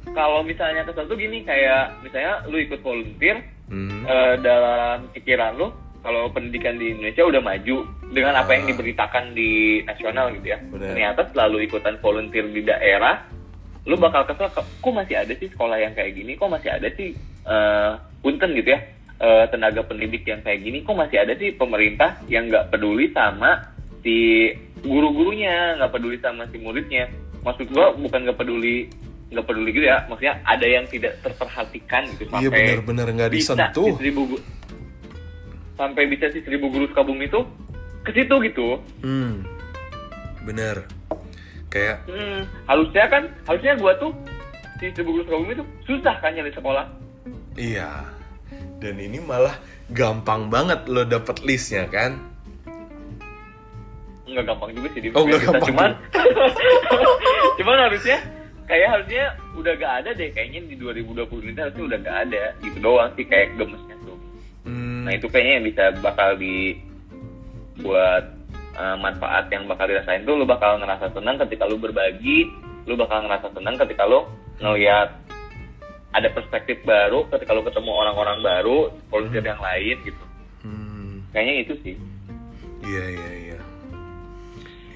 kalau 0.10 0.42
misalnya 0.42 0.82
kesel 0.82 1.06
tuh 1.06 1.14
gini 1.14 1.46
kayak 1.46 2.02
misalnya 2.02 2.42
lu 2.46 2.58
ikut 2.58 2.82
volunteer 2.82 3.38
Hmm. 3.68 4.02
eh, 4.02 4.34
dalam 4.40 5.12
pikiran 5.12 5.54
lu 5.54 5.68
kalau 6.00 6.32
pendidikan 6.32 6.74
di 6.74 6.90
Indonesia 6.90 7.22
udah 7.22 7.38
maju 7.40 7.84
dengan 8.08 8.34
apa 8.34 8.50
yang 8.50 8.64
Ah. 8.64 8.70
diberitakan 8.72 9.24
di 9.32 9.52
nasional 9.84 10.32
gitu 10.32 10.48
ya 10.48 10.60
Benar. 10.64 10.88
ternyata 10.90 11.22
selalu 11.30 11.68
ikutan 11.68 12.00
volunteer 12.00 12.48
di 12.48 12.64
daerah 12.64 13.28
lu 13.84 13.94
bakal 13.94 14.24
kesel 14.24 14.48
kok 14.50 14.64
masih 14.90 15.20
ada 15.20 15.34
sih 15.34 15.48
sekolah 15.48 15.78
yang 15.78 15.92
kayak 15.92 16.16
gini 16.16 16.34
kok 16.34 16.48
masih 16.48 16.72
ada 16.72 16.88
sih 16.90 17.12
eh, 17.46 17.92
punten 18.18 18.56
gitu 18.56 18.72
ya 18.72 18.80
eh, 19.20 19.46
tenaga 19.48 19.84
pendidik 19.84 20.24
yang 20.24 20.40
kayak 20.42 20.64
gini 20.64 20.82
kok 20.82 20.96
masih 20.96 21.18
ada 21.20 21.36
sih 21.36 21.52
pemerintah 21.52 22.18
yang 22.26 22.48
nggak 22.48 22.72
peduli 22.72 23.12
sama 23.12 23.68
si 24.00 24.48
guru-gurunya 24.82 25.76
nggak 25.76 25.92
peduli 25.92 26.18
sama 26.18 26.48
si 26.48 26.58
muridnya 26.58 27.06
maksud 27.42 27.68
gua 27.68 27.94
bukan 27.94 28.20
nggak 28.24 28.38
peduli 28.38 28.88
nggak 29.28 29.44
peduli 29.44 29.70
gitu 29.72 29.86
ya 29.86 30.06
maksudnya 30.06 30.40
ada 30.42 30.64
yang 30.64 30.86
tidak 30.86 31.20
terperhatikan 31.20 32.08
gitu 32.14 32.24
Iya 32.30 32.48
sampai 32.48 32.62
benar-benar 32.64 33.08
nggak 33.10 33.32
bisa 33.32 33.54
disentuh. 33.54 33.86
si 33.86 34.00
seribu 34.00 34.22
gu- 34.28 34.44
sampai 35.74 36.04
bisa 36.06 36.26
si 36.28 36.40
seribu 36.42 36.66
guru 36.68 36.88
Sukabumi 36.88 37.26
itu 37.26 37.42
ke 38.02 38.12
situ 38.12 38.36
gitu 38.42 38.68
Hmm, 39.00 39.44
bener. 40.42 40.88
Kayak 41.68 42.08
hmm, 42.08 42.40
harusnya 42.66 43.06
kan 43.06 43.24
harusnya 43.44 43.76
gua 43.76 43.92
tuh 43.98 44.12
si 44.78 44.90
seribu 44.92 45.12
guru 45.14 45.24
Sukabumi 45.26 45.54
itu 45.54 45.66
susah 45.86 46.16
kan 46.18 46.32
nyari 46.32 46.50
sekolah 46.50 46.86
iya. 47.54 48.08
Dan 48.78 48.96
ini 48.96 49.20
malah 49.20 49.58
gampang 49.90 50.48
banget 50.48 50.86
lo 50.86 51.04
dapet 51.04 51.42
listnya 51.42 51.84
kan? 51.86 52.16
Nggak 54.28 54.46
gampang 54.46 54.70
juga 54.72 54.88
sih 54.92 55.02
di 55.02 55.10
Oh, 55.10 55.24
kita. 55.24 55.40
gampang 55.42 55.64
cuman 55.66 55.90
cuman 57.58 57.78
harusnya 57.82 58.18
kayak 58.66 58.88
harusnya 58.92 59.24
udah 59.54 59.74
gak 59.74 59.94
ada 59.98 60.10
deh 60.12 60.30
kayaknya 60.30 60.60
di 60.66 60.76
2020 60.76 61.24
ini 61.46 61.58
harusnya 61.58 61.84
udah 61.86 62.00
gak 62.00 62.18
ada 62.28 62.44
gitu 62.60 62.78
doang 62.78 63.10
sih 63.16 63.24
kayak 63.24 63.56
gemesnya 63.56 63.96
tuh 63.98 64.18
Hmm, 64.64 65.08
Nah 65.08 65.16
itu 65.16 65.26
kayaknya 65.26 65.54
yang 65.54 65.66
bisa 65.66 65.84
bakal 65.98 66.36
di 66.36 66.76
buat 67.78 68.24
eh, 68.74 68.98
manfaat 68.98 69.48
yang 69.48 69.64
bakal 69.66 69.88
dirasain 69.88 70.22
tuh 70.22 70.36
lu 70.36 70.44
bakal 70.44 70.76
ngerasa 70.76 71.08
senang 71.10 71.40
ketika 71.40 71.64
lu 71.64 71.80
berbagi, 71.80 72.52
lu 72.84 72.94
bakal 72.94 73.24
ngerasa 73.24 73.48
senang 73.50 73.74
ketika 73.78 74.04
lu 74.04 74.28
ngeliat 74.58 75.08
ada 76.10 76.28
perspektif 76.30 76.84
baru 76.84 77.24
ketika 77.30 77.52
lu 77.52 77.64
ketemu 77.64 77.92
orang-orang 77.96 78.38
baru, 78.42 78.78
volunteer 79.08 79.46
yang 79.46 79.62
lain 79.62 79.96
gitu. 80.04 80.24
hmm, 80.62 81.32
Kayaknya 81.32 81.56
itu 81.58 81.74
sih. 81.82 81.96
iya 82.84 83.06
iya 83.08 83.30
iya. 83.40 83.47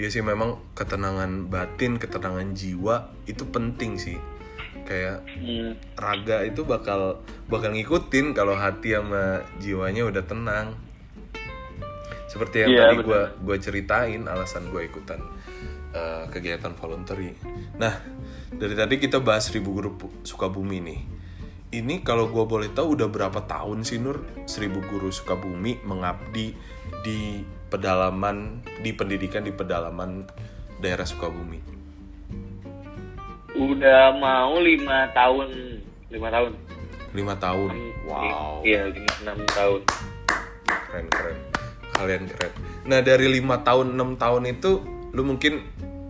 Iya 0.01 0.09
sih 0.09 0.25
memang 0.25 0.57
ketenangan 0.73 1.45
batin, 1.45 2.01
ketenangan 2.01 2.57
jiwa 2.57 3.13
itu 3.29 3.45
penting 3.45 4.01
sih. 4.01 4.17
Kayak 4.81 5.21
Hmm, 5.37 5.77
raga 5.93 6.41
itu 6.41 6.65
bakal 6.65 7.21
bakal 7.45 7.69
ngikutin 7.77 8.33
kalau 8.33 8.57
hati 8.57 8.97
sama 8.97 9.45
jiwanya 9.61 10.09
udah 10.09 10.25
tenang. 10.25 10.73
Seperti 12.25 12.65
yang 12.65 12.69
Iya, 12.73 12.81
tadi 12.81 13.05
gue 13.05 13.21
gue 13.45 13.57
ceritain 13.61 14.25
alasan 14.25 14.73
gue 14.73 14.89
ikutan 14.89 15.21
eh, 15.93 16.25
kegiatan 16.33 16.73
voluntary. 16.73 17.37
Nah 17.77 18.01
dari 18.57 18.73
tadi 18.73 18.97
kita 18.97 19.21
bahas 19.21 19.53
Seribu 19.53 19.69
Guru 19.77 19.91
Sukabumi 20.25 20.81
nih. 20.81 21.01
Ini 21.77 22.01
kalau 22.01 22.25
gue 22.33 22.41
boleh 22.49 22.73
tahu 22.73 22.97
udah 22.97 23.05
berapa 23.05 23.45
tahun 23.45 23.85
sih 23.85 24.01
Nur 24.01 24.25
Seribu 24.49 24.81
Guru 24.81 25.13
Sukabumi 25.13 25.77
mengabdi 25.85 26.57
di 27.05 27.45
pedalaman 27.71 28.59
di 28.83 28.91
pendidikan 28.91 29.47
di 29.47 29.55
pedalaman 29.55 30.27
daerah 30.83 31.07
Sukabumi. 31.07 31.63
udah 33.55 34.17
mau 34.19 34.59
lima 34.59 35.07
tahun, 35.15 35.79
lima 36.11 36.27
tahun. 36.27 36.51
Lima 37.11 37.35
tahun. 37.39 37.71
Wow. 38.07 38.63
Iya 38.67 38.91
lima 38.91 39.13
enam 39.23 39.37
tahun. 39.55 39.81
keren 40.91 41.07
keren 41.07 41.37
kalian 41.95 42.23
keren 42.27 42.51
nah 42.87 42.99
dari 42.99 43.27
lima 43.29 43.61
tahun 43.61 43.93
enam 43.93 44.17
tahun 44.17 44.43
itu 44.49 44.81
lu 45.13 45.21
mungkin 45.23 45.61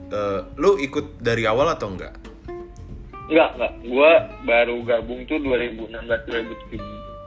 eh, 0.09 0.39
lu 0.57 0.79
ikut 0.79 1.19
dari 1.21 1.43
awal 1.45 1.69
atau 1.73 1.91
enggak 1.91 2.15
Enggak, 3.31 3.55
enggak. 3.55 3.73
Gua 3.87 4.11
baru 4.43 4.83
gabung 4.83 5.23
tuh 5.23 5.39
2016 5.39 6.03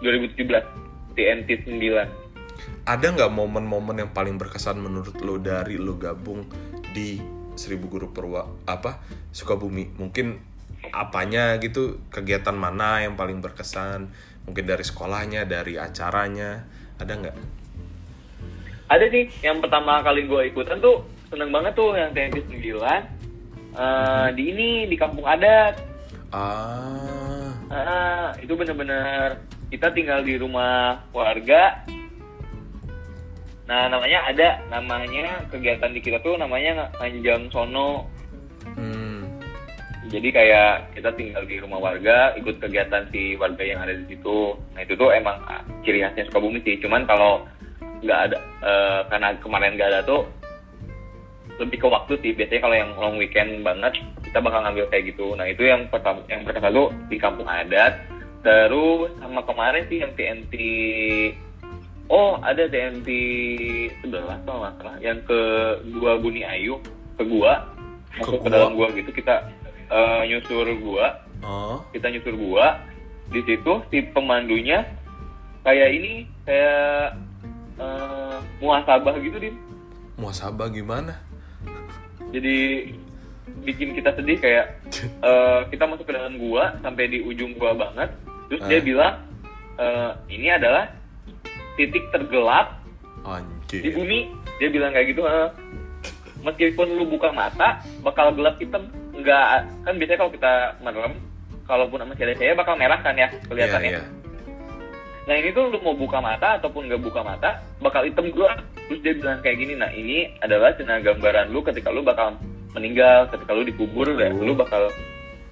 2017 0.04 1.16
TNT 1.16 1.48
9. 1.64 1.80
Ada 2.84 3.06
nggak 3.08 3.32
momen-momen 3.32 3.96
yang 3.96 4.12
paling 4.12 4.36
berkesan 4.36 4.76
menurut 4.76 5.16
lo 5.24 5.40
dari 5.40 5.80
lo 5.80 5.96
gabung 5.96 6.44
di 6.92 7.16
Seribu 7.56 7.88
Guru 7.88 8.12
Perwa 8.12 8.44
apa 8.68 9.00
Sukabumi? 9.32 9.88
Mungkin 9.96 10.36
apanya 10.92 11.56
gitu 11.64 12.04
kegiatan 12.12 12.52
mana 12.52 13.00
yang 13.00 13.16
paling 13.16 13.40
berkesan? 13.40 14.12
Mungkin 14.44 14.64
dari 14.68 14.84
sekolahnya 14.84 15.48
dari 15.48 15.80
acaranya 15.80 16.68
ada 17.00 17.12
nggak? 17.16 17.36
Ada 18.92 19.04
sih. 19.08 19.32
Yang 19.40 19.64
pertama 19.64 20.04
kali 20.04 20.28
gua 20.28 20.44
ikutan 20.44 20.76
tuh 20.84 21.08
seneng 21.32 21.48
banget 21.48 21.72
tuh 21.72 21.96
yang 21.96 22.12
TNT 22.12 22.44
9 22.52 22.60
eh, 22.60 24.28
di 24.36 24.42
ini 24.52 24.70
di 24.84 24.96
kampung 25.00 25.24
adat. 25.24 25.80
ah. 26.36 27.48
Ah, 27.72 28.28
itu 28.38 28.52
bener-bener 28.52 29.40
kita 29.72 29.88
tinggal 29.96 30.20
di 30.20 30.36
rumah 30.36 31.00
warga. 31.16 31.80
Nah, 33.64 33.88
namanya 33.88 34.28
ada 34.28 34.48
namanya 34.68 35.40
kegiatan 35.48 35.88
di 35.96 36.00
kita 36.04 36.20
tuh 36.20 36.36
namanya 36.36 36.92
Anjang 37.00 37.48
Sono. 37.48 38.04
hmm, 38.76 39.40
Jadi 40.12 40.28
kayak 40.28 40.92
kita 40.92 41.08
tinggal 41.16 41.48
di 41.48 41.56
rumah 41.64 41.80
warga, 41.80 42.36
ikut 42.36 42.60
kegiatan 42.60 43.08
si 43.08 43.40
warga 43.40 43.64
yang 43.64 43.80
ada 43.80 43.96
di 43.96 44.04
situ. 44.12 44.52
Nah, 44.76 44.84
itu 44.84 44.92
tuh 45.00 45.08
emang 45.16 45.40
ciri 45.80 46.04
khasnya 46.04 46.28
Sukabumi 46.28 46.60
sih. 46.60 46.76
Cuman 46.76 47.08
kalau 47.08 47.48
nggak 48.04 48.20
ada 48.28 48.36
eh, 48.60 49.00
karena 49.08 49.28
kemarin 49.40 49.80
nggak 49.80 49.90
ada 49.96 50.00
tuh 50.04 50.28
lebih 51.56 51.80
ke 51.80 51.88
waktu 51.88 52.20
sih. 52.20 52.36
Biasanya 52.36 52.60
kalau 52.68 52.76
yang 52.76 52.90
long 53.00 53.16
weekend 53.16 53.64
banget 53.64 53.96
kita 54.28 54.44
bakal 54.44 54.60
ngambil 54.60 54.92
kayak 54.92 55.08
gitu. 55.16 55.32
Nah, 55.40 55.48
itu 55.48 55.64
yang 55.64 55.88
pertama 55.88 56.20
yang 56.28 56.44
pertama 56.44 56.68
tuh 56.68 56.92
di 57.08 57.16
kampung 57.16 57.48
adat. 57.48 57.96
Terus 58.44 59.08
sama 59.24 59.40
kemarin 59.48 59.88
sih 59.88 60.04
yang 60.04 60.12
TNT 60.12 60.52
Oh, 62.06 62.36
ada 62.38 62.68
TNT 62.68 63.08
11 64.04 64.44
kalau 64.44 64.60
nggak 64.60 64.74
salah 64.76 64.96
yang 65.00 65.18
ke 65.24 65.40
gua 65.94 66.20
Buni 66.20 66.44
Ayu, 66.44 66.76
ke 67.16 67.24
gua 67.24 67.64
masuk 68.14 68.38
ke, 68.38 68.46
gua? 68.46 68.52
dalam 68.52 68.72
gua 68.76 68.88
gitu 68.92 69.10
kita 69.10 69.34
eh, 69.88 70.20
nyusur 70.28 70.68
gua, 70.78 71.06
oh 71.40 71.80
kita 71.90 72.12
nyusur 72.12 72.36
gua. 72.36 72.76
Di 73.24 73.40
situ 73.40 73.72
si 73.88 74.04
pemandunya 74.04 74.84
kayak 75.62 75.88
ini 75.90 76.12
kayak 76.44 77.16
eh, 77.80 78.36
muasabah 78.60 79.16
gitu, 79.18 79.36
Dim. 79.40 79.56
muasabah 80.14 80.68
gimana 80.70 81.18
jadi 82.30 82.86
bikin 83.62 83.94
kita 83.94 84.12
sedih 84.12 84.38
kayak 84.38 84.76
eh, 85.26 85.60
kita 85.72 85.88
masuk 85.88 86.04
ke 86.04 86.14
dalam 86.14 86.36
gua 86.36 86.76
sampai 86.84 87.08
di 87.08 87.18
ujung 87.20 87.56
gua 87.56 87.72
banget 87.72 88.12
terus 88.46 88.60
dia 88.68 88.78
Ah. 88.78 88.84
bilang 88.84 89.14
eh, 89.74 90.10
ini 90.28 90.52
adalah 90.52 90.86
titik 91.74 92.04
tergelap 92.14 92.78
di 93.20 93.28
anjir 93.80 93.92
bumi 93.96 94.18
dia 94.60 94.68
bilang 94.70 94.92
kayak 94.94 95.16
gitu 95.16 95.22
"Eh, 95.26 95.48
meskipun 96.44 96.86
lu 96.94 97.04
buka 97.08 97.32
mata 97.32 97.80
bakal 98.04 98.30
gelap 98.36 98.60
hitam 98.60 98.84
nggak 99.16 99.46
kan 99.88 99.94
biasanya 99.96 100.18
kalau 100.20 100.32
kita 100.34 100.52
merem 100.84 101.14
kalaupun 101.64 102.04
masih 102.04 102.24
ada 102.28 102.34
cahaya 102.36 102.54
bakal 102.54 102.74
merah 102.76 103.00
kan 103.00 103.16
ya 103.16 103.28
kelihatannya 103.48 103.90
iya. 103.96 104.02
nah 105.24 105.34
ini 105.40 105.48
tuh 105.56 105.72
lu 105.72 105.80
mau 105.80 105.96
buka 105.96 106.20
mata 106.20 106.60
ataupun 106.60 106.84
nggak 106.92 107.00
buka 107.00 107.24
mata 107.24 107.64
bakal 107.80 108.04
hitam 108.04 108.28
gelap 108.28 108.60
terus 108.84 109.00
dia 109.00 109.14
bilang 109.16 109.40
kayak 109.40 109.56
gini 109.56 109.72
nah 109.80 109.88
ini 109.96 110.28
adalah 110.44 110.76
cina 110.76 111.00
gambaran 111.00 111.48
lu 111.48 111.64
ketika 111.64 111.88
lu 111.88 112.04
bakal 112.04 112.36
meninggal 112.76 113.24
ketika 113.32 113.50
lu 113.56 113.64
dikubur 113.64 114.12
ya 114.20 114.28
Oh. 114.28 114.44
lu 114.44 114.52
bakal 114.52 114.92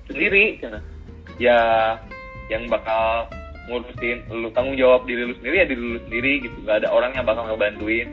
sendiri 0.05 0.61
cina. 0.61 0.79
ya 1.41 1.97
yang 2.53 2.69
bakal 2.69 3.25
ngurusin 3.63 4.19
lu 4.29 4.49
tanggung 4.51 4.75
jawab 4.75 5.05
diri 5.05 5.23
lu 5.23 5.35
sendiri 5.37 5.57
ya 5.59 5.67
diri 5.67 5.81
lu 5.81 5.99
sendiri 6.03 6.33
gitu. 6.43 6.57
Nggak 6.63 6.77
ada 6.83 6.89
orang 6.91 7.13
yang 7.13 7.25
bakal 7.25 7.47
ngebantuin. 7.47 8.09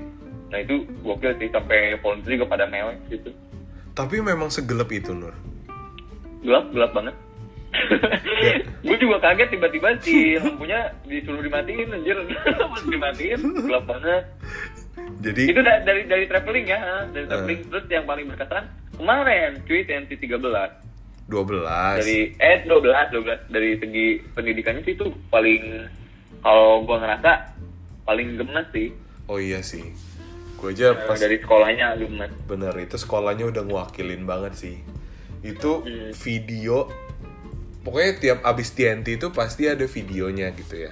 Nah 0.49 0.59
itu 0.59 0.75
gokil 0.99 1.33
sih 1.37 1.49
sampai 1.49 1.93
volunteer 1.99 2.37
juga 2.37 2.47
pada 2.49 2.65
mewek 2.65 2.97
gitu. 3.09 3.29
Tapi 3.93 4.17
memang 4.19 4.47
segelap 4.47 4.89
itu 4.89 5.11
Nur. 5.11 5.33
Gelap 6.41 6.71
gelap 6.71 6.91
banget. 6.93 7.15
Gue 8.81 8.97
juga 8.97 9.21
kaget 9.21 9.53
tiba-tiba 9.53 9.93
si 10.01 10.33
lampunya 10.35 10.89
disuruh 11.05 11.37
dimatiin 11.39 11.93
anjir. 11.93 12.17
Pas 12.73 12.81
dimatiin 12.81 13.39
gelap 13.59 13.85
banget. 13.85 14.23
Jadi 15.19 15.51
itu 15.51 15.61
da- 15.61 15.83
dari 15.83 16.01
dari 16.05 16.25
traveling 16.25 16.65
ya 16.65 16.79
dari 17.11 17.25
Eh. 17.25 17.29
traveling. 17.29 17.59
Terus 17.69 17.85
yang 17.87 18.05
paling 18.05 18.25
berkesan 18.25 18.63
kemarin 18.95 19.61
cuy 19.63 19.85
TNT 19.85 20.17
13 20.17 20.88
12 21.29 22.01
dari 22.01 22.33
eh 22.35 22.57
12 22.65 23.13
12 23.13 23.53
dari 23.53 23.77
segi 23.77 24.05
pendidikannya 24.33 24.81
sih 24.81 24.97
itu 24.97 25.07
paling 25.29 25.85
kalau 26.41 26.81
gua 26.83 26.97
ngerasa 26.99 27.53
paling 28.03 28.35
gemes 28.35 28.67
sih. 28.73 28.89
Oh 29.29 29.37
iya 29.37 29.61
sih. 29.61 29.85
Gue 30.57 30.73
aja 30.73 30.91
Eh, 30.91 31.05
pas 31.05 31.15
dari 31.15 31.37
sekolahnya 31.37 31.95
gemes. 31.95 32.33
Bener 32.49 32.73
itu 32.75 32.97
sekolahnya 32.97 33.47
udah 33.47 33.63
ngewakilin 33.63 34.25
banget 34.25 34.57
sih. 34.57 34.75
Itu 35.39 35.85
Hmm. 35.85 36.11
video 36.17 36.89
pokoknya 37.79 38.11
tiap 38.19 38.39
abis 38.43 38.73
TNT 38.73 39.21
itu 39.21 39.29
pasti 39.29 39.69
ada 39.69 39.85
videonya 39.85 40.49
gitu 40.51 40.89
ya. 40.89 40.91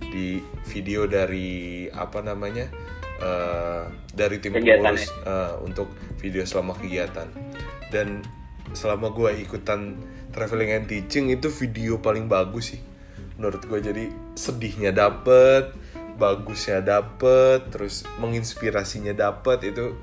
Di 0.00 0.40
video 0.66 1.04
dari 1.04 1.86
apa 1.86 2.24
namanya 2.24 2.66
eh, 3.20 3.84
dari 4.10 4.40
tim 4.40 4.56
pengurus 4.56 5.12
eh, 5.22 5.52
untuk 5.60 5.92
video 6.16 6.42
selama 6.42 6.72
kegiatan. 6.74 7.28
Dan 7.92 8.24
selama 8.72 9.10
gue 9.10 9.42
ikutan 9.44 9.98
traveling 10.30 10.70
and 10.74 10.86
teaching 10.86 11.30
itu 11.30 11.50
video 11.50 11.98
paling 11.98 12.30
bagus 12.30 12.76
sih. 12.76 12.80
Menurut 13.40 13.62
gue 13.64 13.78
jadi 13.80 14.04
sedihnya 14.36 14.92
dapet 14.94 15.72
bagusnya 16.20 16.84
dapet 16.84 17.72
terus 17.72 18.04
menginspirasinya 18.20 19.16
dapet 19.16 19.72
itu 19.72 19.96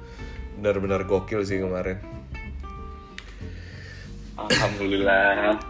benar-benar 0.58 1.06
gokil 1.06 1.46
sih 1.46 1.62
kemarin. 1.62 2.02
Alhamdulillah. 4.34 5.62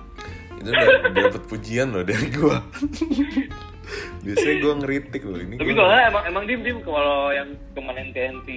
Itu 0.64 0.72
udah 0.72 1.12
dapet 1.12 1.44
pujian 1.52 1.92
loh 1.92 2.08
dari 2.08 2.32
gua. 2.32 2.64
Biasanya 4.24 4.56
gua 4.64 4.74
ngeritik 4.84 5.24
loh 5.28 5.40
ini 5.40 5.56
tapi 5.56 5.72
soalnya 5.72 6.12
emang 6.12 6.24
emang 6.28 6.44
dim 6.48 6.60
dim 6.64 6.78
kalau 6.84 7.32
yang 7.32 7.56
kemarin 7.72 8.12
TNT 8.12 8.50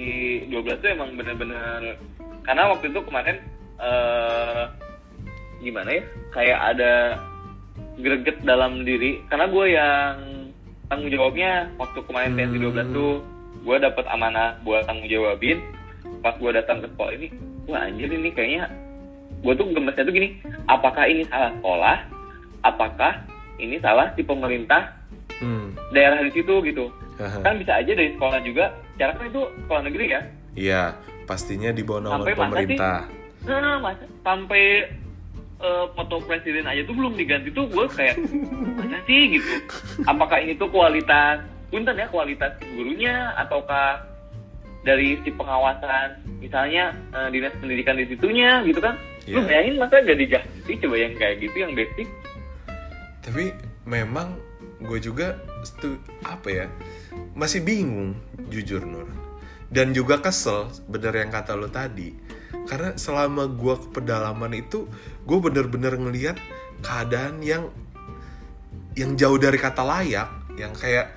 12 0.51 0.83
tuh 0.83 0.89
emang 0.91 1.15
bener-bener 1.15 1.95
karena 2.43 2.63
waktu 2.67 2.91
itu 2.91 2.99
kemarin 3.07 3.39
eh 3.81 4.63
gimana 5.61 5.89
ya? 5.89 6.03
Kayak 6.31 6.59
ada 6.73 6.93
greget 7.97 8.37
dalam 8.41 8.81
diri. 8.85 9.21
Karena 9.27 9.45
gue 9.49 9.65
yang 9.69 10.13
tanggung 10.87 11.11
jawabnya 11.11 11.69
waktu 11.77 11.99
kemarin 12.05 12.35
TNT 12.35 12.55
12 12.61 12.95
tuh 12.95 13.13
gue 13.61 13.75
dapet 13.77 14.05
amanah 14.09 14.57
buat 14.61 14.85
tanggung 14.85 15.09
jawabin. 15.09 15.61
Pas 16.21 16.37
gue 16.37 16.51
datang 16.53 16.81
ke 16.81 16.87
sekolah 16.93 17.13
ini 17.17 17.27
wah 17.69 17.85
anjir 17.85 18.09
ini 18.09 18.29
kayaknya 18.33 18.67
gue 19.41 19.53
tuh 19.53 19.65
gemesnya 19.73 20.03
tuh 20.05 20.13
gini 20.13 20.37
apakah 20.65 21.05
ini 21.05 21.25
salah 21.29 21.51
sekolah? 21.57 21.97
Apakah 22.61 23.13
ini 23.57 23.77
salah 23.81 24.13
si 24.13 24.21
pemerintah 24.21 24.97
Hmm. 25.41 25.73
daerah 25.89 26.21
di 26.21 26.29
situ? 26.37 26.61
Gitu. 26.61 26.85
Kan 27.17 27.57
bisa 27.57 27.81
aja 27.81 27.89
dari 27.97 28.13
sekolah 28.13 28.39
juga. 28.45 28.69
Cara 29.01 29.17
kan 29.17 29.25
itu 29.25 29.41
sekolah 29.65 29.81
negeri 29.89 30.05
ya? 30.13 30.21
Iya 30.53 30.83
pastinya 31.25 31.71
di 31.71 31.81
bawah 31.81 32.01
naungan 32.01 32.35
pemerintah 32.35 33.07
nah 33.41 33.77
masa 33.77 34.05
sampai 34.21 34.85
eh, 35.57 35.85
foto 35.91 36.21
presiden 36.21 36.63
aja 36.63 36.81
tuh 36.83 36.93
belum 36.93 37.13
diganti 37.13 37.49
tuh 37.49 37.65
gue 37.65 37.85
kayak 37.89 38.17
mana 38.75 39.01
sih? 39.03 39.37
gitu. 39.37 39.51
Apakah 40.03 40.37
ini 40.39 40.53
tuh 40.55 40.69
kualitas 40.69 41.41
punten 41.69 41.95
ya 41.95 42.07
kualitas 42.07 42.51
gurunya 42.61 43.31
ataukah 43.35 44.03
dari 44.81 45.17
si 45.21 45.29
pengawasan 45.31 46.17
misalnya 46.37 46.93
eh, 47.11 47.29
dinas 47.29 47.53
pendidikan 47.57 47.97
di 47.97 48.05
situnya 48.05 48.61
gitu 48.63 48.77
kan? 48.77 48.97
Lu 49.25 49.37
Iya. 49.37 49.45
bayangin 49.45 49.75
masa 49.77 50.01
gak 50.01 50.17
dijahiti 50.17 50.73
coba 50.81 50.95
yang 50.97 51.13
kayak 51.13 51.35
gitu 51.39 51.55
yang 51.55 51.73
basic? 51.73 52.09
Tapi 53.21 53.53
memang 53.85 54.33
gue 54.81 54.97
juga 54.97 55.37
stu- 55.61 56.01
apa 56.21 56.49
ya 56.49 56.65
masih 57.33 57.61
bingung 57.61 58.17
jujur 58.49 58.81
Nur. 58.81 59.05
Dan 59.69 59.93
juga 59.93 60.19
kesel 60.19 60.67
bener 60.85 61.15
yang 61.15 61.31
kata 61.31 61.53
lo 61.53 61.69
tadi 61.69 62.11
karena 62.69 62.93
selama 62.95 63.49
gue 63.49 63.75
ke 63.77 63.87
pedalaman 63.95 64.53
itu 64.53 64.85
gue 65.25 65.37
bener-bener 65.41 65.97
ngelihat 65.97 66.37
keadaan 66.81 67.41
yang 67.41 67.69
yang 68.97 69.15
jauh 69.15 69.39
dari 69.39 69.57
kata 69.57 69.83
layak. 69.85 70.29
Yang 70.59 70.73
kayak 70.83 71.07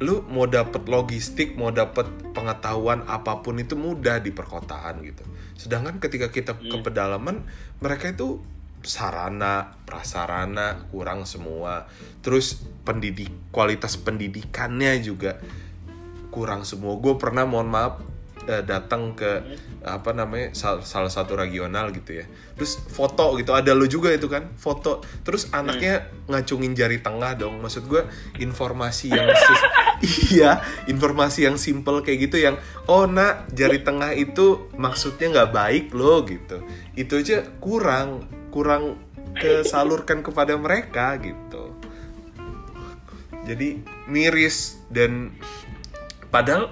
lu 0.00 0.24
mau 0.32 0.48
dapet 0.48 0.88
logistik 0.88 1.58
mau 1.60 1.68
dapet 1.68 2.08
pengetahuan 2.32 3.04
apa 3.04 3.44
pun 3.44 3.60
itu 3.60 3.76
mudah 3.76 4.22
di 4.22 4.32
perkotaan 4.32 5.04
gitu. 5.04 5.24
Sedangkan 5.60 6.00
ketika 6.00 6.32
kita 6.32 6.56
ke 6.56 6.72
Hmm. 6.72 6.84
pedalaman 6.84 7.36
mereka 7.84 8.08
itu 8.08 8.40
sarana 8.80 9.76
prasarana 9.84 10.88
kurang 10.88 11.28
semua. 11.28 11.84
Terus 12.24 12.64
pendidik 12.88 13.28
kualitas 13.52 14.00
pendidikannya 14.00 15.04
juga 15.04 15.36
kurang 16.32 16.64
semua. 16.64 16.96
Gue 16.96 17.20
pernah 17.20 17.44
mohon 17.44 17.68
maaf 17.68 18.00
eh, 18.48 18.64
datang 18.64 19.12
ke 19.12 19.44
apa 19.80 20.12
namanya 20.12 20.52
sal- 20.52 20.84
salah 20.84 21.08
satu 21.08 21.36
regional 21.36 21.88
gitu 21.96 22.20
ya. 22.20 22.26
Terus 22.56 22.76
foto 22.76 23.32
gitu 23.40 23.56
ada 23.56 23.72
lo 23.72 23.88
juga 23.88 24.12
itu 24.12 24.28
kan 24.28 24.52
foto. 24.60 25.00
Terus 25.24 25.48
anaknya 25.56 26.12
ngacungin 26.28 26.76
jari 26.76 27.00
tengah 27.00 27.36
dong. 27.40 27.64
Maksud 27.64 27.88
gue 27.88 28.04
informasi 28.40 29.12
yang 29.12 29.28
iya 30.32 30.60
informasi 30.84 31.48
yang 31.48 31.56
simple 31.56 32.04
kayak 32.04 32.28
gitu 32.28 32.36
yang 32.40 32.60
oh 32.88 33.08
nak 33.08 33.48
jari 33.56 33.80
tengah 33.80 34.12
itu 34.12 34.68
maksudnya 34.76 35.32
nggak 35.32 35.52
baik 35.52 35.86
loh 35.96 36.24
gitu. 36.28 36.60
Itu 36.92 37.20
aja 37.20 37.44
kurang 37.60 38.28
kurang 38.52 39.00
kesalurkan 39.36 40.20
kepada 40.20 40.58
mereka 40.60 41.16
gitu. 41.22 41.72
Jadi 43.48 43.80
miris 44.04 44.76
dan 44.92 45.32
padahal 46.28 46.68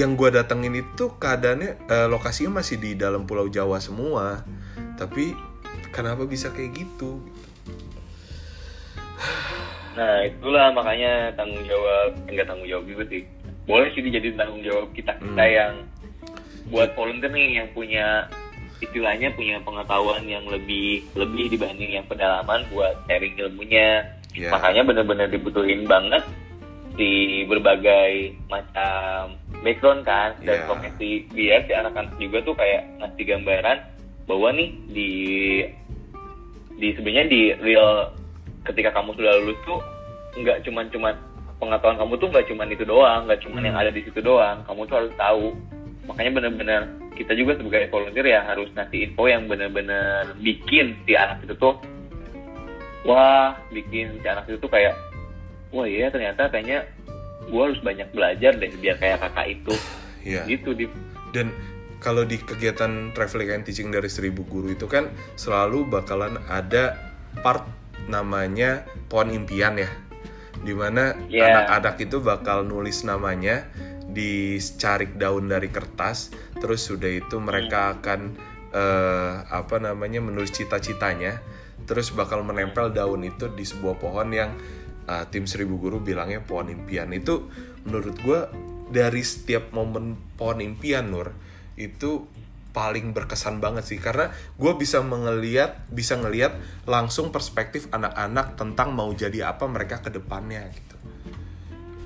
yang 0.00 0.14
gue 0.14 0.28
datengin 0.32 0.76
itu 0.76 1.16
keadaannya 1.16 1.70
eh, 1.88 2.08
lokasinya 2.10 2.60
masih 2.60 2.76
di 2.76 2.92
dalam 2.94 3.24
Pulau 3.24 3.48
Jawa 3.48 3.80
semua 3.80 4.44
tapi 4.96 5.32
kenapa 5.92 6.24
bisa 6.24 6.52
kayak 6.52 6.76
gitu 6.76 7.20
Nah 9.96 10.28
itulah 10.28 10.68
makanya 10.76 11.32
tanggung 11.40 11.64
jawab 11.64 12.12
enggak 12.28 12.44
tanggung 12.44 12.68
jawab 12.68 12.84
juga 12.84 13.04
sih. 13.08 13.24
Boleh 13.64 13.88
sih 13.96 14.04
dijadiin 14.04 14.36
tanggung 14.36 14.60
jawab 14.60 14.92
kita 14.92 15.16
kita 15.16 15.40
Hmm. 15.40 15.56
yang 15.56 15.72
buat 16.68 16.92
volunteer 16.92 17.32
nih 17.32 17.64
yang 17.64 17.68
punya 17.72 18.28
istilahnya 18.84 19.32
punya 19.32 19.56
pengetahuan 19.64 20.20
yang 20.28 20.44
lebih 20.44 21.00
lebih 21.16 21.48
dibanding 21.48 21.96
yang 21.96 22.04
pedalaman 22.04 22.68
buat 22.68 22.92
sharing 23.08 23.40
ilmunya. 23.40 24.04
Ya. 24.36 24.52
Makanya 24.52 24.84
bener-bener 24.84 25.32
dibutuhin 25.32 25.88
banget 25.88 26.20
di 26.96 27.44
berbagai 27.44 28.32
macam 28.48 29.36
background 29.60 30.02
kan 30.02 30.32
dan 30.40 30.56
Ya. 30.56 30.64
profesi 30.64 31.28
biar 31.28 31.64
si 31.64 31.72
anak-anak 31.72 32.16
juga 32.16 32.40
tuh 32.42 32.56
kayak 32.56 32.82
ngasih 32.98 33.24
gambaran 33.26 33.78
bahwa 34.24 34.48
nih 34.50 34.68
di 34.88 35.10
di 36.76 36.88
sebenarnya 36.92 37.26
di 37.26 37.42
real 37.60 38.12
ketika 38.64 38.92
kamu 38.92 39.12
sudah 39.14 39.32
lulus 39.38 39.58
tuh 39.62 39.80
nggak 40.36 40.60
cuman 40.64 40.84
cuman 40.90 41.14
pengetahuan 41.56 41.96
kamu 41.96 42.12
tuh 42.16 42.28
nggak 42.28 42.46
cuman 42.46 42.68
itu 42.68 42.84
doang 42.84 43.20
nggak 43.24 43.40
cuman 43.40 43.60
Hmm. 43.60 43.68
yang 43.72 43.76
ada 43.78 43.90
di 43.90 44.00
situ 44.02 44.20
doang 44.20 44.60
kamu 44.64 44.80
tuh 44.84 44.96
harus 44.98 45.12
tahu 45.16 45.46
makanya 46.04 46.30
benar-benar 46.36 46.82
kita 47.16 47.32
juga 47.32 47.56
sebagai 47.56 47.88
volunteer 47.88 48.26
ya 48.28 48.40
harus 48.44 48.68
ngasih 48.72 49.08
info 49.08 49.24
yang 49.24 49.48
benar-benar 49.48 50.36
bikin 50.38 50.92
si 51.04 51.16
anak 51.16 51.40
itu 51.42 51.56
tuh 51.56 51.80
wah 53.04 53.56
bikin 53.70 54.20
si 54.20 54.26
anak 54.26 54.44
itu 54.46 54.58
tuh 54.58 54.68
kayak 54.68 54.92
wah 55.74 55.86
iya 55.86 56.10
ternyata 56.10 56.50
kayaknya 56.50 56.86
gue 57.46 57.62
harus 57.62 57.80
banyak 57.82 58.08
belajar 58.10 58.52
deh 58.58 58.70
biar 58.78 58.96
kayak 58.98 59.18
kakak 59.22 59.46
itu. 59.60 59.74
Ya 60.26 60.42
gitu 60.42 60.74
di 60.74 60.90
dan 61.30 61.54
kalau 62.02 62.26
di 62.26 62.34
kegiatan 62.34 63.14
traveling 63.14 63.54
and 63.54 63.62
teaching 63.62 63.94
dari 63.94 64.10
seribu 64.10 64.42
guru 64.42 64.74
itu 64.74 64.90
kan 64.90 65.06
selalu 65.38 65.86
bakalan 65.86 66.42
ada 66.50 66.98
part 67.46 67.62
namanya 68.10 68.82
pohon 69.06 69.30
impian 69.30 69.78
ya. 69.78 69.86
Di 70.66 70.74
mana 70.74 71.14
Yeah. 71.30 71.62
anak-anak 71.62 72.10
itu 72.10 72.18
bakal 72.18 72.66
nulis 72.66 73.06
namanya 73.06 73.70
di 74.10 74.58
carik 74.58 75.14
daun 75.14 75.46
dari 75.46 75.70
kertas 75.70 76.34
terus 76.58 76.90
sudah 76.90 77.22
itu 77.22 77.38
mereka 77.38 77.94
akan 77.94 78.34
eh, 78.74 79.34
apa 79.46 79.76
namanya 79.78 80.18
menulis 80.18 80.50
cita-citanya 80.56 81.38
terus 81.86 82.10
bakal 82.10 82.42
menempel 82.42 82.90
daun 82.90 83.22
itu 83.22 83.46
di 83.54 83.62
sebuah 83.62 84.00
pohon 84.00 84.32
yang 84.34 84.50
eh, 85.06 85.24
tim 85.30 85.46
seribu 85.48 85.78
guru 85.78 86.02
bilangnya 86.02 86.42
pohon 86.42 86.68
impian 86.68 87.10
itu 87.14 87.46
menurut 87.86 88.16
gue 88.20 88.40
dari 88.90 89.22
setiap 89.22 89.74
momen 89.74 90.14
pohon 90.38 90.62
impian 90.62 91.10
Nur 91.10 91.34
itu 91.74 92.26
paling 92.70 93.16
berkesan 93.16 93.56
banget 93.56 93.88
sih 93.88 93.96
karena 93.96 94.28
gue 94.60 94.72
bisa 94.76 95.00
mengeliat 95.00 95.88
bisa 95.88 96.20
ngeliat 96.20 96.84
langsung 96.84 97.32
perspektif 97.32 97.88
anak-anak 97.88 98.60
tentang 98.60 98.92
mau 98.92 99.08
jadi 99.16 99.48
apa 99.56 99.64
mereka 99.64 100.04
ke 100.04 100.12
depannya 100.12 100.60
gitu 100.70 100.96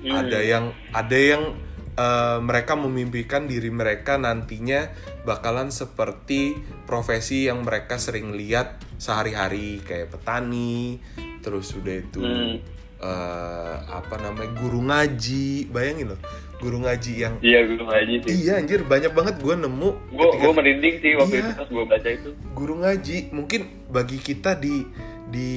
Hmm. 0.01 0.17
ada 0.17 0.41
yang 0.41 0.73
ada 0.97 1.13
yang 1.13 1.53
eh, 1.93 2.39
mereka 2.41 2.73
memimpikan 2.73 3.45
diri 3.45 3.69
mereka 3.69 4.17
nantinya 4.17 4.89
bakalan 5.29 5.69
seperti 5.69 6.57
profesi 6.89 7.45
yang 7.45 7.61
mereka 7.61 8.01
sering 8.01 8.33
lihat 8.33 8.81
sehari-hari 8.97 9.77
kayak 9.85 10.09
petani 10.09 10.97
terus 11.45 11.77
udah 11.77 11.95
itu 12.01 12.21
Hmm. 12.25 12.57
Eh, 13.01 13.75
apa 13.83 14.15
namanya 14.17 14.53
guru 14.55 14.79
ngaji. 14.81 15.67
Bayangin 15.67 16.13
loh 16.13 16.21
guru 16.61 16.77
ngaji 16.77 17.13
yang 17.17 17.33
iya 17.41 17.65
gue 17.65 17.73
aja 17.81 18.05
sih. 18.21 18.45
Iya 18.45 18.61
anjir 18.61 18.85
banyak 18.85 19.11
banget 19.11 19.41
gue 19.41 19.55
nemu 19.57 19.89
gue 20.13 20.25
ketika- 20.29 20.41
gue 20.45 20.51
merinding 20.53 20.95
sih 21.01 21.11
waktu 21.17 21.33
Iya. 21.33 21.41
itu 21.41 21.51
pas 21.57 21.67
gue 21.67 21.85
baca 21.89 22.09
itu. 22.13 22.29
Guru 22.53 22.73
ngaji 22.77 23.17
mungkin 23.33 23.61
bagi 23.89 24.17
kita 24.17 24.53
di 24.55 24.85
di 25.27 25.51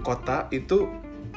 kota 0.00 0.46
itu 0.50 0.86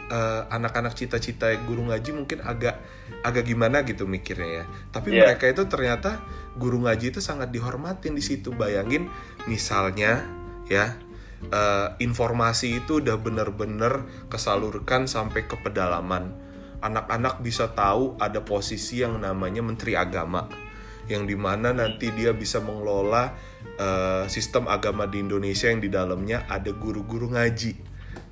eh, 0.04 0.42
anak-anak 0.48 0.94
cita-cita 0.94 1.50
guru 1.66 1.90
ngaji 1.90 2.14
mungkin 2.14 2.44
agak 2.44 2.78
agak 3.24 3.48
gimana 3.48 3.82
gitu 3.82 4.06
mikirnya 4.06 4.62
ya. 4.62 4.66
Tapi 4.92 5.10
Iya. 5.10 5.26
mereka 5.26 5.50
itu 5.50 5.66
ternyata 5.66 6.22
guru 6.54 6.86
ngaji 6.86 7.10
itu 7.10 7.20
sangat 7.20 7.50
dihormatin 7.50 8.14
di 8.14 8.22
situ. 8.22 8.54
Bayangin 8.54 9.10
misalnya 9.48 10.22
ya 10.68 10.94
eh, 11.52 11.90
informasi 12.00 12.84
itu 12.84 13.02
udah 13.04 13.18
bener-bener 13.20 14.08
kesalurkan 14.30 15.10
sampai 15.10 15.50
ke 15.50 15.60
pedalaman. 15.60 16.32
Anak-anak 16.84 17.40
bisa 17.40 17.72
tahu 17.72 18.20
ada 18.20 18.44
posisi 18.44 19.00
yang 19.02 19.20
namanya 19.24 19.64
menteri 19.64 19.96
agama 19.96 20.52
yang 21.12 21.28
di 21.28 21.36
mana 21.36 21.76
nanti 21.76 22.12
dia 22.16 22.32
bisa 22.32 22.64
mengelola 22.64 23.36
eh, 23.76 24.26
sistem 24.32 24.72
agama 24.72 25.08
di 25.08 25.20
Indonesia 25.20 25.68
yang 25.68 25.84
di 25.84 25.92
dalamnya 25.92 26.48
ada 26.48 26.72
guru-guru 26.72 27.32
ngaji. 27.34 27.76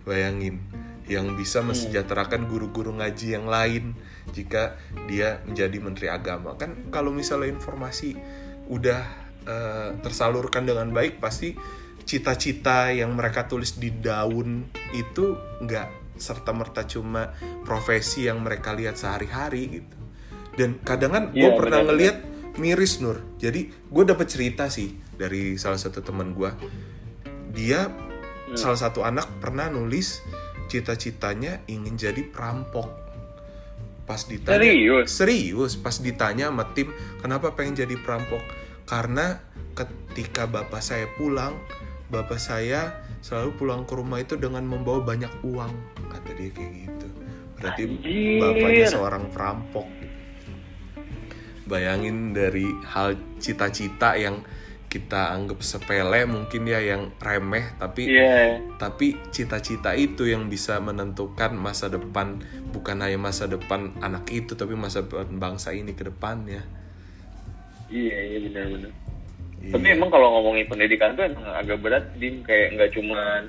Bayangin 0.07 0.57
yang 1.05 1.35
bisa 1.35 1.59
mensejahterakan 1.59 2.47
guru-guru 2.47 2.95
ngaji 2.95 3.35
yang 3.35 3.45
lain 3.51 3.91
jika 4.31 4.79
dia 5.11 5.43
menjadi 5.43 5.77
menteri 5.83 6.07
agama. 6.07 6.55
Kan 6.55 6.87
kalau 6.93 7.11
misalnya 7.11 7.51
informasi 7.51 8.15
udah 8.71 9.01
eh, 9.43 9.89
tersalurkan 9.99 10.63
dengan 10.63 10.95
baik 10.95 11.19
pasti 11.19 11.57
cita-cita 12.03 12.89
yang 12.89 13.13
mereka 13.13 13.45
tulis 13.45 13.75
di 13.75 13.91
daun 13.91 14.65
itu 14.91 15.33
nggak 15.61 16.17
serta 16.17 16.51
merta 16.51 16.85
cuma 16.85 17.33
profesi 17.63 18.25
yang 18.25 18.41
mereka 18.41 18.71
lihat 18.71 18.93
sehari-hari 18.93 19.81
gitu 19.81 19.97
dan 20.53 20.77
kadang 20.83 21.11
kan 21.11 21.23
gue 21.31 21.41
Iya, 21.41 21.55
pernah 21.55 21.81
benar-benar. 21.81 22.17
ngeliat 22.17 22.17
miris 22.57 22.99
Nur 22.99 23.17
jadi 23.37 23.61
gue 23.71 24.03
dapet 24.03 24.27
cerita 24.27 24.67
sih 24.67 24.93
dari 25.15 25.55
salah 25.55 25.79
satu 25.79 26.01
teman 26.01 26.33
gue 26.33 26.51
dia 27.51 27.87
Hmm. 27.87 28.59
salah 28.59 28.75
satu 28.75 28.99
anak 29.01 29.31
pernah 29.39 29.71
nulis 29.71 30.19
cita-citanya 30.67 31.63
ingin 31.67 31.95
jadi 31.95 32.19
perampok 32.27 32.83
pas 34.03 34.19
ditanya 34.27 34.59
Serius? 34.59 35.07
serius 35.07 35.71
pas 35.75 35.95
ditanya 35.95 36.51
sama 36.51 36.67
tim 36.75 36.91
kenapa 37.19 37.55
pengen 37.55 37.79
jadi 37.79 37.95
perampok 37.95 38.43
karena 38.83 39.39
ketika 39.71 40.43
bapak 40.43 40.83
saya 40.83 41.07
pulang 41.15 41.55
bapak 42.11 42.37
saya 42.37 42.91
selalu 43.23 43.55
pulang 43.55 43.87
ke 43.87 43.95
rumah 43.95 44.19
itu 44.19 44.35
dengan 44.35 44.67
membawa 44.67 44.99
banyak 44.99 45.31
uang 45.47 45.71
kata 46.11 46.29
dia 46.35 46.51
kayak 46.51 46.71
gitu. 46.85 47.07
Berarti 47.55 47.81
Anjir. 47.87 48.39
bapaknya 48.43 48.85
seorang 48.91 49.23
perampok. 49.31 49.87
Bayangin 51.71 52.35
dari 52.35 52.67
hal 52.83 53.15
cita-cita 53.39 54.19
yang 54.19 54.43
kita 54.91 55.31
anggap 55.31 55.63
sepele 55.63 56.27
mungkin 56.27 56.67
ya 56.67 56.83
yang 56.83 57.15
remeh 57.15 57.63
tapi 57.79 58.11
iya. 58.11 58.59
tapi 58.75 59.15
cita-cita 59.31 59.95
itu 59.95 60.27
yang 60.27 60.51
bisa 60.51 60.83
menentukan 60.83 61.55
masa 61.55 61.87
depan 61.87 62.43
bukan 62.75 62.99
hanya 62.99 63.15
masa 63.15 63.47
depan 63.47 63.95
anak 64.03 64.27
itu 64.27 64.51
tapi 64.51 64.75
masa 64.75 65.07
depan 65.07 65.31
bangsa 65.39 65.71
ini 65.71 65.95
ke 65.95 66.11
depannya. 66.11 66.67
Iya 67.87 68.35
iya 68.35 68.37
benar-benar 68.43 68.91
Iya. 69.61 69.71
tapi 69.71 69.87
emang 69.91 70.09
kalau 70.09 70.27
ngomongin 70.33 70.65
pendidikan 70.65 71.13
tuh 71.13 71.23
emang 71.23 71.45
agak 71.53 71.77
berat 71.79 72.05
dim 72.17 72.41
kayak 72.41 72.73
nggak 72.73 72.91
cuman 72.91 73.41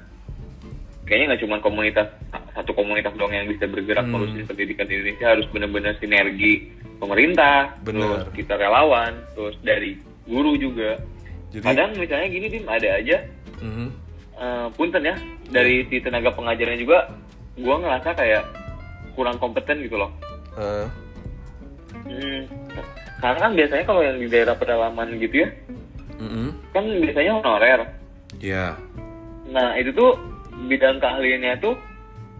kayaknya 1.03 1.27
nggak 1.33 1.43
cuman 1.43 1.59
komunitas 1.61 2.09
satu 2.53 2.71
komunitas 2.73 3.13
doang 3.17 3.33
yang 3.33 3.49
bisa 3.49 3.65
bergerak 3.65 4.05
Hmm. 4.05 4.13
melurusin 4.13 4.45
pendidikan 4.45 4.85
di 4.85 4.95
Indonesia 4.95 5.27
harus 5.27 5.47
benar-benar 5.49 5.97
sinergi 5.97 6.69
pemerintah 6.97 7.73
Benar. 7.81 8.29
terus 8.29 8.37
kita 8.37 8.55
relawan 8.55 9.13
terus 9.33 9.57
dari 9.61 9.97
guru 10.23 10.55
juga 10.55 11.01
jadi 11.49 11.65
kadang 11.65 11.91
misalnya 11.97 12.29
gini 12.29 12.47
dim 12.49 12.67
ada 12.67 12.89
aja 12.93 13.17
Mhm. 13.59 13.87
eh, 14.35 14.67
punten 14.73 15.03
ya 15.03 15.17
dari 15.49 15.85
si 15.87 15.97
tenaga 15.99 16.29
pengajarnya 16.31 16.77
juga 16.77 17.09
gua 17.55 17.77
ngerasa 17.79 18.13
kayak 18.13 18.45
kurang 19.13 19.37
kompeten 19.37 19.81
gitu 19.81 19.97
loh 19.97 20.13
Eh, 20.53 20.85
Hmm. 22.03 22.45
Karena 23.17 23.39
kan 23.39 23.53
biasanya 23.55 23.85
kalau 23.85 24.03
yang 24.03 24.17
di 24.17 24.27
daerah 24.27 24.53
pedalaman 24.53 25.17
gitu 25.17 25.45
ya, 25.45 25.49
mhm. 26.23 26.49
kan 26.71 26.85
biasanya 26.87 27.33
honorer. 27.43 27.81
ya 28.39 28.79
Nah 29.53 29.77
itu 29.77 29.91
tuh 29.93 30.17
bidang 30.71 31.03
keahliannya 31.03 31.59
tuh 31.61 31.75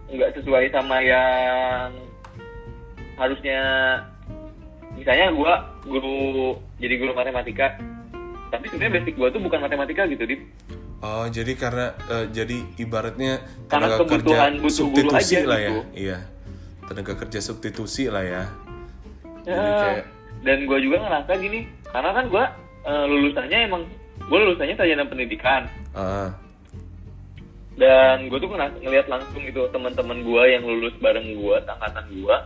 nggak 0.09 0.31
sesuai 0.39 0.71
sama 0.71 1.03
yang 1.03 1.91
harusnya 3.19 3.61
misalnya 4.97 5.29
gue 5.33 5.53
guru 5.89 6.57
jadi 6.81 6.95
guru 6.97 7.11
matematika 7.13 7.77
tapi 8.53 8.69
sebenarnya 8.69 9.01
basic 9.01 9.13
gue 9.17 9.29
tuh 9.33 9.41
bukan 9.41 9.59
matematika 9.61 10.05
gitu 10.09 10.23
di 10.25 10.37
Oh, 11.03 11.27
jadi 11.27 11.51
karena 11.59 11.91
eh, 12.07 12.31
jadi 12.31 12.63
ibaratnya 12.79 13.43
Karena 13.67 13.99
tenaga 13.99 14.07
kerja 14.07 14.55
substitusi 14.71 15.35
aja 15.35 15.39
lah 15.43 15.59
ya. 15.59 15.67
gitu. 15.67 15.81
Iya. 15.99 16.17
Tenaga 16.87 17.13
kerja 17.19 17.39
substitusi 17.43 18.03
lah 18.07 18.23
ya. 18.23 18.43
Jadi 19.43 19.51
Ya, 19.51 19.67
kayak 19.83 20.05
dan 20.47 20.59
gue 20.63 20.79
juga 20.79 21.03
ngerasa 21.03 21.31
gini 21.43 21.67
karena 21.91 22.09
kan 22.15 22.25
gue 22.31 22.45
lulusannya 22.85 23.59
emang 23.71 23.83
gue 24.23 24.37
lulusannya 24.39 24.75
sarjana 24.75 25.07
pendidikan. 25.07 25.67
Ah, 25.95 26.31
dan 27.73 28.29
gue 28.29 28.37
tuh 28.37 28.49
ngeras- 28.53 28.77
ngeliat 28.81 29.07
langsung 29.09 29.41
gitu 29.41 29.65
teman-teman 29.73 30.21
gue 30.21 30.43
yang 30.45 30.63
lulus 30.65 30.93
bareng 31.01 31.33
gue 31.33 31.55
angkatan 31.65 32.05
gue 32.13 32.37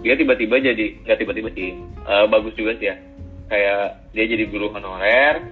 dia 0.00 0.14
tiba-tiba 0.16 0.56
jadi 0.60 0.86
nggak 1.04 1.18
tiba-tiba 1.20 1.48
sih 1.52 1.76
eh, 1.82 2.24
bagus 2.28 2.54
juga 2.56 2.72
sih 2.80 2.88
ya. 2.88 2.96
Kayak 3.46 4.02
dia 4.10 4.24
jadi 4.26 4.44
guru 4.50 4.72
honorer 4.74 5.44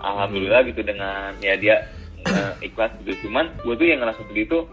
alhamdulillah 0.00 0.66
gitu 0.68 0.82
dengan 0.82 1.36
ya 1.40 1.54
dia 1.56 1.88
eh, 2.26 2.52
ikhlas 2.66 2.90
gitu. 3.04 3.28
Cuman 3.28 3.54
gue 3.62 3.74
tuh 3.76 3.86
yang 3.86 4.02
ngerasa 4.02 4.22
begitu 4.28 4.66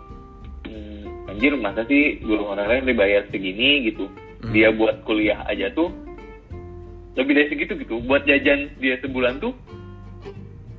hmm, 0.66 1.30
anjir 1.32 1.54
masa 1.60 1.86
sih 1.86 2.18
guru 2.24 2.50
honorer 2.50 2.82
dibayar 2.82 3.26
segini 3.30 3.88
gitu? 3.88 4.10
Dia 4.54 4.70
buat 4.74 5.02
kuliah 5.06 5.44
aja 5.50 5.70
tuh 5.74 5.90
lebih 7.18 7.34
dari 7.34 7.48
segitu 7.50 7.74
gitu. 7.76 8.00
Buat 8.06 8.24
jajan 8.24 8.72
dia 8.78 8.96
sebulan 9.02 9.42
tuh 9.42 9.52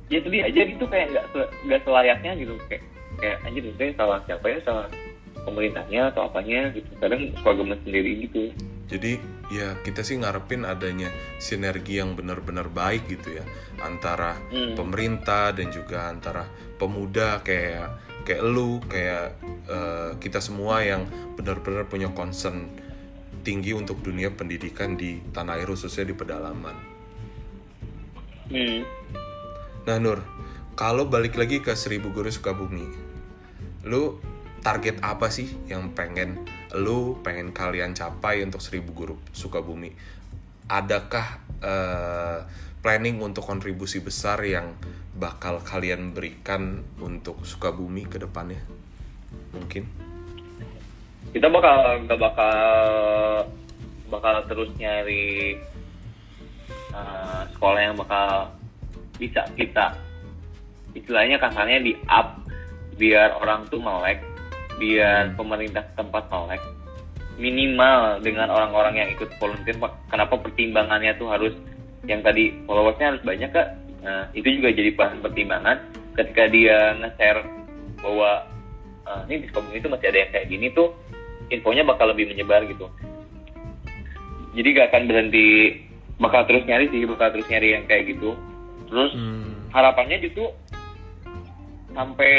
ya 0.09 0.19
sedih 0.25 0.41
aja 0.41 0.61
gitu 0.65 0.85
kayak 0.89 1.13
nggak 1.13 1.25
nggak 1.67 1.81
selayaknya 1.85 2.31
gitu. 2.39 2.53
Kayak 2.71 2.83
kayak 3.19 3.37
anjir 3.45 3.63
itu 3.67 3.83
salah 3.93 4.19
siapa 4.25 4.45
ya? 4.47 4.57
Salah 4.63 4.87
pemerintahnya 5.45 6.01
atau 6.15 6.25
apanya 6.25 6.71
gitu. 6.73 6.87
Kadang 6.97 7.29
suka 7.37 7.51
gemes 7.59 7.79
sendiri 7.83 8.11
gitu. 8.25 8.41
Jadi 8.89 9.21
ya 9.53 9.77
kita 9.85 10.01
sih 10.01 10.17
ngarepin 10.17 10.65
adanya 10.65 11.13
sinergi 11.37 12.01
yang 12.01 12.17
benar-benar 12.17 12.73
baik 12.73 13.05
gitu 13.05 13.37
ya. 13.37 13.45
Antara 13.85 14.33
Hmm. 14.49 14.73
pemerintah 14.73 15.53
dan 15.53 15.69
juga 15.69 16.09
antara 16.09 16.49
pemuda 16.81 17.43
kayak 17.45 18.01
kayak 18.25 18.41
lu 18.41 18.81
kayak 18.89 19.37
eh, 19.69 20.11
kita 20.17 20.41
semua 20.41 20.81
yang 20.81 21.05
benar-benar 21.37 21.85
punya 21.85 22.09
concern 22.09 22.73
tinggi 23.41 23.71
untuk 23.75 24.03
dunia 24.03 24.31
pendidikan 24.33 24.95
di 24.99 25.19
tanah 25.31 25.59
air 25.59 25.69
khususnya 25.69 26.09
di 26.09 26.15
pedalaman. 26.15 26.75
hmm. 28.51 28.79
Nah 29.87 29.97
Nur, 29.97 30.21
kalau 30.79 31.11
balik 31.11 31.35
lagi 31.35 31.59
ke 31.59 31.75
Seribu 31.75 32.15
Guru 32.15 32.31
Sukabumi, 32.31 32.87
lu 33.87 34.19
target 34.59 34.99
apa 34.99 35.31
sih 35.31 35.47
yang 35.71 35.95
pengen 35.95 36.43
lu 36.75 37.17
pengen 37.23 37.55
kalian 37.55 37.95
capai 37.95 38.43
untuk 38.43 38.61
Seribu 38.61 38.91
Guru 38.95 39.15
Sukabumi? 39.31 39.91
Adakah 40.69 41.27
eh, 41.59 42.39
planning 42.79 43.19
untuk 43.19 43.43
kontribusi 43.43 43.99
besar 43.99 44.39
yang 44.45 44.77
bakal 45.17 45.59
kalian 45.59 46.15
berikan 46.15 46.85
untuk 47.01 47.43
Sukabumi 47.43 48.07
ke 48.07 48.21
depannya? 48.21 48.61
Mungkin. 49.51 50.08
Kita 51.29 51.47
bakal 51.49 51.77
nggak 52.05 52.19
bakal 52.19 52.57
bakal 54.09 54.35
terus 54.49 54.69
nyari 54.81 55.61
uh, 56.93 57.45
sekolah 57.53 57.79
yang 57.79 57.95
bakal 57.97 58.49
bisa 59.21 59.45
kita. 59.53 59.93
Istilahnya 60.97 61.37
kasarnya 61.37 61.85
di 61.85 61.93
up 62.09 62.41
biar 62.97 63.37
orang 63.37 63.69
tuh 63.69 63.77
melek 63.77 64.25
biar 64.81 65.37
pemerintah 65.37 65.85
tempat 65.93 66.25
melek. 66.33 66.61
Minimal 67.39 68.19
dengan 68.25 68.51
orang-orang 68.51 69.05
yang 69.05 69.09
ikut 69.15 69.29
volunteer 69.37 69.77
kenapa 70.09 70.35
pertimbangannya 70.41 71.15
tuh 71.15 71.29
harus 71.29 71.53
yang 72.09 72.25
tadi 72.25 72.51
followersnya 72.65 73.15
harus 73.15 73.23
banyak 73.23 73.51
kak? 73.53 73.67
Nah, 74.01 74.27
itu 74.33 74.59
juga 74.59 74.73
jadi 74.73 74.91
bahan 74.95 75.19
pertimbangan. 75.23 75.77
Ketika 76.17 76.51
dia 76.51 76.97
nge-share 76.99 77.43
bahwa 78.01 78.43
"Ah, 79.07 79.21
ini 79.29 79.45
di 79.45 79.47
itu 79.51 79.87
masih 79.87 80.07
ada 80.09 80.19
yang 80.19 80.31
kayak 80.35 80.47
gini 80.51 80.67
tuh 80.75 80.91
infonya 81.49 81.83
bakal 81.83 82.09
lebih 82.09 82.29
menyebar 82.29 82.65
gitu. 82.65 82.85
Jadi 84.57 84.67
gak 84.73 84.87
akan 84.93 85.03
berhenti 85.05 85.47
bakal 86.17 86.43
terus 86.49 86.65
nyari 86.65 86.89
sih 86.89 87.05
bakal 87.05 87.29
terus 87.33 87.47
nyari 87.47 87.77
yang 87.77 87.85
kayak 87.85 88.13
gitu. 88.13 88.33
Terus 88.89 89.11
Hmm. 89.13 89.69
harapannya 89.69 90.17
justru 90.19 90.49
sampai 91.93 92.33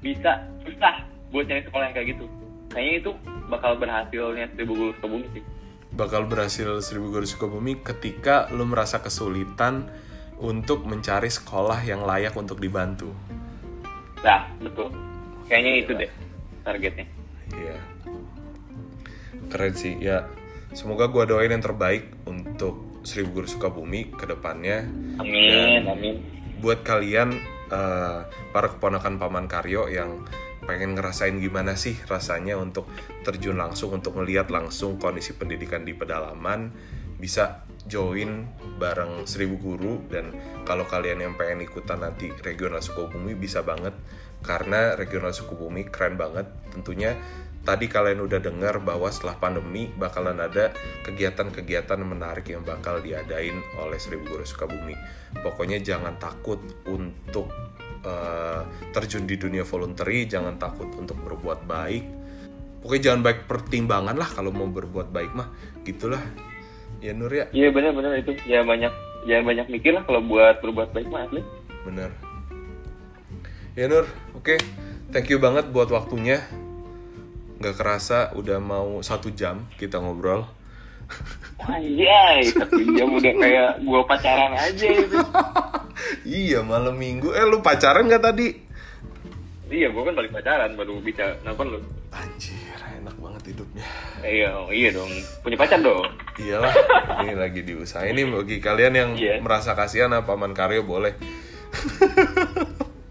bisa 0.00 0.42
susah 0.64 1.04
buat 1.30 1.44
nyari 1.48 1.62
sekolah 1.64 1.84
yang 1.90 1.96
kayak 1.96 2.08
gitu. 2.16 2.24
Kayaknya 2.72 2.94
itu 3.04 3.10
bakal 3.48 3.72
berhasilnya 3.76 4.46
seribu 4.56 4.72
guru 4.76 4.92
Sukabumi 4.96 5.28
sih. 5.36 5.44
Bakal 5.92 6.24
berhasil 6.24 6.80
Seribu 6.80 7.12
Guru 7.12 7.28
Sukabumi 7.28 7.76
ketika 7.76 8.48
lu 8.48 8.64
merasa 8.64 9.04
kesulitan 9.04 9.92
untuk 10.40 10.88
mencari 10.88 11.28
sekolah 11.28 11.84
yang 11.84 12.08
layak 12.08 12.32
untuk 12.32 12.56
dibantu. 12.56 13.12
nah 14.24 14.48
betul. 14.56 14.88
Kayaknya 15.50 15.72
itu 15.84 15.92
deh 15.92 16.10
targetnya 16.64 17.04
Iya. 17.52 17.78
Keren 19.48 19.74
sih. 19.76 19.96
Ya, 20.00 20.28
semoga 20.72 21.08
gua 21.08 21.28
doain 21.28 21.52
yang 21.52 21.64
terbaik 21.64 22.08
untuk 22.24 23.02
Seribu 23.02 23.42
Guru 23.42 23.48
Sukabumi 23.50 24.14
ke 24.14 24.24
depannya. 24.26 24.86
amin 25.18 25.48
Dan 25.50 25.84
amin 25.90 26.14
Buat 26.62 26.86
kalian 26.86 27.34
eh, 27.70 28.18
para 28.54 28.68
keponakan 28.70 29.18
Paman 29.18 29.50
Karyo 29.50 29.90
yang 29.90 30.22
pengen 30.62 30.94
ngerasain 30.94 31.42
gimana 31.42 31.74
sih 31.74 31.98
rasanya 32.06 32.54
untuk 32.54 32.86
terjun 33.26 33.58
langsung 33.58 33.98
untuk 33.98 34.14
melihat 34.22 34.46
langsung 34.46 34.94
kondisi 34.94 35.34
pendidikan 35.34 35.82
di 35.82 35.90
pedalaman 35.90 36.70
bisa 37.18 37.66
join 37.86 38.46
bareng 38.78 39.26
seribu 39.26 39.58
guru 39.58 39.94
dan 40.06 40.30
kalau 40.62 40.86
kalian 40.86 41.22
yang 41.22 41.34
pengen 41.34 41.66
ikutan 41.66 41.98
nanti 42.02 42.30
regional 42.46 42.78
Sukabumi 42.78 43.34
bisa 43.34 43.66
banget 43.66 43.94
karena 44.42 44.94
regional 44.94 45.34
Sukabumi 45.34 45.86
keren 45.90 46.14
banget 46.14 46.46
tentunya 46.70 47.18
tadi 47.62 47.86
kalian 47.86 48.26
udah 48.26 48.42
dengar 48.42 48.82
bahwa 48.82 49.06
setelah 49.06 49.38
pandemi 49.38 49.86
bakalan 49.94 50.34
ada 50.42 50.74
kegiatan-kegiatan 51.06 51.98
menarik 52.02 52.50
yang 52.50 52.66
bakal 52.66 52.98
diadain 52.98 53.54
oleh 53.78 53.98
Seribu 54.02 54.34
Guru 54.34 54.44
Sukabumi. 54.46 54.98
Pokoknya 55.38 55.78
jangan 55.78 56.18
takut 56.18 56.58
untuk 56.90 57.48
eh, 58.02 58.62
terjun 58.90 59.24
di 59.24 59.38
dunia 59.38 59.62
voluntary, 59.62 60.26
jangan 60.26 60.58
takut 60.58 60.90
untuk 60.98 61.16
berbuat 61.22 61.62
baik. 61.64 62.04
Pokoknya 62.82 63.02
jangan 63.14 63.20
baik 63.22 63.46
pertimbangan 63.46 64.18
lah 64.18 64.26
kalau 64.26 64.50
mau 64.50 64.66
berbuat 64.66 65.14
baik 65.14 65.30
mah, 65.38 65.48
gitulah. 65.86 66.22
Ya 66.98 67.14
Nur 67.14 67.30
ya, 67.30 67.50
iya 67.50 67.70
benar-benar 67.70 68.14
itu 68.14 68.34
ya 68.46 68.62
banyak 68.62 68.90
jangan 69.26 69.44
banyak 69.46 69.66
mikir 69.70 69.90
lah 69.90 70.06
kalau 70.06 70.22
buat 70.22 70.62
berbuat 70.62 70.94
baik 70.94 71.10
mah 71.10 71.26
asli 71.26 71.42
bener. 71.82 72.10
Ya 73.74 73.90
Nur, 73.90 74.06
oke, 74.38 74.58
thank 75.10 75.30
you 75.30 75.42
banget 75.42 75.70
buat 75.70 75.90
waktunya. 75.90 76.42
Nggak 77.60 77.74
kerasa 77.76 78.32
udah 78.38 78.58
mau 78.62 79.00
satu 79.04 79.32
jam 79.34 79.68
kita 79.76 79.98
ngobrol. 80.00 80.46
Anjay, 81.62 82.48
satu 82.48 82.80
jam 82.96 83.12
udah 83.12 83.32
kayak 83.36 83.70
gua 83.84 84.00
pacaran 84.08 84.52
aja 84.56 84.86
itu. 84.88 85.18
iya 86.44 86.58
malam 86.64 86.96
minggu. 86.96 87.30
Eh 87.36 87.44
lu 87.44 87.60
pacaran 87.60 88.08
nggak 88.08 88.24
tadi? 88.24 88.48
iya, 89.72 89.88
gua 89.88 90.04
kan 90.04 90.12
balik 90.12 90.36
pacaran 90.36 90.76
baru 90.76 91.00
bisa 91.00 91.32
nelfon 91.44 91.72
lu. 91.72 91.80
Anjir, 92.12 92.76
enak 92.76 93.16
banget 93.16 93.56
hidupnya. 93.56 93.84
Iya, 94.20 94.52
oh, 94.52 94.68
iya 94.68 94.92
dong. 94.92 95.08
Punya 95.40 95.56
pacar 95.56 95.80
dong. 95.80 96.04
Iyalah, 96.36 96.72
ini 97.24 97.32
lagi 97.32 97.64
diusahain 97.64 98.12
ini 98.12 98.28
bagi 98.28 98.60
kalian 98.60 98.92
yang 98.92 99.10
Iya. 99.16 99.40
merasa 99.40 99.72
kasihan 99.72 100.12
apa 100.12 100.36
paman 100.36 100.52
karyo 100.52 100.84
boleh. 100.84 101.16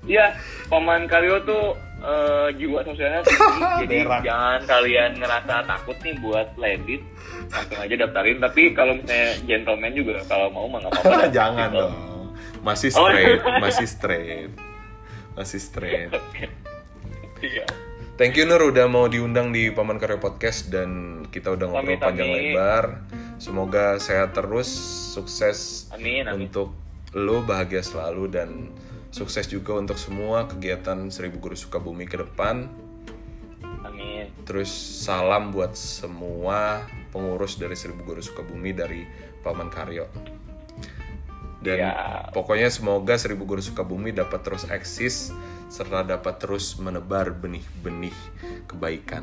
Iya, 0.06 0.34
paman 0.68 1.06
Karyo 1.06 1.46
tuh 1.46 1.78
eh, 2.02 2.48
jiwa 2.56 2.80
sosialnya 2.82 3.22
tinggi, 3.28 3.62
jadi 3.80 3.98
Berak. 4.04 4.22
jangan 4.22 4.62
kalian 4.66 5.12
ngerasa 5.16 5.54
takut 5.64 5.98
nih 6.00 6.16
buat 6.18 6.48
ladies 6.56 7.04
langsung 7.48 7.80
aja 7.80 7.96
daftarin. 8.00 8.38
Tapi 8.40 8.62
kalau 8.72 8.94
misalnya 8.96 9.30
gentleman 9.44 9.92
juga 9.92 10.14
kalau 10.26 10.48
mau 10.50 10.66
mah 10.66 10.80
nggak 10.80 10.94
apa-apa. 10.96 11.30
Jangan 11.38 11.68
Gitu. 11.68 11.78
dong. 11.78 11.94
Masih 12.62 12.90
Oh. 12.92 12.98
straight, 13.04 13.42
masih 13.64 13.88
straight. 13.88 14.52
Masih 15.32 15.60
straight. 15.60 16.12
Iya. 17.40 17.66
Thank 18.14 18.38
you 18.38 18.46
Nur 18.46 18.62
udah 18.64 18.86
mau 18.86 19.08
diundang 19.08 19.50
di 19.50 19.70
Paman 19.70 19.98
Karyo 19.98 20.18
Podcast 20.18 20.70
dan 20.70 20.90
kita 21.28 21.50
udah 21.52 21.66
ngobrol 21.68 21.98
panjang 21.98 22.30
lebar. 22.30 23.02
Semoga 23.38 23.98
sehat 23.98 24.38
terus, 24.38 24.70
sukses 25.10 25.90
Amin, 25.90 26.22
amin. 26.24 26.46
untuk 26.46 26.78
lo 27.12 27.42
bahagia 27.42 27.82
selalu 27.82 28.30
dan 28.30 28.70
sukses 29.12 29.46
juga 29.52 29.76
untuk 29.76 30.00
semua 30.00 30.48
kegiatan 30.48 31.12
Seribu 31.12 31.38
Guru 31.44 31.56
Sukabumi 31.60 32.08
ke 32.08 32.16
depan. 32.16 32.72
Amin. 33.84 34.32
Terus 34.48 34.72
salam 35.04 35.52
buat 35.52 35.76
semua 35.76 36.88
pengurus 37.12 37.60
dari 37.60 37.76
Seribu 37.76 38.08
Guru 38.08 38.24
Sukabumi 38.24 38.72
dari 38.72 39.04
Paman 39.44 39.68
Karyo. 39.68 40.08
Dan 41.62 41.78
Ya. 41.78 41.94
pokoknya 42.34 42.74
semoga 42.74 43.20
Seribu 43.22 43.46
Guru 43.46 43.62
Sukabumi 43.62 44.10
dapat 44.10 44.42
terus 44.42 44.66
eksis 44.66 45.30
serta 45.70 46.02
dapat 46.02 46.42
terus 46.42 46.74
menebar 46.82 47.36
benih-benih 47.38 48.16
kebaikan. 48.66 49.22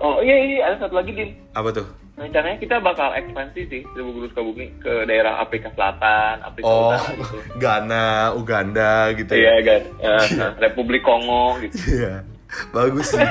Oh 0.00 0.24
iya, 0.24 0.36
iya 0.40 0.60
ada 0.72 0.86
satu 0.86 0.96
lagi 0.96 1.12
Din. 1.12 1.30
Apa 1.52 1.72
tuh? 1.72 2.05
Rencananya 2.16 2.56
kita 2.56 2.76
bakal 2.78 3.12
ekspansi 3.12 3.60
sih 3.66 3.80
Seribu 3.86 4.10
Guru 4.14 4.26
Sukabumi 4.26 4.72
ke 4.78 5.04
daerah 5.04 5.36
Afrika 5.38 5.68
Selatan, 5.70 6.40
Afrika 6.40 6.64
Oh, 6.64 6.90
Utara 6.90 7.12
gitu. 7.14 7.36
Ghana, 7.62 8.06
Uganda 8.32 8.92
gitu 9.12 9.32
Iya 9.32 9.54
ya. 9.54 9.60
kan, 9.62 9.82
Eh, 10.00 10.24
Republik 10.58 11.02
Kongo 11.02 11.60
gitu. 11.60 11.76
Iya. 11.94 12.24
Bagus 12.70 13.12
sih. 13.12 13.26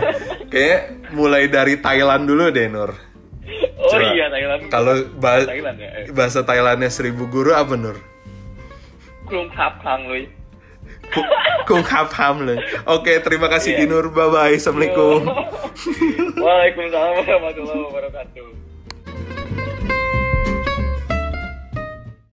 Kayak 0.48 0.82
mulai 1.12 1.48
dari 1.48 1.78
Thailand 1.78 2.26
dulu 2.26 2.48
deh, 2.48 2.68
Nur. 2.68 2.94
Oh 3.76 3.90
Coba. 3.92 4.12
iya 4.12 4.26
Thailand. 4.28 4.62
Kalau 4.68 4.94
ba- 5.16 5.42
Thailand 5.44 5.78
ya. 5.78 5.90
eh. 5.96 6.06
bahasa 6.12 6.42
Thailandnya 6.42 6.90
seribu 6.90 7.26
guru 7.26 7.52
apa, 7.52 7.74
Nur? 7.74 7.98
Krum 9.26 9.50
Hap 9.50 9.82
Kang 9.82 10.06
Lui. 10.06 10.30
Ku- 11.06 11.26
Kung 11.66 11.82
hap 11.82 12.10
ham 12.12 12.46
le. 12.46 12.58
Oke, 12.86 13.18
terima 13.22 13.46
kasih 13.46 13.74
Iya. 13.74 13.80
Dinur. 13.86 14.10
Bye 14.10 14.26
bye. 14.28 14.54
Assalamualaikum. 14.54 15.22
Waalaikumsalam 16.38 17.14
warahmatullahi 17.16 17.82
wabarakatuh. 17.84 18.65